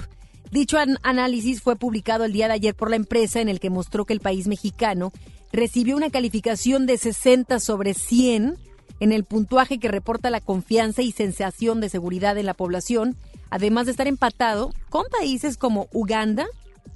Dicho 0.50 0.78
análisis 1.02 1.62
fue 1.62 1.76
publicado 1.76 2.24
el 2.24 2.32
día 2.32 2.48
de 2.48 2.54
ayer 2.54 2.74
por 2.74 2.90
la 2.90 2.96
empresa 2.96 3.40
en 3.40 3.48
el 3.48 3.60
que 3.60 3.70
mostró 3.70 4.04
que 4.04 4.12
el 4.12 4.20
país 4.20 4.48
mexicano 4.48 5.12
recibió 5.52 5.96
una 5.96 6.10
calificación 6.10 6.86
de 6.86 6.98
60 6.98 7.60
sobre 7.60 7.94
100 7.94 8.56
en 8.98 9.12
el 9.12 9.24
puntuaje 9.24 9.78
que 9.78 9.88
reporta 9.88 10.28
la 10.28 10.40
confianza 10.40 11.02
y 11.02 11.12
sensación 11.12 11.80
de 11.80 11.88
seguridad 11.88 12.36
en 12.36 12.46
la 12.46 12.54
población, 12.54 13.16
además 13.48 13.86
de 13.86 13.92
estar 13.92 14.08
empatado 14.08 14.72
con 14.88 15.04
países 15.06 15.56
como 15.56 15.88
Uganda, 15.92 16.46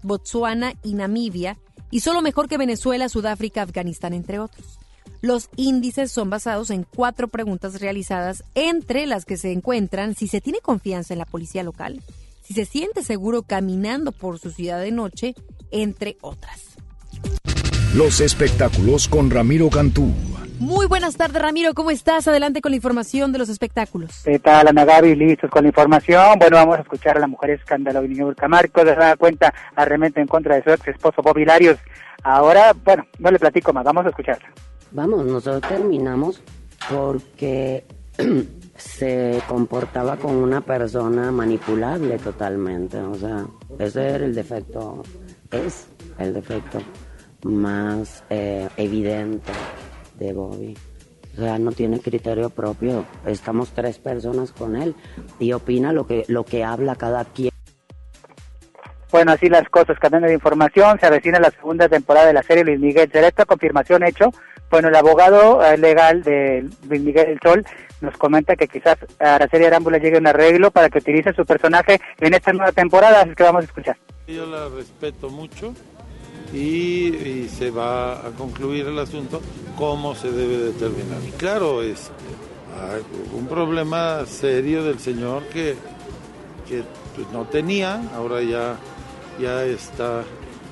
Botsuana 0.02 0.74
y 0.82 0.94
Namibia, 0.94 1.56
y 1.92 2.00
solo 2.00 2.22
mejor 2.22 2.48
que 2.48 2.58
Venezuela, 2.58 3.08
Sudáfrica, 3.08 3.62
Afganistán, 3.62 4.14
entre 4.14 4.40
otros. 4.40 4.80
Los 5.20 5.48
índices 5.56 6.10
son 6.10 6.28
basados 6.28 6.70
en 6.70 6.82
cuatro 6.82 7.28
preguntas 7.28 7.80
realizadas, 7.80 8.42
entre 8.54 9.06
las 9.06 9.24
que 9.24 9.36
se 9.36 9.52
encuentran 9.52 10.16
si 10.16 10.26
se 10.26 10.40
tiene 10.40 10.58
confianza 10.58 11.14
en 11.14 11.18
la 11.18 11.24
policía 11.24 11.62
local, 11.62 12.02
si 12.44 12.54
se 12.54 12.66
siente 12.66 13.02
seguro 13.02 13.42
caminando 13.42 14.12
por 14.12 14.38
su 14.38 14.50
ciudad 14.50 14.80
de 14.80 14.92
noche, 14.92 15.34
entre 15.70 16.16
otras. 16.20 16.76
Los 17.94 18.20
espectáculos 18.20 19.08
con 19.08 19.30
Ramiro 19.30 19.70
Cantú. 19.70 20.12
Muy 20.58 20.86
buenas 20.86 21.16
tardes, 21.16 21.40
Ramiro. 21.40 21.74
¿Cómo 21.74 21.90
estás? 21.90 22.28
Adelante 22.28 22.60
con 22.60 22.70
la 22.70 22.76
información 22.76 23.32
de 23.32 23.38
los 23.38 23.48
espectáculos. 23.48 24.22
¿Qué 24.24 24.38
tal, 24.38 24.68
Ana 24.68 24.84
Gaby? 24.84 25.16
Listos 25.16 25.50
con 25.50 25.62
la 25.62 25.68
información. 25.68 26.38
Bueno, 26.38 26.56
vamos 26.56 26.78
a 26.78 26.82
escuchar 26.82 27.16
a 27.16 27.20
la 27.20 27.26
mujer 27.26 27.50
escándalo 27.50 28.02
de 28.02 28.08
Niurka 28.08 28.46
Marcos. 28.46 28.84
Se 28.84 28.94
da 28.94 29.16
cuenta 29.16 29.52
arremete 29.74 30.20
en 30.20 30.26
contra 30.26 30.56
de 30.56 30.62
su 30.62 30.70
ex 30.70 30.86
esposo 30.88 31.22
Bobby 31.22 31.44
Larios. 31.44 31.78
Ahora, 32.22 32.72
bueno, 32.84 33.06
no 33.18 33.30
le 33.30 33.38
platico 33.38 33.72
más. 33.72 33.84
Vamos 33.84 34.06
a 34.06 34.10
escucharla. 34.10 34.48
Vamos, 34.92 35.24
nosotros 35.26 35.62
terminamos 35.68 36.42
porque 36.88 37.84
se 38.76 39.40
comportaba 39.48 40.16
como 40.16 40.40
una 40.40 40.60
persona 40.60 41.30
manipulable 41.30 42.18
totalmente. 42.18 42.98
O 42.98 43.14
sea, 43.14 43.46
ese 43.78 44.08
era 44.08 44.24
el 44.24 44.34
defecto, 44.34 45.02
es 45.50 45.86
el 46.18 46.34
defecto 46.34 46.78
más 47.44 48.24
eh, 48.30 48.68
evidente 48.76 49.52
de 50.18 50.32
Bobby. 50.32 50.76
O 51.34 51.40
sea, 51.40 51.58
no 51.58 51.72
tiene 51.72 52.00
criterio 52.00 52.50
propio. 52.50 53.04
Estamos 53.26 53.70
tres 53.70 53.98
personas 53.98 54.52
con 54.52 54.76
él 54.76 54.94
y 55.38 55.52
opina 55.52 55.92
lo 55.92 56.06
que, 56.06 56.24
lo 56.28 56.44
que 56.44 56.64
habla 56.64 56.94
cada 56.94 57.24
quien. 57.24 57.52
Bueno, 59.10 59.32
así 59.32 59.48
las 59.48 59.68
cosas, 59.68 59.98
cadena 60.00 60.26
de 60.26 60.34
información, 60.34 60.98
se 60.98 61.06
avecina 61.06 61.38
la 61.38 61.50
segunda 61.50 61.88
temporada 61.88 62.26
de 62.26 62.32
la 62.32 62.42
serie 62.42 62.64
Luis 62.64 62.80
Miguel. 62.80 63.10
¿Será 63.12 63.28
esta 63.28 63.44
confirmación 63.44 64.02
hecho 64.04 64.30
Bueno, 64.74 64.88
el 64.88 64.96
abogado 64.96 65.64
eh, 65.64 65.78
legal 65.78 66.24
de 66.24 66.68
Miguel 66.88 67.28
El 67.28 67.38
Sol 67.40 67.64
nos 68.00 68.16
comenta 68.16 68.56
que 68.56 68.66
quizás 68.66 68.96
Araceli 69.20 69.66
Arámbula 69.66 69.98
llegue 69.98 70.16
a 70.16 70.18
un 70.18 70.26
arreglo 70.26 70.72
para 70.72 70.90
que 70.90 70.98
utilice 70.98 71.32
su 71.32 71.46
personaje 71.46 72.00
en 72.18 72.34
esta 72.34 72.52
nueva 72.52 72.72
temporada, 72.72 73.20
así 73.20 73.36
que 73.36 73.44
vamos 73.44 73.62
a 73.62 73.66
escuchar. 73.66 73.96
Yo 74.26 74.44
la 74.46 74.68
respeto 74.68 75.30
mucho 75.30 75.74
y, 76.52 77.46
se 77.56 77.70
va 77.70 78.14
a 78.14 78.30
concluir 78.36 78.88
el 78.88 78.98
asunto 78.98 79.40
como 79.78 80.16
se 80.16 80.32
debe 80.32 80.56
determinar. 80.56 81.20
Y 81.24 81.30
claro, 81.30 81.80
es 81.80 82.10
un 83.32 83.46
problema 83.46 84.26
serio 84.26 84.82
del 84.82 84.98
señor 84.98 85.44
que, 85.52 85.76
que 86.68 86.82
pues, 87.14 87.28
no 87.32 87.44
tenía, 87.44 88.02
ahora 88.16 88.42
ya, 88.42 88.74
ya 89.40 89.62
está 89.66 90.24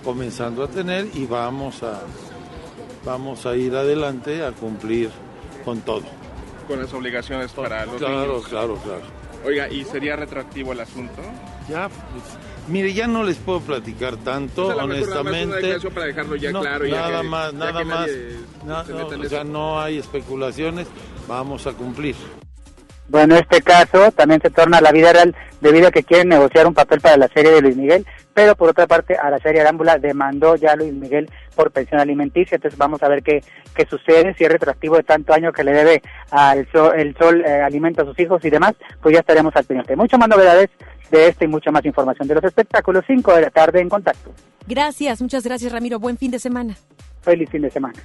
comenzando 0.02 0.64
a 0.64 0.66
tener 0.66 1.06
y 1.14 1.24
vamos 1.24 1.84
a, 1.84 2.00
vamos 3.04 3.46
a 3.46 3.56
ir 3.56 3.74
adelante 3.74 4.44
a 4.44 4.52
cumplir 4.52 5.10
con 5.64 5.80
todo. 5.80 6.02
Con 6.66 6.80
las 6.80 6.92
obligaciones 6.92 7.52
para 7.52 7.86
los 7.86 7.96
Claro, 7.96 8.42
claro, 8.42 8.76
claro. 8.76 9.02
Oiga, 9.44 9.68
¿y 9.68 9.84
sería 9.84 10.16
retroactivo 10.16 10.72
el 10.72 10.80
asunto? 10.80 11.20
Ya, 11.68 11.88
pues, 11.88 12.24
Mire, 12.68 12.92
ya 12.92 13.08
no 13.08 13.24
les 13.24 13.36
puedo 13.38 13.60
platicar 13.60 14.16
tanto, 14.18 14.68
honestamente. 14.68 15.80
para 15.90 16.06
dejarlo 16.06 16.36
ya 16.36 16.50
claro. 16.50 16.86
Nada 16.86 17.22
más, 17.22 17.52
nada 17.52 17.84
más. 17.84 18.08
o 18.64 19.28
sea, 19.28 19.42
no 19.44 19.80
hay 19.80 19.98
especulaciones, 19.98 20.86
vamos 21.26 21.66
a 21.66 21.72
cumplir. 21.72 22.14
Bueno, 23.08 23.36
este 23.36 23.60
caso 23.62 24.10
también 24.12 24.40
se 24.40 24.50
torna 24.50 24.78
a 24.78 24.80
la 24.80 24.92
vida 24.92 25.12
real 25.12 25.34
debido 25.60 25.88
a 25.88 25.90
que 25.90 26.02
quieren 26.02 26.28
negociar 26.28 26.66
un 26.66 26.74
papel 26.74 27.00
para 27.00 27.16
la 27.16 27.28
serie 27.28 27.50
de 27.50 27.60
Luis 27.60 27.76
Miguel, 27.76 28.06
pero 28.34 28.56
por 28.56 28.70
otra 28.70 28.86
parte 28.86 29.16
a 29.16 29.30
la 29.30 29.38
serie 29.38 29.60
Arámbula 29.60 29.98
demandó 29.98 30.56
ya 30.56 30.72
a 30.72 30.76
Luis 30.76 30.92
Miguel 30.92 31.30
por 31.54 31.70
pensión 31.70 32.00
alimenticia, 32.00 32.56
entonces 32.56 32.78
vamos 32.78 33.02
a 33.02 33.08
ver 33.08 33.22
qué, 33.22 33.42
qué 33.74 33.86
sucede, 33.86 34.34
si 34.34 34.44
es 34.44 34.50
retroactivo 34.50 34.96
de 34.96 35.02
tanto 35.02 35.32
año 35.34 35.52
que 35.52 35.64
le 35.64 35.72
debe 35.72 36.02
al 36.30 36.66
sol, 36.72 36.92
el 36.98 37.16
sol 37.16 37.44
eh, 37.44 37.60
alimento 37.60 38.02
a 38.02 38.06
sus 38.06 38.18
hijos 38.18 38.44
y 38.44 38.50
demás, 38.50 38.74
pues 39.00 39.12
ya 39.14 39.20
estaremos 39.20 39.54
al 39.56 39.64
pendiente. 39.64 39.96
Muchas 39.96 40.18
más 40.18 40.28
novedades 40.28 40.70
de 41.10 41.28
esta 41.28 41.44
y 41.44 41.48
mucha 41.48 41.70
más 41.70 41.84
información 41.84 42.26
de 42.26 42.36
los 42.36 42.44
espectáculos, 42.44 43.04
5 43.06 43.34
de 43.34 43.42
la 43.42 43.50
tarde 43.50 43.80
en 43.80 43.88
contacto. 43.88 44.32
Gracias, 44.66 45.20
muchas 45.20 45.44
gracias 45.44 45.72
Ramiro, 45.72 45.98
buen 45.98 46.16
fin 46.16 46.30
de 46.30 46.38
semana. 46.38 46.76
Feliz 47.20 47.50
fin 47.50 47.62
de 47.62 47.70
semana. 47.70 47.98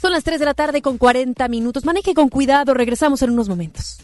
Son 0.00 0.12
las 0.12 0.24
3 0.24 0.38
de 0.38 0.46
la 0.46 0.54
tarde 0.54 0.82
con 0.82 0.98
40 0.98 1.48
minutos. 1.48 1.84
Maneje 1.84 2.14
con 2.14 2.28
cuidado, 2.28 2.74
regresamos 2.74 3.22
en 3.22 3.30
unos 3.30 3.48
momentos. 3.48 3.98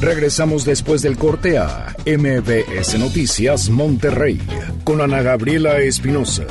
Regresamos 0.00 0.64
después 0.64 1.02
del 1.02 1.16
corte 1.16 1.56
a 1.56 1.94
MBS 2.04 2.98
Noticias 2.98 3.70
Monterrey 3.70 4.40
con 4.82 5.00
Ana 5.00 5.22
Gabriela 5.22 5.78
Espinosa. 5.78 6.44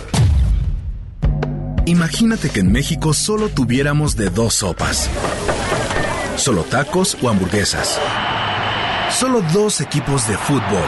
Imagínate 1.86 2.50
que 2.50 2.62
en 2.62 2.72
México 2.72 3.14
solo 3.14 3.50
tuviéramos 3.50 4.16
de 4.16 4.30
dos 4.30 4.56
sopas. 4.56 5.10
Solo 6.38 6.64
tacos 6.64 7.18
o 7.22 7.30
hamburguesas. 7.30 8.00
Solo 9.12 9.44
dos 9.54 9.82
equipos 9.82 10.28
de 10.28 10.38
fútbol. 10.38 10.84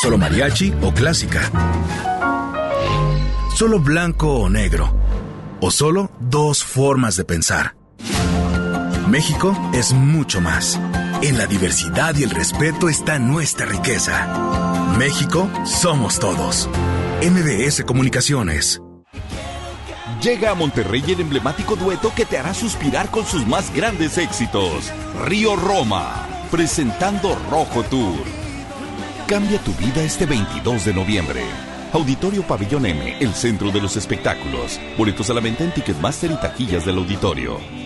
Solo 0.00 0.18
mariachi 0.18 0.72
o 0.82 0.92
clásica. 0.92 1.50
Solo 3.54 3.80
blanco 3.80 4.32
o 4.32 4.48
negro. 4.48 5.05
O 5.60 5.70
solo 5.70 6.10
dos 6.20 6.62
formas 6.62 7.16
de 7.16 7.24
pensar. 7.24 7.76
México 9.08 9.56
es 9.72 9.92
mucho 9.92 10.40
más. 10.40 10.78
En 11.22 11.38
la 11.38 11.46
diversidad 11.46 12.14
y 12.16 12.24
el 12.24 12.30
respeto 12.30 12.90
está 12.90 13.18
nuestra 13.18 13.64
riqueza. 13.64 14.94
México 14.98 15.48
somos 15.64 16.18
todos. 16.18 16.68
MBS 17.22 17.84
Comunicaciones. 17.84 18.82
Llega 20.20 20.50
a 20.50 20.54
Monterrey 20.54 21.02
el 21.08 21.20
emblemático 21.20 21.74
dueto 21.76 22.12
que 22.14 22.26
te 22.26 22.36
hará 22.36 22.52
suspirar 22.52 23.10
con 23.10 23.24
sus 23.24 23.46
más 23.46 23.72
grandes 23.74 24.18
éxitos. 24.18 24.92
Río 25.24 25.56
Roma, 25.56 26.26
presentando 26.50 27.34
Rojo 27.50 27.82
Tour. 27.84 28.24
Cambia 29.26 29.58
tu 29.60 29.72
vida 29.74 30.02
este 30.02 30.26
22 30.26 30.84
de 30.84 30.94
noviembre. 30.94 31.44
Auditorio 31.96 32.42
Pabellón 32.42 32.84
M, 32.84 33.16
el 33.20 33.32
centro 33.32 33.70
de 33.70 33.80
los 33.80 33.96
espectáculos. 33.96 34.78
Boletos 34.98 35.30
a 35.30 35.32
la 35.32 35.40
venta 35.40 35.64
en 35.64 35.72
Ticketmaster 35.72 36.30
y 36.30 36.34
taquillas 36.34 36.84
del 36.84 36.98
auditorio. 36.98 37.85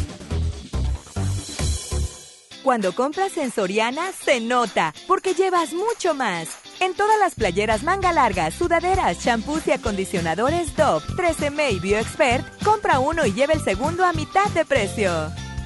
Cuando 2.63 2.93
compras 2.93 3.37
en 3.37 3.51
Soriana, 3.51 4.11
se 4.11 4.39
nota, 4.39 4.93
porque 5.07 5.33
llevas 5.33 5.73
mucho 5.73 6.13
más. 6.13 6.47
En 6.79 6.93
todas 6.93 7.19
las 7.19 7.33
playeras 7.33 7.81
manga 7.81 8.13
largas, 8.13 8.53
sudaderas, 8.53 9.19
champús 9.19 9.65
y 9.65 9.71
acondicionadores 9.71 10.75
Dove, 10.75 11.03
13M 11.07 11.71
y 11.71 11.79
BioExpert, 11.79 12.63
compra 12.63 12.99
uno 12.99 13.25
y 13.25 13.33
lleva 13.33 13.53
el 13.53 13.63
segundo 13.63 14.05
a 14.05 14.13
mitad 14.13 14.47
de 14.51 14.63
precio. 14.63 15.11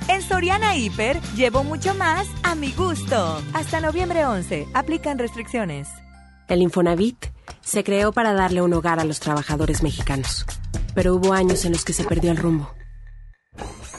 En 0.08 0.22
Soriana 0.22 0.78
Hiper, 0.78 1.20
llevo 1.36 1.66
mucho 1.66 1.93
más 1.96 2.28
a 2.43 2.56
mi 2.56 2.72
gusto. 2.72 3.41
Hasta 3.54 3.82
noviembre 3.82 4.26
11, 4.26 4.68
aplican 4.74 5.20
restricciones. 5.20 5.89
El 6.48 6.62
Infonavit 6.62 7.26
se 7.60 7.84
creó 7.84 8.14
para 8.14 8.34
darle 8.34 8.62
un 8.62 8.74
hogar 8.74 9.02
a 9.02 9.06
los 9.06 9.20
trabajadores 9.20 9.84
mexicanos, 9.84 10.46
pero 10.93 11.16
hubo 11.16 11.34
años 11.34 11.66
en 11.66 11.74
los 11.74 11.84
que 11.84 11.91
se 11.91 12.06
perdió 12.06 12.32
el 12.32 12.38
rumbo. 12.38 12.74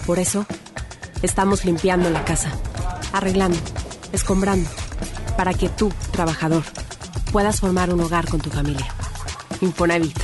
Por 0.06 0.18
eso, 0.18 0.46
estamos 1.22 1.66
limpiando 1.66 2.08
la 2.08 2.24
casa 2.24 2.52
arreglando, 3.16 3.58
escombrando, 4.12 4.68
para 5.36 5.54
que 5.54 5.68
tú, 5.68 5.92
trabajador, 6.10 6.62
puedas 7.32 7.60
formar 7.60 7.92
un 7.92 8.00
hogar 8.00 8.28
con 8.28 8.40
tu 8.40 8.50
familia. 8.50 8.86
Infonavit, 9.60 10.18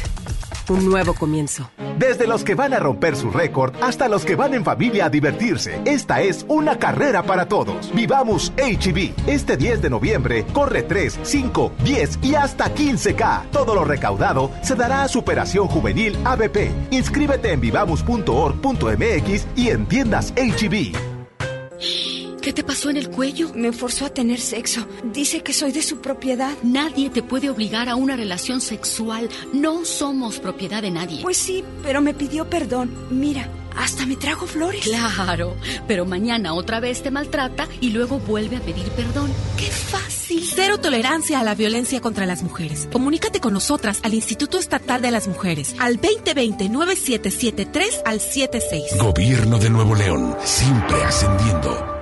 un 0.68 0.88
nuevo 0.88 1.14
comienzo. 1.14 1.70
Desde 1.98 2.26
los 2.26 2.42
que 2.42 2.54
van 2.54 2.74
a 2.74 2.78
romper 2.78 3.16
su 3.16 3.30
récord 3.30 3.74
hasta 3.80 4.08
los 4.08 4.24
que 4.24 4.34
van 4.34 4.54
en 4.54 4.64
familia 4.64 5.06
a 5.06 5.10
divertirse, 5.10 5.80
esta 5.84 6.20
es 6.22 6.44
una 6.48 6.78
carrera 6.78 7.22
para 7.22 7.46
todos. 7.46 7.92
Vivamos 7.94 8.52
HB. 8.56 9.28
Este 9.28 9.56
10 9.56 9.82
de 9.82 9.90
noviembre 9.90 10.44
corre 10.52 10.82
3, 10.82 11.20
5, 11.22 11.72
10 11.84 12.18
y 12.22 12.34
hasta 12.34 12.74
15K. 12.74 13.50
Todo 13.50 13.74
lo 13.74 13.84
recaudado 13.84 14.50
se 14.62 14.74
dará 14.74 15.04
a 15.04 15.08
Superación 15.08 15.68
Juvenil 15.68 16.18
ABP. 16.24 16.70
Inscríbete 16.90 17.52
en 17.52 17.60
vivamos.org.mx 17.60 19.46
y 19.54 19.68
en 19.68 19.86
tiendas 19.86 20.32
HB. 20.34 22.21
¿Qué 22.42 22.52
te 22.52 22.64
pasó 22.64 22.90
en 22.90 22.96
el 22.96 23.08
cuello? 23.08 23.52
Me 23.54 23.70
forzó 23.72 24.06
a 24.06 24.10
tener 24.10 24.40
sexo. 24.40 24.84
Dice 25.04 25.44
que 25.44 25.52
soy 25.52 25.70
de 25.70 25.80
su 25.80 26.00
propiedad. 26.00 26.50
Nadie 26.64 27.08
te 27.08 27.22
puede 27.22 27.48
obligar 27.48 27.88
a 27.88 27.94
una 27.94 28.16
relación 28.16 28.60
sexual. 28.60 29.28
No 29.52 29.84
somos 29.84 30.40
propiedad 30.40 30.82
de 30.82 30.90
nadie. 30.90 31.22
Pues 31.22 31.36
sí, 31.36 31.62
pero 31.84 32.02
me 32.02 32.14
pidió 32.14 32.50
perdón. 32.50 32.92
Mira, 33.10 33.48
hasta 33.76 34.06
me 34.06 34.16
trajo 34.16 34.48
flores. 34.48 34.82
Claro, 34.82 35.54
pero 35.86 36.04
mañana 36.04 36.54
otra 36.54 36.80
vez 36.80 37.04
te 37.04 37.12
maltrata 37.12 37.68
y 37.80 37.90
luego 37.90 38.18
vuelve 38.18 38.56
a 38.56 38.60
pedir 38.60 38.88
perdón. 38.88 39.32
¡Qué 39.56 39.70
fácil! 39.70 40.42
Cero 40.52 40.80
tolerancia 40.80 41.38
a 41.38 41.44
la 41.44 41.54
violencia 41.54 42.00
contra 42.00 42.26
las 42.26 42.42
mujeres. 42.42 42.88
Comunícate 42.90 43.38
con 43.38 43.52
nosotras 43.52 44.00
al 44.02 44.14
Instituto 44.14 44.58
Estatal 44.58 45.00
de 45.00 45.12
las 45.12 45.28
Mujeres 45.28 45.76
al 45.78 46.00
2020-9773 46.00 48.02
al 48.04 48.20
76. 48.20 48.98
Gobierno 48.98 49.60
de 49.60 49.70
Nuevo 49.70 49.94
León, 49.94 50.34
siempre 50.42 51.04
ascendiendo. 51.04 52.01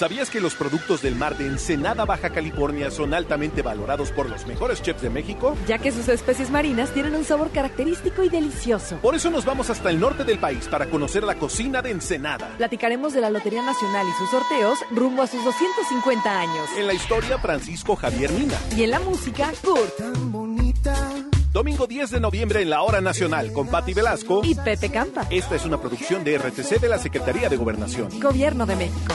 ¿Sabías 0.00 0.30
que 0.30 0.40
los 0.40 0.54
productos 0.54 1.02
del 1.02 1.14
mar 1.14 1.36
de 1.36 1.44
Ensenada, 1.44 2.06
Baja 2.06 2.30
California 2.30 2.90
son 2.90 3.12
altamente 3.12 3.60
valorados 3.60 4.10
por 4.12 4.30
los 4.30 4.46
mejores 4.46 4.80
chefs 4.80 5.02
de 5.02 5.10
México? 5.10 5.54
Ya 5.66 5.76
que 5.76 5.92
sus 5.92 6.08
especies 6.08 6.48
marinas 6.48 6.94
tienen 6.94 7.14
un 7.14 7.22
sabor 7.22 7.50
característico 7.50 8.24
y 8.24 8.30
delicioso. 8.30 8.96
Por 9.02 9.14
eso 9.14 9.28
nos 9.28 9.44
vamos 9.44 9.68
hasta 9.68 9.90
el 9.90 10.00
norte 10.00 10.24
del 10.24 10.38
país 10.38 10.68
para 10.68 10.86
conocer 10.86 11.22
la 11.22 11.34
cocina 11.34 11.82
de 11.82 11.90
Ensenada. 11.90 12.48
Platicaremos 12.56 13.12
de 13.12 13.20
la 13.20 13.28
Lotería 13.28 13.62
Nacional 13.62 14.06
y 14.08 14.12
sus 14.18 14.30
sorteos 14.30 14.78
rumbo 14.90 15.20
a 15.20 15.26
sus 15.26 15.44
250 15.44 16.40
años. 16.40 16.66
En 16.78 16.86
la 16.86 16.94
historia, 16.94 17.36
Francisco 17.36 17.94
Javier 17.94 18.32
Mina. 18.32 18.56
Y 18.74 18.84
en 18.84 18.92
la 18.92 19.00
música, 19.00 19.52
Kurt. 19.62 19.98
Don 19.98 21.30
Domingo 21.52 21.86
10 21.86 22.10
de 22.10 22.20
noviembre 22.20 22.62
en 22.62 22.70
la 22.70 22.80
Hora 22.80 23.02
Nacional 23.02 23.52
con 23.52 23.66
Patti 23.66 23.92
Velasco 23.92 24.40
y 24.44 24.54
Pepe 24.54 24.88
Campa. 24.88 25.26
Esta 25.28 25.56
es 25.56 25.66
una 25.66 25.78
producción 25.78 26.24
de 26.24 26.38
RTC 26.38 26.80
de 26.80 26.88
la 26.88 26.96
Secretaría 26.96 27.50
de 27.50 27.58
Gobernación. 27.58 28.08
Gobierno 28.18 28.64
de 28.64 28.76
México. 28.76 29.14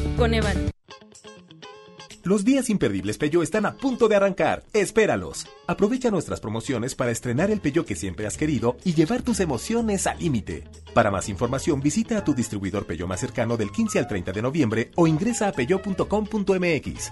Los 2.23 2.45
días 2.45 2.69
imperdibles 2.69 3.17
Peyo 3.17 3.41
están 3.41 3.65
a 3.65 3.73
punto 3.73 4.07
de 4.07 4.15
arrancar. 4.15 4.63
Espéralos. 4.73 5.47
Aprovecha 5.65 6.11
nuestras 6.11 6.39
promociones 6.39 6.93
para 6.93 7.09
estrenar 7.09 7.49
el 7.49 7.59
Peyo 7.59 7.85
que 7.85 7.95
siempre 7.95 8.27
has 8.27 8.37
querido 8.37 8.77
y 8.83 8.93
llevar 8.93 9.23
tus 9.23 9.39
emociones 9.39 10.05
al 10.05 10.19
límite. 10.19 10.65
Para 10.93 11.09
más 11.09 11.27
información, 11.27 11.81
visita 11.81 12.19
a 12.19 12.23
tu 12.23 12.35
distribuidor 12.35 12.85
Peyo 12.85 13.07
más 13.07 13.19
cercano 13.19 13.57
del 13.57 13.71
15 13.71 13.97
al 13.97 14.07
30 14.07 14.31
de 14.31 14.41
noviembre 14.43 14.91
o 14.95 15.07
ingresa 15.07 15.47
a 15.47 15.51
peyo.com.mx. 15.53 17.11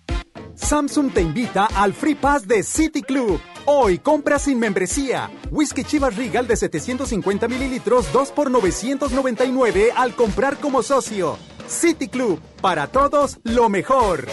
Samsung 0.55 1.11
te 1.13 1.21
invita 1.21 1.67
al 1.75 1.93
Free 1.93 2.15
Pass 2.15 2.47
de 2.47 2.63
City 2.63 3.01
Club. 3.01 3.39
Hoy 3.65 3.99
compra 3.99 4.39
sin 4.39 4.59
membresía. 4.59 5.29
Whisky 5.49 5.83
Chivas 5.83 6.15
Regal 6.15 6.47
de 6.47 6.55
750 6.55 7.47
mililitros 7.47 8.11
2 8.11 8.31
por 8.31 8.51
999 8.51 9.91
al 9.95 10.15
comprar 10.15 10.57
como 10.57 10.83
socio. 10.83 11.37
City 11.67 12.07
Club, 12.07 12.39
para 12.61 12.87
todos 12.87 13.39
lo 13.43 13.69
mejor. 13.69 14.27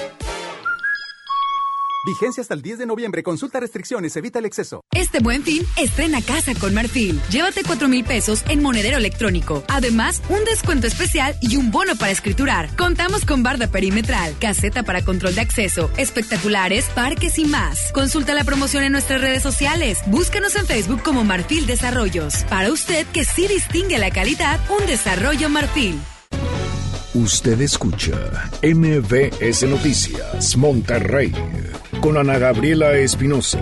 Vigencia 2.08 2.40
hasta 2.40 2.54
el 2.54 2.62
10 2.62 2.78
de 2.78 2.86
noviembre. 2.86 3.22
Consulta 3.22 3.60
restricciones, 3.60 4.16
evita 4.16 4.38
el 4.38 4.46
exceso. 4.46 4.82
Este 4.94 5.20
buen 5.20 5.42
fin, 5.42 5.62
estrena 5.76 6.22
casa 6.22 6.54
con 6.54 6.72
Marfil. 6.72 7.20
Llévate 7.28 7.62
4 7.62 7.86
mil 7.86 8.02
pesos 8.02 8.44
en 8.48 8.62
monedero 8.62 8.96
electrónico. 8.96 9.62
Además, 9.68 10.22
un 10.30 10.42
descuento 10.46 10.86
especial 10.86 11.36
y 11.42 11.56
un 11.56 11.70
bono 11.70 11.96
para 11.96 12.10
escriturar. 12.10 12.74
Contamos 12.76 13.26
con 13.26 13.42
barda 13.42 13.66
perimetral, 13.66 14.34
caseta 14.40 14.84
para 14.84 15.04
control 15.04 15.34
de 15.34 15.42
acceso, 15.42 15.90
espectaculares, 15.98 16.86
parques 16.94 17.38
y 17.38 17.44
más. 17.44 17.92
Consulta 17.92 18.32
la 18.32 18.44
promoción 18.44 18.84
en 18.84 18.92
nuestras 18.92 19.20
redes 19.20 19.42
sociales. 19.42 19.98
Búscanos 20.06 20.56
en 20.56 20.64
Facebook 20.64 21.02
como 21.02 21.24
Marfil 21.24 21.66
Desarrollos. 21.66 22.44
Para 22.44 22.72
usted 22.72 23.06
que 23.08 23.24
sí 23.24 23.46
distingue 23.48 23.98
la 23.98 24.10
calidad, 24.10 24.58
un 24.70 24.86
desarrollo 24.86 25.50
Marfil. 25.50 26.00
Usted 27.14 27.60
escucha 27.60 28.50
MBS 28.62 29.64
Noticias 29.64 30.56
Monterrey 30.56 31.32
con 32.00 32.16
Ana 32.16 32.38
Gabriela 32.38 32.92
Espinosa. 32.96 33.58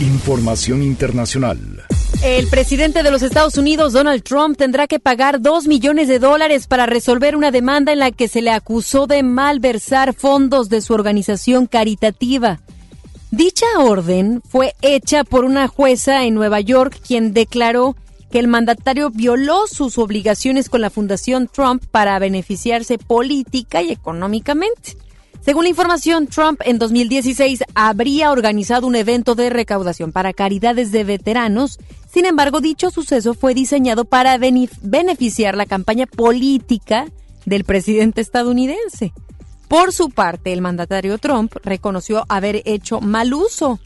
Información 0.00 0.82
internacional. 0.82 1.58
El 2.22 2.48
presidente 2.48 3.02
de 3.02 3.10
los 3.10 3.22
Estados 3.22 3.56
Unidos, 3.56 3.92
Donald 3.92 4.22
Trump, 4.22 4.56
tendrá 4.56 4.86
que 4.86 4.98
pagar 4.98 5.40
dos 5.40 5.66
millones 5.66 6.08
de 6.08 6.18
dólares 6.18 6.66
para 6.66 6.86
resolver 6.86 7.36
una 7.36 7.50
demanda 7.50 7.92
en 7.92 7.98
la 7.98 8.10
que 8.10 8.28
se 8.28 8.42
le 8.42 8.50
acusó 8.50 9.06
de 9.06 9.22
malversar 9.22 10.14
fondos 10.14 10.68
de 10.68 10.80
su 10.80 10.94
organización 10.94 11.66
caritativa. 11.66 12.60
Dicha 13.30 13.66
orden 13.78 14.42
fue 14.48 14.74
hecha 14.82 15.24
por 15.24 15.44
una 15.44 15.68
jueza 15.68 16.24
en 16.24 16.34
Nueva 16.34 16.60
York 16.60 17.00
quien 17.06 17.32
declaró 17.32 17.96
que 18.30 18.38
el 18.38 18.48
mandatario 18.48 19.10
violó 19.10 19.66
sus 19.66 19.98
obligaciones 19.98 20.68
con 20.68 20.80
la 20.80 20.90
Fundación 20.90 21.48
Trump 21.48 21.84
para 21.90 22.18
beneficiarse 22.18 22.98
política 22.98 23.82
y 23.82 23.90
económicamente. 23.90 24.96
Según 25.44 25.64
la 25.64 25.70
información, 25.70 26.28
Trump 26.28 26.60
en 26.64 26.78
2016 26.78 27.64
habría 27.74 28.30
organizado 28.30 28.86
un 28.86 28.94
evento 28.94 29.34
de 29.34 29.50
recaudación 29.50 30.12
para 30.12 30.32
caridades 30.32 30.92
de 30.92 31.02
veteranos. 31.02 31.80
Sin 32.12 32.26
embargo, 32.26 32.60
dicho 32.60 32.90
suceso 32.90 33.34
fue 33.34 33.52
diseñado 33.52 34.04
para 34.04 34.38
beneficiar 34.38 35.56
la 35.56 35.66
campaña 35.66 36.06
política 36.06 37.06
del 37.44 37.64
presidente 37.64 38.20
estadounidense. 38.20 39.12
Por 39.66 39.92
su 39.92 40.10
parte, 40.10 40.52
el 40.52 40.60
mandatario 40.60 41.18
Trump 41.18 41.56
reconoció 41.64 42.24
haber 42.28 42.62
hecho 42.64 43.00
mal 43.00 43.34
uso 43.34 43.80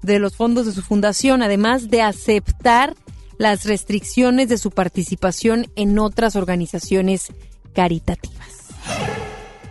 de 0.00 0.18
los 0.18 0.34
fondos 0.34 0.64
de 0.64 0.72
su 0.72 0.80
fundación, 0.80 1.42
además 1.42 1.90
de 1.90 2.00
aceptar 2.00 2.94
las 3.36 3.66
restricciones 3.66 4.48
de 4.48 4.56
su 4.56 4.70
participación 4.70 5.66
en 5.76 5.98
otras 5.98 6.36
organizaciones 6.36 7.32
caritativas. 7.74 8.68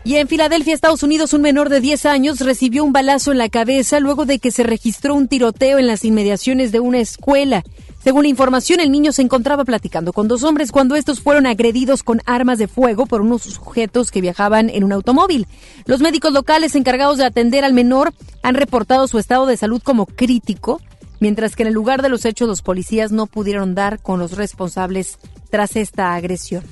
Y 0.04 0.16
en 0.16 0.28
Filadelfia, 0.28 0.74
Estados 0.74 1.04
Unidos, 1.04 1.34
un 1.34 1.44
menor 1.44 1.70
de 1.70 1.80
10 1.80 2.08
años 2.08 2.40
recibió 2.40 2.84
un 2.84 2.92
balazo 2.92 3.32
en 3.32 3.38
la 3.38 3.50
cabeza 3.50 4.00
luego 4.00 4.26
de 4.26 4.40
que 4.40 4.50
se 4.50 4.64
registró 4.64 5.14
un 5.14 5.28
tiroteo 5.28 5.78
en 5.78 5.86
las 5.86 6.04
inmediaciones 6.04 6.72
de 6.72 6.80
una 6.80 7.00
escuela. 7.00 7.64
Según 8.04 8.24
la 8.24 8.30
información, 8.30 8.80
el 8.80 8.92
niño 8.92 9.12
se 9.12 9.22
encontraba 9.22 9.64
platicando 9.64 10.12
con 10.12 10.28
dos 10.28 10.42
hombres 10.42 10.72
cuando 10.72 10.96
estos 10.96 11.22
fueron 11.22 11.46
agredidos 11.46 12.02
con 12.02 12.20
armas 12.26 12.58
de 12.58 12.68
fuego 12.68 13.06
por 13.06 13.22
unos 13.22 13.44
sujetos 13.44 14.10
que 14.10 14.22
viajaban 14.22 14.72
en 14.72 14.84
un 14.84 14.92
automóvil. 14.92 15.46
Los 15.86 16.02
médicos 16.02 16.34
locales 16.34 16.74
encargados 16.74 17.20
de 17.20 17.26
atender 17.26 17.64
al 17.64 17.74
menor 17.74 18.12
han 18.42 18.56
reportado 18.56 19.08
su 19.08 19.20
estado 19.20 19.46
de 19.46 19.56
salud 19.56 19.84
como 19.84 20.08
crítico, 20.08 20.82
mientras 21.20 21.56
que 21.56 21.62
en 21.62 21.68
el 21.68 21.76
lugar 21.76 22.02
de 22.02 22.10
los 22.10 22.26
hechos 22.26 22.48
los 22.48 22.64
policías 22.64 23.12
no 23.12 23.28
pudieron 23.28 23.76
dar 23.76 24.02
con 24.02 24.18
los 24.18 24.32
responsables 24.32 25.20
tras 25.52 25.76
esta 25.76 26.16
agresión. 26.16 26.64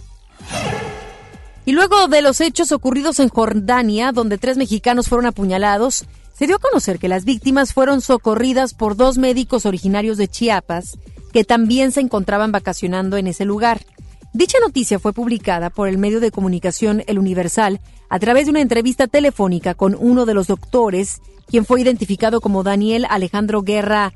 Y 1.70 1.72
luego 1.72 2.07
de 2.07 2.24
los 2.24 2.41
hechos 2.41 2.72
ocurridos 2.72 3.20
en 3.20 3.30
Jordania, 3.30 4.11
donde 4.11 4.39
tres 4.39 4.57
mexicanos 4.57 5.07
fueron 5.07 5.28
apuñalados, 5.28 6.05
se 6.34 6.47
dio 6.47 6.55
a 6.55 6.59
conocer 6.59 6.97
que 6.97 7.07
las 7.07 7.26
víctimas 7.26 7.76
fueron 7.76 8.01
socorridas 8.01 8.74
por 8.74 8.95
dos 8.95 9.20
médicos 9.20 9.67
originarios 9.67 10.17
de 10.17 10.28
Chiapas, 10.28 10.97
que 11.32 11.43
también 11.43 11.91
se 11.91 12.01
encontraban 12.01 12.51
vacacionando 12.51 13.17
en 13.17 13.28
ese 13.28 13.45
lugar. 13.45 13.86
Dicha 14.34 14.57
noticia 14.59 14.97
fue 14.97 15.13
publicada 15.13 15.70
por 15.70 15.88
el 15.88 15.99
medio 15.99 16.20
de 16.20 16.32
comunicación 16.32 17.03
El 17.05 17.20
Universal 17.20 17.82
a 18.09 18.17
través 18.17 18.45
de 18.45 18.49
una 18.49 18.61
entrevista 18.61 19.05
telefónica 19.05 19.76
con 19.76 19.93
uno 19.93 20.26
de 20.26 20.34
los 20.34 20.47
doctores, 20.47 21.22
quien 21.45 21.65
fue 21.65 21.82
identificado 21.82 22.41
como 22.41 22.63
Daniel 22.63 23.05
Alejandro 23.07 23.61
Guerra 23.61 24.13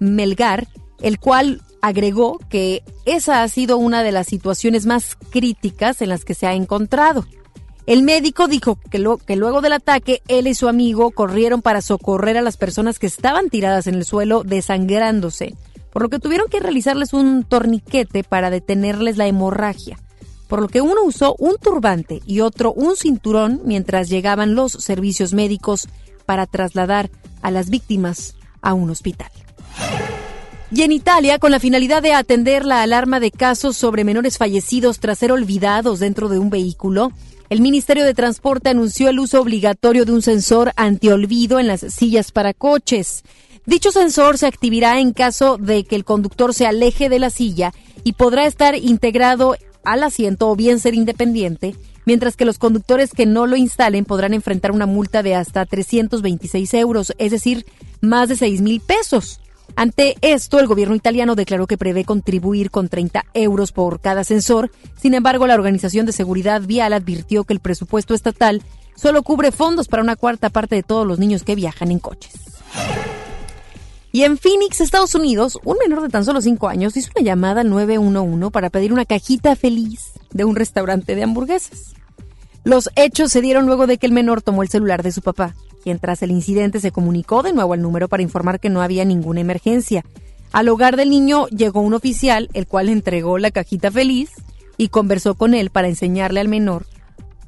Melgar, 0.00 0.66
el 1.00 1.20
cual 1.20 1.62
agregó 1.82 2.38
que 2.48 2.82
esa 3.04 3.42
ha 3.42 3.48
sido 3.48 3.78
una 3.78 4.02
de 4.02 4.12
las 4.12 4.26
situaciones 4.26 4.86
más 4.86 5.16
críticas 5.30 6.02
en 6.02 6.08
las 6.08 6.24
que 6.24 6.34
se 6.34 6.46
ha 6.46 6.54
encontrado. 6.54 7.26
El 7.86 8.02
médico 8.02 8.48
dijo 8.48 8.78
que, 8.90 9.02
que, 9.26 9.36
luego 9.36 9.60
del 9.62 9.72
ataque 9.72 10.22
él 10.28 10.46
y 10.46 10.54
su 10.54 10.68
amigo 10.68 11.10
corrieron 11.10 11.62
para 11.62 11.80
socorrer 11.80 12.36
a 12.36 12.42
las 12.42 12.58
personas 12.58 12.98
que 12.98 13.06
estaban 13.06 13.48
tiradas 13.48 13.86
en 13.86 13.94
el 13.94 14.04
suelo 14.04 14.42
desangrándose, 14.44 15.54
por 15.90 16.02
lo 16.02 16.10
que 16.10 16.18
tuvieron 16.18 16.48
que 16.48 16.60
realizarles 16.60 17.14
un 17.14 17.44
torniquete 17.44 18.24
para 18.24 18.50
detenerles 18.50 19.16
la 19.16 19.26
hemorragia, 19.26 19.98
por 20.48 20.60
lo 20.60 20.68
que 20.68 20.82
uno 20.82 21.02
usó 21.02 21.34
un 21.38 21.56
turbante 21.56 22.20
y 22.26 22.40
otro 22.40 22.74
un 22.74 22.94
cinturón 22.94 23.62
mientras 23.64 24.10
llegaban 24.10 24.54
los 24.54 24.72
servicios 24.72 25.32
médicos 25.32 25.88
para 26.26 26.46
trasladar 26.46 27.10
a 27.40 27.50
las 27.50 27.70
víctimas 27.70 28.36
a 28.60 28.74
un 28.74 28.90
hospital. 28.90 29.30
Y 30.70 30.82
en 30.82 30.92
Italia, 30.92 31.38
con 31.38 31.50
la 31.50 31.60
finalidad 31.60 32.02
de 32.02 32.12
atender 32.12 32.66
la 32.66 32.82
alarma 32.82 33.20
de 33.20 33.30
casos 33.30 33.74
sobre 33.76 34.04
menores 34.04 34.36
fallecidos 34.36 35.00
tras 35.00 35.18
ser 35.18 35.32
olvidados 35.32 35.98
dentro 35.98 36.28
de 36.28 36.38
un 36.38 36.50
vehículo, 36.50 37.10
el 37.48 37.62
Ministerio 37.62 38.04
de 38.04 38.12
Transporte 38.12 38.68
anunció 38.68 39.08
el 39.08 39.18
uso 39.18 39.40
obligatorio 39.40 40.04
de 40.04 40.12
un 40.12 40.20
sensor 40.20 40.72
antiolvido 40.76 41.58
en 41.58 41.68
las 41.68 41.80
sillas 41.80 42.32
para 42.32 42.52
coches. 42.52 43.22
Dicho 43.64 43.92
sensor 43.92 44.36
se 44.36 44.46
activará 44.46 45.00
en 45.00 45.14
caso 45.14 45.56
de 45.56 45.84
que 45.84 45.96
el 45.96 46.04
conductor 46.04 46.52
se 46.52 46.66
aleje 46.66 47.08
de 47.08 47.18
la 47.18 47.30
silla 47.30 47.72
y 48.04 48.12
podrá 48.12 48.44
estar 48.44 48.74
integrado 48.74 49.56
al 49.84 50.02
asiento 50.02 50.50
o 50.50 50.56
bien 50.56 50.80
ser 50.80 50.92
independiente, 50.92 51.76
mientras 52.04 52.36
que 52.36 52.44
los 52.44 52.58
conductores 52.58 53.12
que 53.12 53.24
no 53.24 53.46
lo 53.46 53.56
instalen 53.56 54.04
podrán 54.04 54.34
enfrentar 54.34 54.72
una 54.72 54.84
multa 54.84 55.22
de 55.22 55.34
hasta 55.34 55.64
326 55.64 56.74
euros, 56.74 57.14
es 57.16 57.30
decir, 57.30 57.64
más 58.02 58.28
de 58.28 58.36
6 58.36 58.60
mil 58.60 58.82
pesos 58.82 59.40
Ante 59.76 60.16
esto, 60.22 60.58
el 60.58 60.66
gobierno 60.66 60.94
italiano 60.94 61.34
declaró 61.34 61.66
que 61.66 61.78
prevé 61.78 62.04
contribuir 62.04 62.70
con 62.70 62.88
30 62.88 63.24
euros 63.34 63.72
por 63.72 64.00
cada 64.00 64.24
sensor. 64.24 64.70
Sin 65.00 65.14
embargo, 65.14 65.46
la 65.46 65.54
Organización 65.54 66.04
de 66.06 66.12
Seguridad 66.12 66.62
Vial 66.62 66.92
advirtió 66.92 67.44
que 67.44 67.52
el 67.52 67.60
presupuesto 67.60 68.14
estatal 68.14 68.62
solo 68.96 69.22
cubre 69.22 69.52
fondos 69.52 69.86
para 69.86 70.02
una 70.02 70.16
cuarta 70.16 70.50
parte 70.50 70.74
de 70.74 70.82
todos 70.82 71.06
los 71.06 71.18
niños 71.18 71.44
que 71.44 71.54
viajan 71.54 71.92
en 71.92 72.00
coches. 72.00 72.32
Y 74.10 74.24
en 74.24 74.38
Phoenix, 74.38 74.80
Estados 74.80 75.14
Unidos, 75.14 75.58
un 75.64 75.76
menor 75.78 76.02
de 76.02 76.08
tan 76.08 76.24
solo 76.24 76.40
5 76.40 76.68
años 76.68 76.96
hizo 76.96 77.10
una 77.14 77.24
llamada 77.24 77.60
al 77.60 77.70
911 77.70 78.50
para 78.50 78.70
pedir 78.70 78.92
una 78.92 79.04
cajita 79.04 79.54
feliz 79.54 80.12
de 80.32 80.44
un 80.44 80.56
restaurante 80.56 81.14
de 81.14 81.22
hamburguesas. 81.22 81.94
Los 82.64 82.90
hechos 82.96 83.30
se 83.30 83.40
dieron 83.40 83.66
luego 83.66 83.86
de 83.86 83.98
que 83.98 84.06
el 84.06 84.12
menor 84.12 84.42
tomó 84.42 84.62
el 84.62 84.68
celular 84.68 85.02
de 85.02 85.12
su 85.12 85.22
papá, 85.22 85.54
quien 85.82 85.98
tras 85.98 86.22
el 86.22 86.30
incidente 86.30 86.80
se 86.80 86.92
comunicó 86.92 87.42
de 87.42 87.52
nuevo 87.52 87.72
al 87.72 87.82
número 87.82 88.08
para 88.08 88.22
informar 88.22 88.60
que 88.60 88.70
no 88.70 88.82
había 88.82 89.04
ninguna 89.04 89.40
emergencia. 89.40 90.04
Al 90.52 90.68
hogar 90.68 90.96
del 90.96 91.10
niño 91.10 91.46
llegó 91.48 91.80
un 91.80 91.94
oficial, 91.94 92.48
el 92.54 92.66
cual 92.66 92.86
le 92.86 92.92
entregó 92.92 93.38
la 93.38 93.50
cajita 93.50 93.90
feliz 93.90 94.30
y 94.76 94.88
conversó 94.88 95.34
con 95.34 95.54
él 95.54 95.70
para 95.70 95.88
enseñarle 95.88 96.40
al 96.40 96.48
menor 96.48 96.86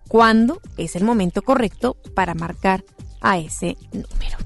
cuándo 0.08 0.60
es 0.76 0.96
el 0.96 1.04
momento 1.04 1.42
correcto 1.42 1.96
para 2.14 2.34
marcar 2.34 2.84
a 3.20 3.38
ese 3.38 3.76
número. 3.92 4.38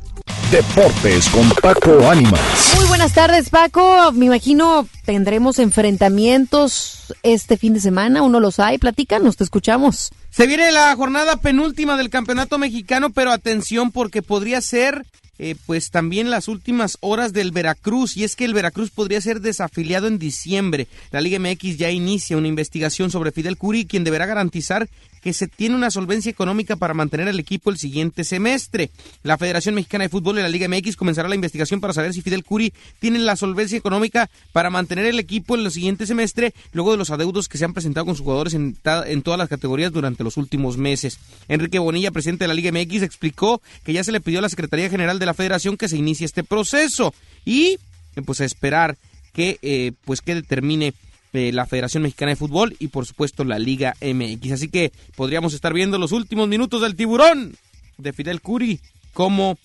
Deportes 0.50 1.28
con 1.30 1.48
Paco 1.62 2.08
Ánimas. 2.08 2.74
Muy 2.76 2.86
buenas 2.86 3.12
tardes, 3.12 3.50
Paco. 3.50 4.12
Me 4.12 4.26
imagino 4.26 4.86
tendremos 5.04 5.58
enfrentamientos 5.58 7.14
este 7.22 7.56
fin 7.56 7.74
de 7.74 7.80
semana. 7.80 8.22
Uno 8.22 8.40
los 8.40 8.60
hay. 8.60 8.78
Platícanos, 8.78 9.36
te 9.36 9.44
escuchamos. 9.44 10.10
Se 10.30 10.46
viene 10.46 10.72
la 10.72 10.94
jornada 10.96 11.36
penúltima 11.36 11.96
del 11.96 12.10
campeonato 12.10 12.58
mexicano, 12.58 13.10
pero 13.10 13.32
atención 13.32 13.90
porque 13.90 14.22
podría 14.22 14.60
ser 14.60 15.04
eh, 15.38 15.56
pues 15.66 15.90
también 15.90 16.30
las 16.30 16.46
últimas 16.46 16.96
horas 17.00 17.32
del 17.32 17.50
Veracruz 17.50 18.16
y 18.16 18.22
es 18.22 18.36
que 18.36 18.44
el 18.44 18.54
Veracruz 18.54 18.90
podría 18.90 19.20
ser 19.20 19.40
desafiliado 19.40 20.06
en 20.06 20.18
diciembre. 20.18 20.86
La 21.10 21.20
Liga 21.20 21.40
MX 21.40 21.76
ya 21.76 21.90
inicia 21.90 22.36
una 22.36 22.46
investigación 22.46 23.10
sobre 23.10 23.32
Fidel 23.32 23.56
Curi, 23.56 23.84
quien 23.84 24.04
deberá 24.04 24.26
garantizar 24.26 24.88
que 25.24 25.32
se 25.32 25.48
tiene 25.48 25.74
una 25.74 25.90
solvencia 25.90 26.28
económica 26.28 26.76
para 26.76 26.92
mantener 26.92 27.28
al 27.28 27.40
equipo 27.40 27.70
el 27.70 27.78
siguiente 27.78 28.24
semestre. 28.24 28.90
La 29.22 29.38
Federación 29.38 29.74
Mexicana 29.74 30.04
de 30.04 30.10
Fútbol 30.10 30.38
y 30.38 30.42
la 30.42 30.50
Liga 30.50 30.68
MX 30.68 30.96
comenzará 30.96 31.30
la 31.30 31.34
investigación 31.34 31.80
para 31.80 31.94
saber 31.94 32.12
si 32.12 32.20
Fidel 32.20 32.44
Curi 32.44 32.74
tiene 32.98 33.18
la 33.18 33.34
solvencia 33.34 33.78
económica 33.78 34.28
para 34.52 34.68
mantener 34.68 35.06
el 35.06 35.18
equipo 35.18 35.54
en 35.54 35.64
el 35.64 35.70
siguiente 35.70 36.06
semestre, 36.06 36.52
luego 36.74 36.92
de 36.92 36.98
los 36.98 37.08
adeudos 37.08 37.48
que 37.48 37.56
se 37.56 37.64
han 37.64 37.72
presentado 37.72 38.04
con 38.04 38.16
sus 38.16 38.22
jugadores 38.22 38.52
en, 38.52 38.74
todas 39.22 39.38
las 39.38 39.48
categorías 39.48 39.92
durante 39.92 40.24
los 40.24 40.36
últimos 40.36 40.76
meses. 40.76 41.18
Enrique 41.48 41.78
Bonilla, 41.78 42.10
presidente 42.10 42.44
de 42.44 42.48
la 42.48 42.54
Liga 42.54 42.70
MX, 42.70 43.00
explicó 43.00 43.62
que 43.82 43.94
ya 43.94 44.04
se 44.04 44.12
le 44.12 44.20
pidió 44.20 44.40
a 44.40 44.42
la 44.42 44.50
Secretaría 44.50 44.90
General 44.90 45.18
de 45.18 45.24
la 45.24 45.32
Federación 45.32 45.78
que 45.78 45.88
se 45.88 45.96
inicie 45.96 46.26
este 46.26 46.44
proceso 46.44 47.14
y 47.46 47.78
pues 48.26 48.40
esperar 48.40 48.98
que 49.32 49.58
eh, 49.62 49.92
pues 50.04 50.20
que 50.20 50.34
determine 50.34 50.92
la 51.34 51.66
Federación 51.66 52.04
Mexicana 52.04 52.30
de 52.30 52.36
Fútbol 52.36 52.76
y 52.78 52.88
por 52.88 53.06
supuesto 53.06 53.44
la 53.44 53.58
Liga 53.58 53.94
MX. 54.00 54.52
Así 54.52 54.68
que 54.68 54.92
podríamos 55.16 55.52
estar 55.52 55.72
viendo 55.72 55.98
los 55.98 56.12
últimos 56.12 56.48
minutos 56.48 56.80
del 56.80 56.94
tiburón 56.94 57.56
de 57.98 58.12
Fidel 58.12 58.40
Curi 58.40 58.80
como 59.12 59.58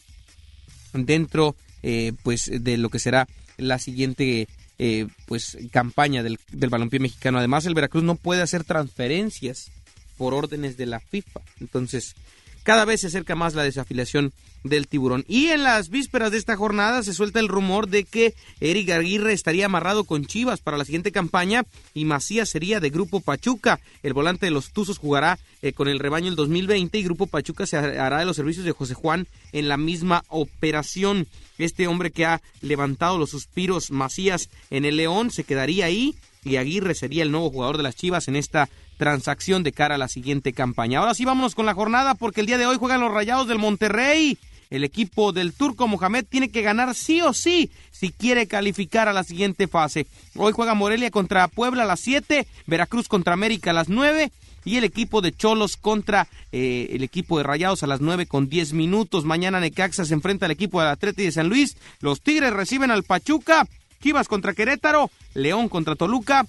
dentro 0.94 1.56
eh, 1.84 2.14
pues 2.24 2.50
de 2.52 2.78
lo 2.78 2.90
que 2.90 2.98
será 2.98 3.28
la 3.58 3.78
siguiente 3.78 4.48
eh, 4.80 5.08
pues 5.28 5.58
campaña 5.72 6.24
del, 6.24 6.40
del 6.52 6.70
balompié 6.70 7.00
mexicano. 7.00 7.38
Además 7.38 7.66
el 7.66 7.76
Veracruz 7.76 8.04
no 8.04 8.16
puede 8.16 8.42
hacer 8.42 8.64
transferencias 8.64 9.72
por 10.18 10.34
órdenes 10.34 10.76
de 10.76 10.88
la 10.88 11.00
FIFA. 11.00 11.42
Entonces 11.60 12.16
cada 12.64 12.86
vez 12.86 13.02
se 13.02 13.08
acerca 13.08 13.36
más 13.36 13.54
la 13.54 13.64
desafiliación 13.64 14.34
del 14.64 14.88
tiburón. 14.88 15.26
Y 15.28 15.48
en 15.48 15.64
las 15.64 15.90
vísperas 15.90 16.32
de 16.32 16.38
esta 16.38 16.56
jornada 16.56 17.04
se 17.04 17.14
suelta 17.14 17.40
el 17.40 17.48
rumor 17.48 17.88
de 17.88 18.04
que 18.04 18.34
Eric 18.60 18.90
Aguirre 18.92 19.34
estaría 19.34 19.66
amarrado 19.66 20.04
con 20.04 20.26
Chivas 20.26 20.62
para 20.62 20.78
la 20.78 20.86
siguiente 20.86 21.12
campaña 21.12 21.64
y 21.94 22.06
Macías 22.06 22.50
sería 22.50 22.80
de 22.80 22.90
Grupo 22.90 23.22
Pachuca. 23.22 23.80
El 24.04 24.14
volante 24.14 24.46
de 24.46 24.52
los 24.52 24.72
Tuzos 24.72 24.98
jugará 24.98 25.40
eh, 25.62 25.74
con 25.74 25.88
el 25.88 26.00
rebaño 26.00 26.30
el 26.30 26.36
2020 26.36 26.98
y 26.98 27.04
Grupo 27.04 27.28
Pachuca 27.28 27.66
se 27.66 27.78
hará 27.78 28.20
de 28.20 28.26
los 28.26 28.36
servicios 28.36 28.66
de 28.66 28.72
José 28.72 28.94
Juan 28.94 29.28
en 29.52 29.68
la 29.68 29.78
misma 29.78 30.24
operación. 30.28 31.28
Este 31.58 31.88
hombre 31.88 32.12
que 32.12 32.26
ha 32.26 32.42
levantado 32.62 33.18
los 33.18 33.32
suspiros 33.32 33.92
Macías 33.92 34.50
en 34.70 34.86
el 34.86 34.98
León 34.98 35.32
se 35.32 35.44
quedaría 35.44 35.86
ahí 35.86 36.16
y 36.44 36.56
Aguirre 36.56 36.96
sería 36.96 37.24
el 37.24 37.32
nuevo 37.32 37.50
jugador 37.50 37.78
de 37.78 37.84
las 37.84 37.96
Chivas 37.96 38.28
en 38.28 38.36
esta 38.36 38.70
transacción 38.98 39.64
de 39.64 39.72
cara 39.72 39.96
a 39.96 39.98
la 39.98 40.08
siguiente 40.08 40.54
campaña. 40.54 41.00
Ahora 41.00 41.14
sí 41.14 41.26
vámonos 41.26 41.56
con 41.56 41.66
la 41.66 41.74
jornada 41.74 42.16
porque 42.16 42.42
el 42.42 42.48
día 42.48 42.58
de 42.58 42.66
hoy 42.66 42.78
juegan 42.78 43.02
los 43.02 43.12
Rayados 43.12 43.48
del 43.48 43.58
Monterrey. 43.58 44.38
El 44.70 44.84
equipo 44.84 45.32
del 45.32 45.54
turco 45.54 45.88
Mohamed 45.88 46.26
tiene 46.30 46.52
que 46.52 46.62
ganar 46.62 46.94
sí 46.94 47.22
o 47.22 47.34
sí 47.34 47.72
si 47.90 48.12
quiere 48.12 48.46
calificar 48.46 49.08
a 49.08 49.14
la 49.14 49.24
siguiente 49.24 49.68
fase. 49.68 50.06
Hoy 50.36 50.54
juega 50.54 50.76
Morelia 50.76 51.10
contra 51.10 51.48
Puebla 51.48 51.84
a 51.84 51.88
las 51.88 52.02
7, 52.02 52.46
Veracruz 52.68 53.08
contra 53.08 53.34
América 53.34 53.72
a 53.72 53.74
las 53.74 53.90
9 53.90 54.32
y 54.66 54.78
el 54.78 54.84
equipo 54.84 55.22
de 55.22 55.32
Cholos 55.32 55.76
contra 55.76 56.28
eh, 56.52 56.90
el 56.92 57.04
equipo 57.04 57.40
de 57.40 57.46
Rayados 57.46 57.82
a 57.82 57.88
las 57.88 58.00
9 58.00 58.28
con 58.28 58.48
10 58.48 58.74
minutos. 58.74 59.26
Mañana 59.26 59.60
Necaxa 59.60 60.06
se 60.06 60.14
enfrenta 60.14 60.46
al 60.46 60.52
equipo 60.52 60.80
del 60.80 60.92
Atleti 60.92 61.24
de 61.24 61.32
San 61.32 61.50
Luis. 61.50 61.76
Los 62.00 62.22
Tigres 62.22 62.54
reciben 62.54 62.92
al 62.92 63.04
Pachuca. 63.04 63.68
Chivas 64.04 64.28
contra 64.28 64.54
Querétaro. 64.54 65.10
León 65.34 65.68
contra 65.70 65.96
Toluca. 65.96 66.46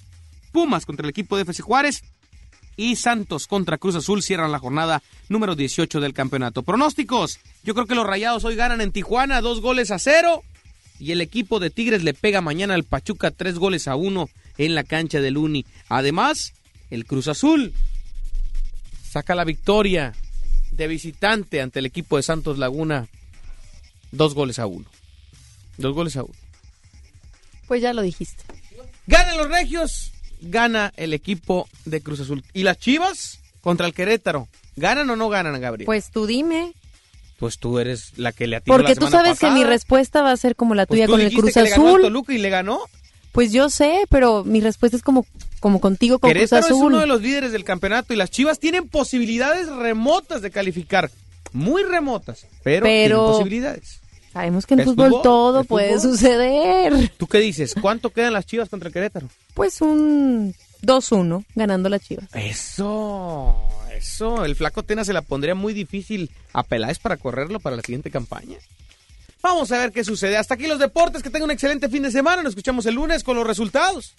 Pumas 0.51 0.85
contra 0.85 1.05
el 1.05 1.09
equipo 1.09 1.37
de 1.37 1.41
FC 1.43 1.63
Juárez 1.63 2.03
y 2.81 2.95
Santos 2.95 3.45
contra 3.45 3.77
Cruz 3.77 3.95
Azul 3.95 4.23
cierran 4.23 4.51
la 4.51 4.57
jornada 4.57 5.03
número 5.29 5.55
18 5.55 5.99
del 5.99 6.15
campeonato. 6.15 6.63
Pronósticos. 6.63 7.39
Yo 7.63 7.75
creo 7.75 7.85
que 7.85 7.93
los 7.93 8.07
Rayados 8.07 8.43
hoy 8.43 8.55
ganan 8.55 8.81
en 8.81 8.91
Tijuana 8.91 9.39
dos 9.39 9.61
goles 9.61 9.91
a 9.91 9.99
cero 9.99 10.41
y 10.99 11.11
el 11.11 11.21
equipo 11.21 11.59
de 11.59 11.69
Tigres 11.69 12.03
le 12.03 12.15
pega 12.15 12.41
mañana 12.41 12.73
al 12.73 12.83
Pachuca 12.83 13.29
tres 13.29 13.59
goles 13.59 13.87
a 13.87 13.95
uno 13.95 14.29
en 14.57 14.73
la 14.73 14.83
cancha 14.83 15.21
del 15.21 15.37
Uni. 15.37 15.63
Además, 15.89 16.53
el 16.89 17.05
Cruz 17.05 17.27
Azul 17.27 17.71
saca 19.07 19.35
la 19.35 19.43
victoria 19.43 20.13
de 20.71 20.87
visitante 20.87 21.61
ante 21.61 21.77
el 21.77 21.85
equipo 21.85 22.17
de 22.17 22.23
Santos 22.23 22.57
Laguna 22.57 23.09
dos 24.11 24.33
goles 24.33 24.57
a 24.57 24.65
uno. 24.65 24.89
Dos 25.77 25.93
goles 25.93 26.15
a 26.15 26.23
uno. 26.23 26.33
Pues 27.67 27.83
ya 27.83 27.93
lo 27.93 28.01
dijiste. 28.01 28.43
Ganan 29.05 29.37
los 29.37 29.49
regios 29.49 30.10
gana 30.41 30.91
el 30.97 31.13
equipo 31.13 31.67
de 31.85 32.01
Cruz 32.01 32.19
Azul. 32.19 32.43
¿Y 32.53 32.63
las 32.63 32.77
Chivas 32.79 33.39
contra 33.61 33.85
el 33.87 33.93
Querétaro? 33.93 34.47
¿Ganan 34.75 35.09
o 35.09 35.15
no 35.15 35.29
ganan, 35.29 35.59
Gabriel? 35.61 35.85
Pues 35.85 36.11
tú 36.11 36.25
dime. 36.25 36.73
Pues 37.37 37.57
tú 37.57 37.79
eres 37.79 38.17
la 38.17 38.31
que 38.31 38.45
le 38.47 38.57
atinó 38.57 38.75
Porque 38.75 38.93
la 38.93 38.99
tú 38.99 39.07
sabes 39.07 39.39
que 39.39 39.49
mi 39.51 39.63
respuesta 39.63 40.21
va 40.21 40.31
a 40.31 40.37
ser 40.37 40.55
como 40.55 40.75
la 40.75 40.85
Pues 40.85 40.97
tuya 40.97 41.05
tú 41.07 41.13
con 41.13 41.21
el 41.21 41.33
Cruz 41.33 41.53
que 41.53 41.61
le 41.63 41.69
ganó 41.69 41.87
Azul. 41.87 42.01
Toluca 42.01 42.33
y 42.33 42.37
le 42.37 42.49
ganó. 42.49 42.79
Pues 43.31 43.51
yo 43.51 43.69
sé, 43.69 44.01
pero 44.09 44.43
mi 44.43 44.59
respuesta 44.61 44.97
es 44.97 45.03
como, 45.03 45.25
como 45.59 45.79
contigo 45.79 46.19
con 46.19 46.29
Cruz 46.29 46.37
Querétaro 46.39 46.65
es 46.65 46.71
Azul. 46.71 46.85
uno 46.87 46.99
de 46.99 47.07
los 47.07 47.21
líderes 47.21 47.51
del 47.51 47.63
campeonato 47.63 48.13
y 48.13 48.17
las 48.17 48.29
Chivas 48.29 48.59
tienen 48.59 48.87
posibilidades 48.89 49.67
remotas 49.69 50.41
de 50.41 50.51
calificar. 50.51 51.09
Muy 51.53 51.83
remotas, 51.83 52.45
pero, 52.63 52.83
Pero- 52.85 53.17
tienen 53.17 53.31
posibilidades. 53.33 53.99
Sabemos 54.33 54.65
que 54.65 54.75
en 54.75 54.83
fútbol, 54.85 55.09
fútbol, 55.09 55.21
todo 55.23 55.63
puede 55.65 55.95
fútbol. 55.97 56.11
suceder. 56.17 57.09
¿Tú 57.17 57.27
qué 57.27 57.39
dices? 57.39 57.75
¿Cuánto 57.79 58.11
quedan 58.11 58.33
las 58.33 58.45
Chivas 58.45 58.69
contra 58.69 58.87
el 58.87 58.93
Querétaro? 58.93 59.27
Pues 59.53 59.81
un 59.81 60.55
2-1 60.83 61.45
ganando 61.55 61.89
la 61.89 61.99
Chivas. 61.99 62.25
Eso, 62.33 63.55
eso. 63.95 64.45
El 64.45 64.55
flaco 64.55 64.83
Tena 64.83 65.03
se 65.03 65.13
la 65.13 65.21
pondría 65.21 65.55
muy 65.55 65.73
difícil 65.73 66.31
a 66.53 66.63
Peláez 66.63 66.99
para 66.99 67.17
correrlo 67.17 67.59
para 67.59 67.75
la 67.75 67.81
siguiente 67.81 68.09
campaña. 68.09 68.57
Vamos 69.43 69.71
a 69.71 69.79
ver 69.79 69.91
qué 69.91 70.03
sucede. 70.03 70.37
Hasta 70.37 70.53
aquí 70.53 70.67
los 70.67 70.79
deportes. 70.79 71.23
Que 71.23 71.29
tengan 71.29 71.45
un 71.49 71.51
excelente 71.51 71.89
fin 71.89 72.03
de 72.03 72.11
semana. 72.11 72.43
Nos 72.43 72.51
escuchamos 72.51 72.85
el 72.85 72.95
lunes 72.95 73.23
con 73.23 73.35
los 73.35 73.45
resultados. 73.45 74.13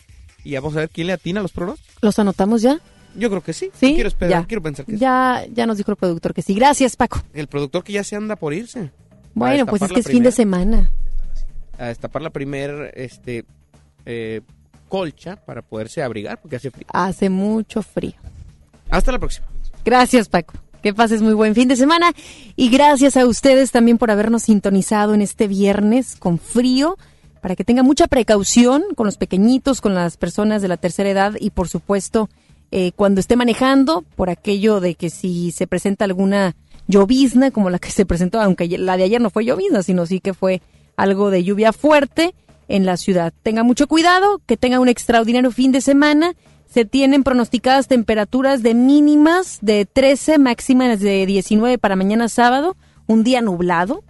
Y 0.45 0.55
vamos 0.55 0.75
a 0.77 0.81
ver 0.81 0.91
quién 0.91 1.07
le 1.07 1.13
atina 1.13 1.41
a 1.41 1.43
los 1.43 1.53
pronósticos. 1.53 1.95
¿Los 2.03 2.19
anotamos 2.19 2.61
ya? 2.63 2.81
Yo 3.15 3.29
creo 3.31 3.43
que 3.43 3.53
sí. 3.53 3.71
Sí, 3.79 3.95
Quiero 3.95 4.09
esperar, 4.09 4.43
ya. 4.43 4.47
quiero 4.47 4.63
pensar 4.63 4.85
que 4.85 4.93
sí. 4.93 4.99
Ya, 4.99 5.45
ya 5.53 5.67
nos 5.67 5.77
dijo 5.77 5.91
el 5.93 5.97
productor 5.97 6.35
que 6.35 6.43
sí. 6.43 6.55
Gracias, 6.55 6.97
Paco. 6.97 7.23
El 7.35 7.47
productor 7.47 7.85
que 7.85 7.93
ya 7.93 8.03
se 8.05 8.17
anda 8.17 8.37
por 8.37 8.53
irse. 8.55 8.91
Bueno, 9.35 9.67
pues 9.67 9.83
es 9.83 9.93
que 9.93 10.01
es 10.01 10.07
fin 10.07 10.23
de 10.23 10.33
semana. 10.33 10.91
A 11.79 11.87
destapar 11.87 12.23
la 12.23 12.31
primer 12.31 12.93
este, 12.97 13.45
eh, 14.05 14.43
colcha 14.89 15.37
para 15.37 15.63
poderse 15.63 16.03
abrigar 16.03 16.39
porque 16.41 16.57
hace 16.57 16.71
frío. 16.71 16.87
Hace 16.93 17.31
mucho 17.31 17.83
frío. 17.83 18.15
Hasta 18.91 19.13
la 19.13 19.19
próxima. 19.19 19.47
Gracias, 19.85 20.29
Paco. 20.29 20.55
Que 20.83 20.93
pases 20.93 21.23
muy 21.23 21.33
buen 21.33 21.55
fin 21.55 21.69
de 21.69 21.77
semana. 21.77 22.13
Y 22.57 22.69
gracias 22.69 23.17
a 23.17 23.27
ustedes 23.27 23.71
también 23.71 23.99
por 23.99 24.11
habernos 24.11 24.43
sintonizado 24.43 25.15
en 25.15 25.23
este 25.23 25.49
viernes 25.49 26.17
con 26.17 26.39
frío. 26.39 26.99
Para 27.41 27.57
que 27.57 27.65
tengan 27.65 27.87
mucha 27.87 28.07
precaución 28.07 28.85
con 28.95 29.07
los 29.07 29.17
pequeñitos, 29.17 29.81
con 29.81 29.95
las 29.95 30.17
personas 30.17 30.63
de 30.63 30.69
la 30.69 30.77
tercera 30.77 31.11
edad 31.11 31.33
y, 31.41 31.51
por 31.51 31.69
supuesto, 31.69 32.29
eh, 32.71 32.93
cuando 32.95 33.21
esté 33.21 33.35
manejando, 33.35 34.05
por 34.15 34.31
aquello 34.31 34.81
de 34.81 34.95
que 34.95 35.11
si 35.11 35.51
se 35.51 35.67
presenta 35.67 36.05
alguna 36.05 36.55
llovizna, 36.87 37.51
como 37.51 37.71
la 37.71 37.79
que 37.79 37.91
se 37.91 38.07
presentó, 38.07 38.41
aunque 38.41 38.67
la 38.79 38.97
de 38.97 39.05
ayer 39.05 39.21
no 39.21 39.31
fue 39.31 39.45
llovizna, 39.45 39.83
sino 39.83 40.07
sí 40.07 40.21
que 40.21 40.35
fue 40.35 40.63
algo 40.97 41.31
de 41.31 41.45
lluvia 41.45 41.73
fuerte 41.73 42.35
en 42.69 42.87
la 42.87 42.97
ciudad. 42.97 43.33
Tenga 43.43 43.63
mucho 43.63 43.87
cuidado, 43.87 44.41
que 44.47 44.57
tenga 44.57 44.81
un 44.81 44.89
extraordinario 44.89 45.51
fin 45.51 45.73
de 45.73 45.81
semana. 45.81 46.35
Se 46.71 46.85
tienen 46.85 47.23
pronosticadas 47.23 47.87
temperaturas 47.87 48.63
de 48.63 48.75
mínimas 48.75 49.59
de 49.61 49.85
13, 49.85 50.39
máximas 50.39 51.01
de 51.01 51.27
19 51.27 51.79
para 51.79 51.97
mañana 51.97 52.29
sábado, 52.29 52.77
un 53.07 53.25
día 53.25 53.43
nublado. 53.43 54.03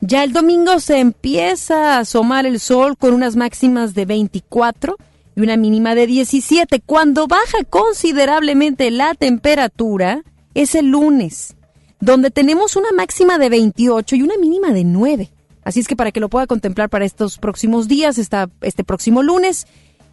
Ya 0.00 0.22
el 0.22 0.32
domingo 0.32 0.80
se 0.80 0.98
empieza 0.98 1.94
a 1.94 2.00
asomar 2.00 2.46
el 2.46 2.60
sol 2.60 2.96
con 2.96 3.14
unas 3.14 3.36
máximas 3.36 3.94
de 3.94 4.04
24 4.04 4.96
y 5.34 5.40
una 5.40 5.56
mínima 5.56 5.94
de 5.94 6.06
17. 6.06 6.80
Cuando 6.84 7.26
baja 7.26 7.64
considerablemente 7.68 8.90
la 8.90 9.14
temperatura 9.14 10.22
es 10.54 10.74
el 10.74 10.86
lunes, 10.86 11.56
donde 12.04 12.30
tenemos 12.30 12.76
una 12.76 12.92
máxima 12.92 13.38
de 13.38 13.48
28 13.48 14.16
y 14.16 14.22
una 14.22 14.36
mínima 14.36 14.72
de 14.72 14.84
9. 14.84 15.30
Así 15.64 15.80
es 15.80 15.88
que 15.88 15.96
para 15.96 16.12
que 16.12 16.20
lo 16.20 16.28
pueda 16.28 16.46
contemplar 16.46 16.90
para 16.90 17.06
estos 17.06 17.38
próximos 17.38 17.88
días, 17.88 18.18
esta, 18.18 18.50
este 18.60 18.84
próximo 18.84 19.22
lunes, 19.22 19.66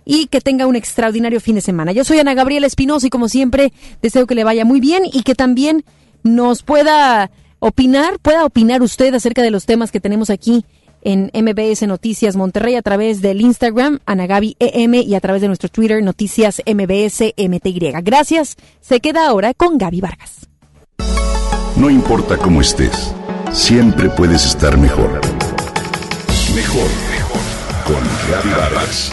y 0.06 0.28
que 0.28 0.40
tenga 0.42 0.68
un 0.68 0.78
extraordinario 0.78 1.42
fin 1.42 1.56
de 1.56 1.62
semana. 1.62 1.92
Yo 1.92 2.04
soy 2.04 2.20
Ana 2.20 2.34
Gabriela 2.34 2.66
Espinosa 2.66 3.08
y 3.08 3.10
como 3.10 3.28
siempre 3.28 3.74
deseo 4.02 4.26
que 4.26 4.36
le 4.36 4.44
vaya 4.44 4.66
muy 4.66 4.80
bien 4.80 5.04
y 5.12 5.24
que 5.24 5.36
también 5.36 5.84
nos 6.24 6.64
pueda 6.64 7.30
opinar, 7.60 8.20
pueda 8.20 8.46
opinar 8.46 8.82
usted 8.82 9.14
acerca 9.14 9.44
de 9.44 9.52
los 9.52 9.66
temas 9.66 9.92
que 9.92 10.00
tenemos 10.00 10.30
aquí 10.30 10.66
en 11.04 11.30
MBS 11.34 11.84
Noticias 11.88 12.36
Monterrey 12.36 12.76
a 12.76 12.82
través 12.82 13.22
del 13.22 13.42
Instagram 13.42 14.00
Anagabi 14.06 14.56
EM 14.60 14.96
y 14.96 15.14
a 15.14 15.20
través 15.20 15.42
de 15.42 15.48
nuestro 15.48 15.70
Twitter 15.70 16.02
Noticias 16.02 16.62
MBS 16.66 17.34
MTY. 17.38 17.92
Gracias. 18.02 18.56
Se 18.80 19.02
queda 19.02 19.28
ahora 19.28 19.54
con 19.54 19.78
Gaby 19.78 20.02
Vargas. 20.02 20.51
No 21.82 21.90
importa 21.90 22.38
cómo 22.38 22.62
estés, 22.62 23.12
siempre 23.52 24.08
puedes 24.12 24.46
estar 24.46 24.78
mejor. 24.78 25.20
Mejor, 26.54 26.88
mejor. 27.10 27.42
Con 27.88 28.52
Vargas. 28.56 29.12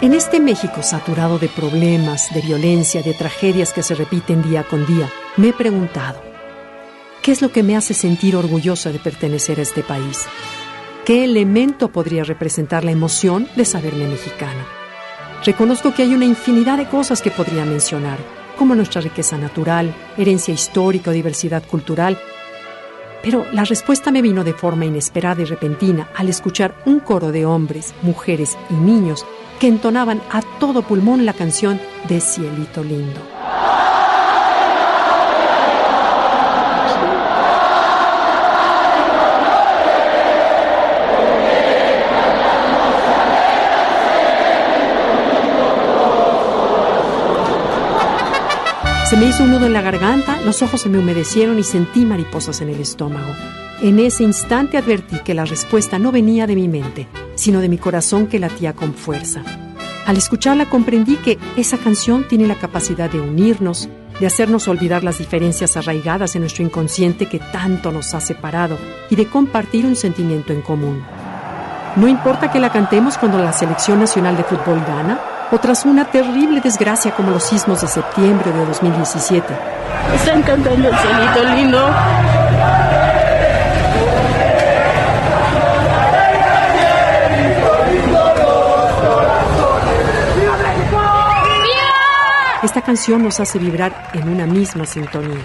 En 0.00 0.14
este 0.14 0.40
México 0.40 0.82
saturado 0.82 1.38
de 1.38 1.48
problemas, 1.48 2.32
de 2.32 2.40
violencia, 2.40 3.02
de 3.02 3.12
tragedias 3.12 3.74
que 3.74 3.82
se 3.82 3.94
repiten 3.94 4.42
día 4.42 4.64
con 4.64 4.86
día, 4.86 5.10
me 5.36 5.48
he 5.48 5.52
preguntado, 5.52 6.33
¿qué 7.24 7.32
es 7.32 7.40
lo 7.40 7.50
que 7.50 7.62
me 7.62 7.74
hace 7.74 7.94
sentir 7.94 8.36
orgullosa 8.36 8.92
de 8.92 8.98
pertenecer 8.98 9.58
a 9.58 9.62
este 9.62 9.82
país? 9.82 10.26
¿Qué 11.06 11.24
elemento 11.24 11.88
podría 11.88 12.22
representar 12.22 12.84
la 12.84 12.90
emoción 12.90 13.48
de 13.56 13.64
saberme 13.64 14.06
mexicana? 14.06 14.66
Reconozco 15.42 15.94
que 15.94 16.02
hay 16.02 16.12
una 16.12 16.26
infinidad 16.26 16.76
de 16.76 16.86
cosas 16.86 17.22
que 17.22 17.30
podría 17.30 17.64
mencionar, 17.64 18.18
como 18.58 18.74
nuestra 18.74 19.00
riqueza 19.00 19.38
natural, 19.38 19.94
herencia 20.18 20.52
histórica 20.52 21.10
o 21.10 21.14
diversidad 21.14 21.62
cultural, 21.66 22.18
pero 23.22 23.46
la 23.52 23.64
respuesta 23.64 24.10
me 24.10 24.20
vino 24.20 24.44
de 24.44 24.52
forma 24.52 24.84
inesperada 24.84 25.40
y 25.40 25.46
repentina 25.46 26.10
al 26.14 26.28
escuchar 26.28 26.74
un 26.84 27.00
coro 27.00 27.32
de 27.32 27.46
hombres, 27.46 27.94
mujeres 28.02 28.58
y 28.68 28.74
niños 28.74 29.24
que 29.60 29.68
entonaban 29.68 30.20
a 30.30 30.42
todo 30.60 30.82
pulmón 30.82 31.24
la 31.24 31.32
canción 31.32 31.80
de 32.06 32.20
Cielito 32.20 32.84
Lindo. 32.84 33.33
Se 49.04 49.18
me 49.18 49.26
hizo 49.26 49.44
un 49.44 49.50
nudo 49.50 49.66
en 49.66 49.74
la 49.74 49.82
garganta, 49.82 50.40
los 50.40 50.62
ojos 50.62 50.80
se 50.80 50.88
me 50.88 50.98
humedecieron 50.98 51.58
y 51.58 51.62
sentí 51.62 52.06
mariposas 52.06 52.62
en 52.62 52.70
el 52.70 52.80
estómago. 52.80 53.34
En 53.82 53.98
ese 53.98 54.24
instante 54.24 54.78
advertí 54.78 55.18
que 55.18 55.34
la 55.34 55.44
respuesta 55.44 55.98
no 55.98 56.10
venía 56.10 56.46
de 56.46 56.54
mi 56.54 56.68
mente, 56.68 57.06
sino 57.34 57.60
de 57.60 57.68
mi 57.68 57.76
corazón 57.76 58.28
que 58.28 58.38
latía 58.38 58.72
con 58.72 58.94
fuerza. 58.94 59.42
Al 60.06 60.16
escucharla 60.16 60.70
comprendí 60.70 61.16
que 61.16 61.38
esa 61.54 61.76
canción 61.76 62.26
tiene 62.26 62.46
la 62.46 62.54
capacidad 62.54 63.10
de 63.10 63.20
unirnos, 63.20 63.90
de 64.20 64.26
hacernos 64.26 64.68
olvidar 64.68 65.04
las 65.04 65.18
diferencias 65.18 65.76
arraigadas 65.76 66.34
en 66.34 66.40
nuestro 66.40 66.64
inconsciente 66.64 67.26
que 67.26 67.40
tanto 67.40 67.92
nos 67.92 68.14
ha 68.14 68.20
separado 68.20 68.78
y 69.10 69.16
de 69.16 69.26
compartir 69.26 69.84
un 69.84 69.96
sentimiento 69.96 70.54
en 70.54 70.62
común. 70.62 71.02
No 71.96 72.08
importa 72.08 72.50
que 72.50 72.58
la 72.58 72.70
cantemos 72.70 73.16
cuando 73.18 73.38
la 73.38 73.52
selección 73.52 74.00
nacional 74.00 74.36
de 74.36 74.42
fútbol 74.42 74.84
gana 74.84 75.20
o 75.52 75.58
tras 75.58 75.84
una 75.84 76.04
terrible 76.04 76.60
desgracia 76.60 77.12
como 77.14 77.30
los 77.30 77.44
sismos 77.44 77.82
de 77.82 77.86
septiembre 77.86 78.50
de 78.50 78.66
2017. 78.66 79.54
Están 80.16 80.42
cantando 80.42 80.88
el 80.88 80.96
cielito 80.96 81.54
lindo. 81.54 81.94
Esta 92.64 92.82
canción 92.82 93.22
nos 93.22 93.38
hace 93.38 93.58
vibrar 93.58 94.10
en 94.14 94.28
una 94.28 94.46
misma 94.46 94.84
sintonía. 94.84 95.44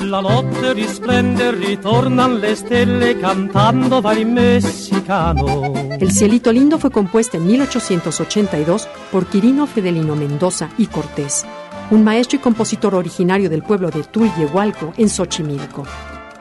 La 0.00 0.20
notte 0.20 0.74
risplende, 0.74 1.52
ritornan 1.52 2.38
le 2.38 2.54
stelle 2.54 3.18
cantando 3.18 4.02
va 4.02 4.12
messicano. 4.12 5.72
El 5.98 6.12
Cielito 6.12 6.52
Lindo 6.52 6.78
fue 6.78 6.90
compuesta 6.90 7.38
en 7.38 7.46
1882 7.46 8.88
por 9.10 9.26
Quirino 9.26 9.66
Fedelino 9.66 10.14
Mendoza 10.14 10.68
y 10.76 10.86
Cortés, 10.88 11.46
un 11.90 12.04
maestro 12.04 12.36
y 12.36 12.40
compositor 12.40 12.94
originario 12.94 13.48
del 13.48 13.62
pueblo 13.62 13.90
de 13.90 14.02
Tulyehualco, 14.02 14.92
en 14.98 15.08
Xochimilco. 15.08 15.84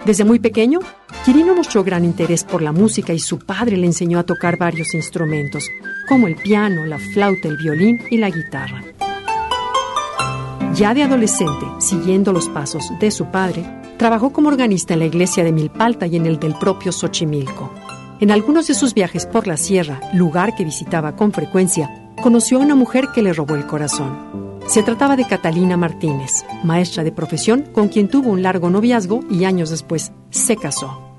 Desde 0.03 0.26
muy 0.26 0.39
pequeño, 0.39 0.80
Quirino 1.24 1.56
mostró 1.56 1.84
gran 1.84 2.03
interés 2.03 2.43
por 2.43 2.62
la 2.62 2.74
música 2.74 3.14
y 3.14 3.20
su 3.20 3.39
padre 3.39 3.78
le 3.78 3.86
enseñó 3.86 4.20
a 4.20 4.24
tocar 4.24 4.58
varios 4.58 4.93
instrumentos, 4.93 5.70
como 6.10 6.28
el 6.28 6.36
piano, 6.36 6.86
la 6.86 6.99
flauta, 6.99 7.47
el 7.47 7.58
violín 7.58 8.01
y 8.12 8.18
la 8.18 8.30
guitarra. 8.30 8.84
Ya 10.76 10.93
de 10.93 11.03
adolescente, 11.03 11.65
siguiendo 11.80 12.34
los 12.34 12.49
pasos 12.49 12.91
de 12.99 13.09
su 13.09 13.28
padre, 13.28 13.63
trabajó 13.97 14.34
como 14.34 14.49
organista 14.49 14.93
en 14.93 14.99
la 14.99 15.05
iglesia 15.05 15.45
de 15.45 15.53
Milpalta 15.53 16.05
y 16.05 16.17
en 16.17 16.26
el 16.26 16.38
del 16.38 16.53
propio 16.55 16.91
Xochimilco. 16.91 17.73
En 18.19 18.30
algunos 18.30 18.67
de 18.67 18.73
sus 18.73 18.93
viajes 18.93 19.26
por 19.26 19.47
la 19.47 19.55
sierra, 19.55 20.01
lugar 20.13 20.53
que 20.53 20.65
visitaba 20.65 21.15
con 21.15 21.32
frecuencia, 21.32 22.11
conoció 22.21 22.57
a 22.57 22.61
una 22.61 22.76
mujer 22.76 23.07
que 23.15 23.21
le 23.21 23.32
robó 23.32 23.55
el 23.55 23.65
corazón. 23.65 24.59
Se 24.67 24.84
trataba 24.84 25.15
de 25.15 25.26
Catalina 25.26 25.78
Martínez, 25.78 26.43
maestra 26.65 27.05
de 27.05 27.13
profesión 27.13 27.61
con 27.71 27.88
quien 27.88 28.09
tuvo 28.09 28.32
un 28.32 28.43
largo 28.43 28.69
noviazgo 28.69 29.21
y 29.30 29.45
años 29.45 29.69
después 29.69 30.11
se 30.30 30.57
casó. 30.57 31.15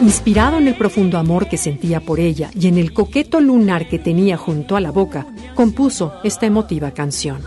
Inspirado 0.00 0.58
en 0.58 0.68
el 0.68 0.76
profundo 0.76 1.18
amor 1.18 1.48
que 1.48 1.56
sentía 1.56 2.00
por 2.00 2.20
ella 2.20 2.50
y 2.54 2.68
en 2.68 2.78
el 2.78 2.92
coqueto 2.92 3.40
lunar 3.40 3.88
que 3.88 3.98
tenía 3.98 4.36
junto 4.36 4.76
a 4.76 4.80
la 4.80 4.90
boca, 4.90 5.26
compuso 5.54 6.14
esta 6.24 6.46
emotiva 6.46 6.90
canción. 6.90 7.40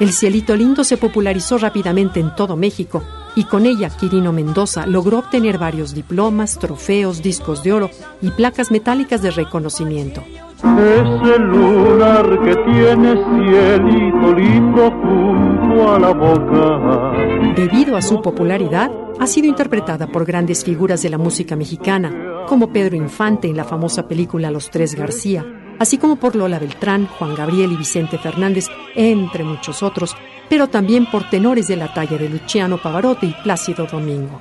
El 0.00 0.12
cielito 0.12 0.56
lindo 0.56 0.84
se 0.84 0.96
popularizó 0.96 1.58
rápidamente 1.58 2.20
en 2.20 2.34
todo 2.34 2.56
México 2.56 3.02
y 3.36 3.44
con 3.44 3.66
ella 3.66 3.90
Quirino 3.90 4.32
Mendoza 4.32 4.86
logró 4.86 5.18
obtener 5.18 5.58
varios 5.58 5.94
diplomas, 5.94 6.58
trofeos, 6.58 7.22
discos 7.22 7.62
de 7.62 7.72
oro 7.72 7.90
y 8.20 8.30
placas 8.30 8.72
metálicas 8.72 9.22
de 9.22 9.30
reconocimiento. 9.30 10.24
Es 10.58 11.36
el 11.36 11.42
lunar 11.42 12.26
que 12.42 12.56
tiene 12.56 13.14
cielito 13.14 14.34
lindo 14.34 14.90
junto 14.90 15.92
a 15.92 15.98
la 16.00 16.12
boca. 16.12 17.54
Debido 17.54 17.96
a 17.96 18.02
su 18.02 18.22
popularidad, 18.22 18.90
ha 19.20 19.26
sido 19.26 19.46
interpretada 19.46 20.06
por 20.06 20.24
grandes 20.24 20.64
figuras 20.64 21.02
de 21.02 21.10
la 21.10 21.18
música 21.18 21.56
mexicana, 21.56 22.44
como 22.48 22.72
Pedro 22.72 22.96
Infante 22.96 23.48
en 23.48 23.56
la 23.56 23.64
famosa 23.64 24.08
película 24.08 24.50
Los 24.50 24.70
Tres 24.70 24.94
García, 24.94 25.44
así 25.78 25.98
como 25.98 26.16
por 26.16 26.36
Lola 26.36 26.58
Beltrán, 26.58 27.06
Juan 27.06 27.34
Gabriel 27.34 27.72
y 27.72 27.76
Vicente 27.76 28.16
Fernández, 28.18 28.68
entre 28.94 29.44
muchos 29.44 29.82
otros, 29.82 30.16
pero 30.48 30.68
también 30.68 31.06
por 31.06 31.28
tenores 31.28 31.68
de 31.68 31.76
la 31.76 31.92
talla 31.92 32.16
de 32.16 32.28
Luciano 32.28 32.78
Pavarotti 32.78 33.26
y 33.26 33.42
Plácido 33.42 33.86
Domingo. 33.86 34.40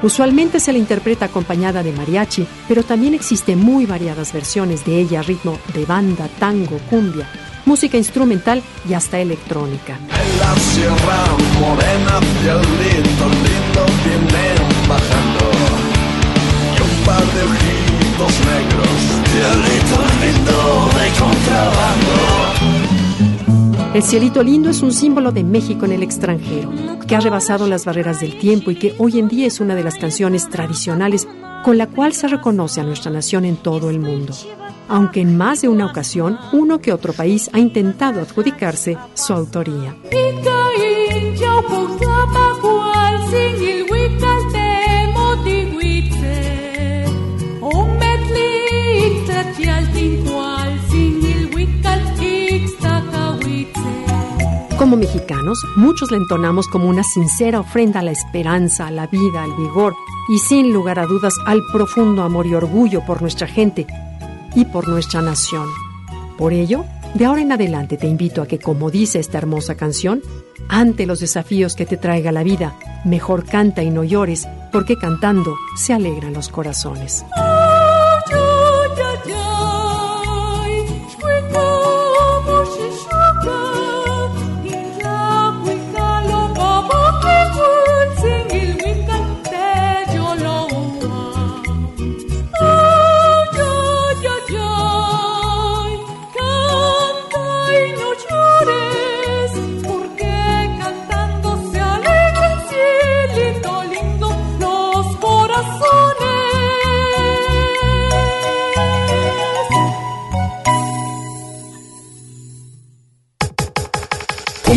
Usualmente 0.00 0.60
se 0.60 0.72
la 0.72 0.78
interpreta 0.78 1.26
acompañada 1.26 1.82
de 1.82 1.92
mariachi, 1.92 2.46
pero 2.68 2.82
también 2.82 3.14
existen 3.14 3.58
muy 3.58 3.84
variadas 3.84 4.32
versiones 4.32 4.84
de 4.84 5.00
ella 5.00 5.20
a 5.20 5.22
ritmo 5.22 5.58
de 5.74 5.84
banda, 5.84 6.28
tango, 6.38 6.78
cumbia, 6.88 7.28
música 7.68 7.96
instrumental 7.98 8.62
y 8.88 8.94
hasta 8.94 9.20
electrónica. 9.20 9.98
Lindo 9.98 10.44
bajando. 14.88 15.50
Y 16.74 16.80
un 16.80 16.88
par 17.04 17.26
de 17.34 17.42
ojitos 17.44 18.34
negros, 18.52 18.96
lindo 20.22 20.58
de 20.98 21.06
contrabando. 21.20 22.14
El 23.94 24.02
cielito 24.02 24.42
lindo 24.42 24.68
es 24.70 24.82
un 24.82 24.92
símbolo 24.92 25.30
de 25.32 25.44
México 25.44 25.84
en 25.84 25.92
el 25.92 26.02
extranjero, 26.02 26.70
que 27.06 27.14
ha 27.16 27.20
rebasado 27.20 27.68
las 27.68 27.84
barreras 27.84 28.20
del 28.20 28.38
tiempo 28.38 28.70
y 28.70 28.76
que 28.76 28.94
hoy 28.98 29.18
en 29.18 29.28
día 29.28 29.46
es 29.46 29.60
una 29.60 29.74
de 29.74 29.84
las 29.84 29.96
canciones 29.96 30.48
tradicionales 30.48 31.28
con 31.64 31.76
la 31.76 31.86
cual 31.86 32.14
se 32.14 32.28
reconoce 32.28 32.80
a 32.80 32.84
nuestra 32.84 33.10
nación 33.10 33.44
en 33.44 33.56
todo 33.56 33.90
el 33.90 33.98
mundo. 33.98 34.32
Aunque 34.88 35.20
en 35.20 35.36
más 35.36 35.60
de 35.60 35.68
una 35.68 35.86
ocasión, 35.86 36.38
uno 36.52 36.80
que 36.80 36.92
otro 36.92 37.12
país 37.12 37.50
ha 37.52 37.58
intentado 37.58 38.20
adjudicarse 38.20 38.96
su 39.14 39.34
autoría. 39.34 39.94
Como 54.78 54.96
mexicanos, 54.96 55.58
muchos 55.76 56.10
le 56.10 56.16
entonamos 56.16 56.66
como 56.68 56.88
una 56.88 57.02
sincera 57.02 57.60
ofrenda 57.60 58.00
a 58.00 58.02
la 58.02 58.12
esperanza, 58.12 58.86
a 58.86 58.90
la 58.90 59.06
vida, 59.08 59.42
al 59.42 59.54
vigor 59.54 59.94
y 60.28 60.38
sin 60.38 60.72
lugar 60.72 60.98
a 60.98 61.06
dudas 61.06 61.34
al 61.46 61.60
profundo 61.72 62.22
amor 62.22 62.46
y 62.46 62.54
orgullo 62.54 63.04
por 63.04 63.20
nuestra 63.20 63.48
gente 63.48 63.86
y 64.58 64.64
por 64.64 64.88
nuestra 64.88 65.22
nación. 65.22 65.68
Por 66.36 66.52
ello, 66.52 66.84
de 67.14 67.26
ahora 67.26 67.42
en 67.42 67.52
adelante 67.52 67.96
te 67.96 68.08
invito 68.08 68.42
a 68.42 68.46
que, 68.48 68.58
como 68.58 68.90
dice 68.90 69.20
esta 69.20 69.38
hermosa 69.38 69.76
canción, 69.76 70.20
ante 70.68 71.06
los 71.06 71.20
desafíos 71.20 71.76
que 71.76 71.86
te 71.86 71.96
traiga 71.96 72.32
la 72.32 72.42
vida, 72.42 72.76
mejor 73.04 73.44
canta 73.44 73.84
y 73.84 73.90
no 73.90 74.02
llores, 74.02 74.48
porque 74.72 74.96
cantando 74.96 75.54
se 75.76 75.92
alegran 75.92 76.32
los 76.32 76.48
corazones. 76.48 77.24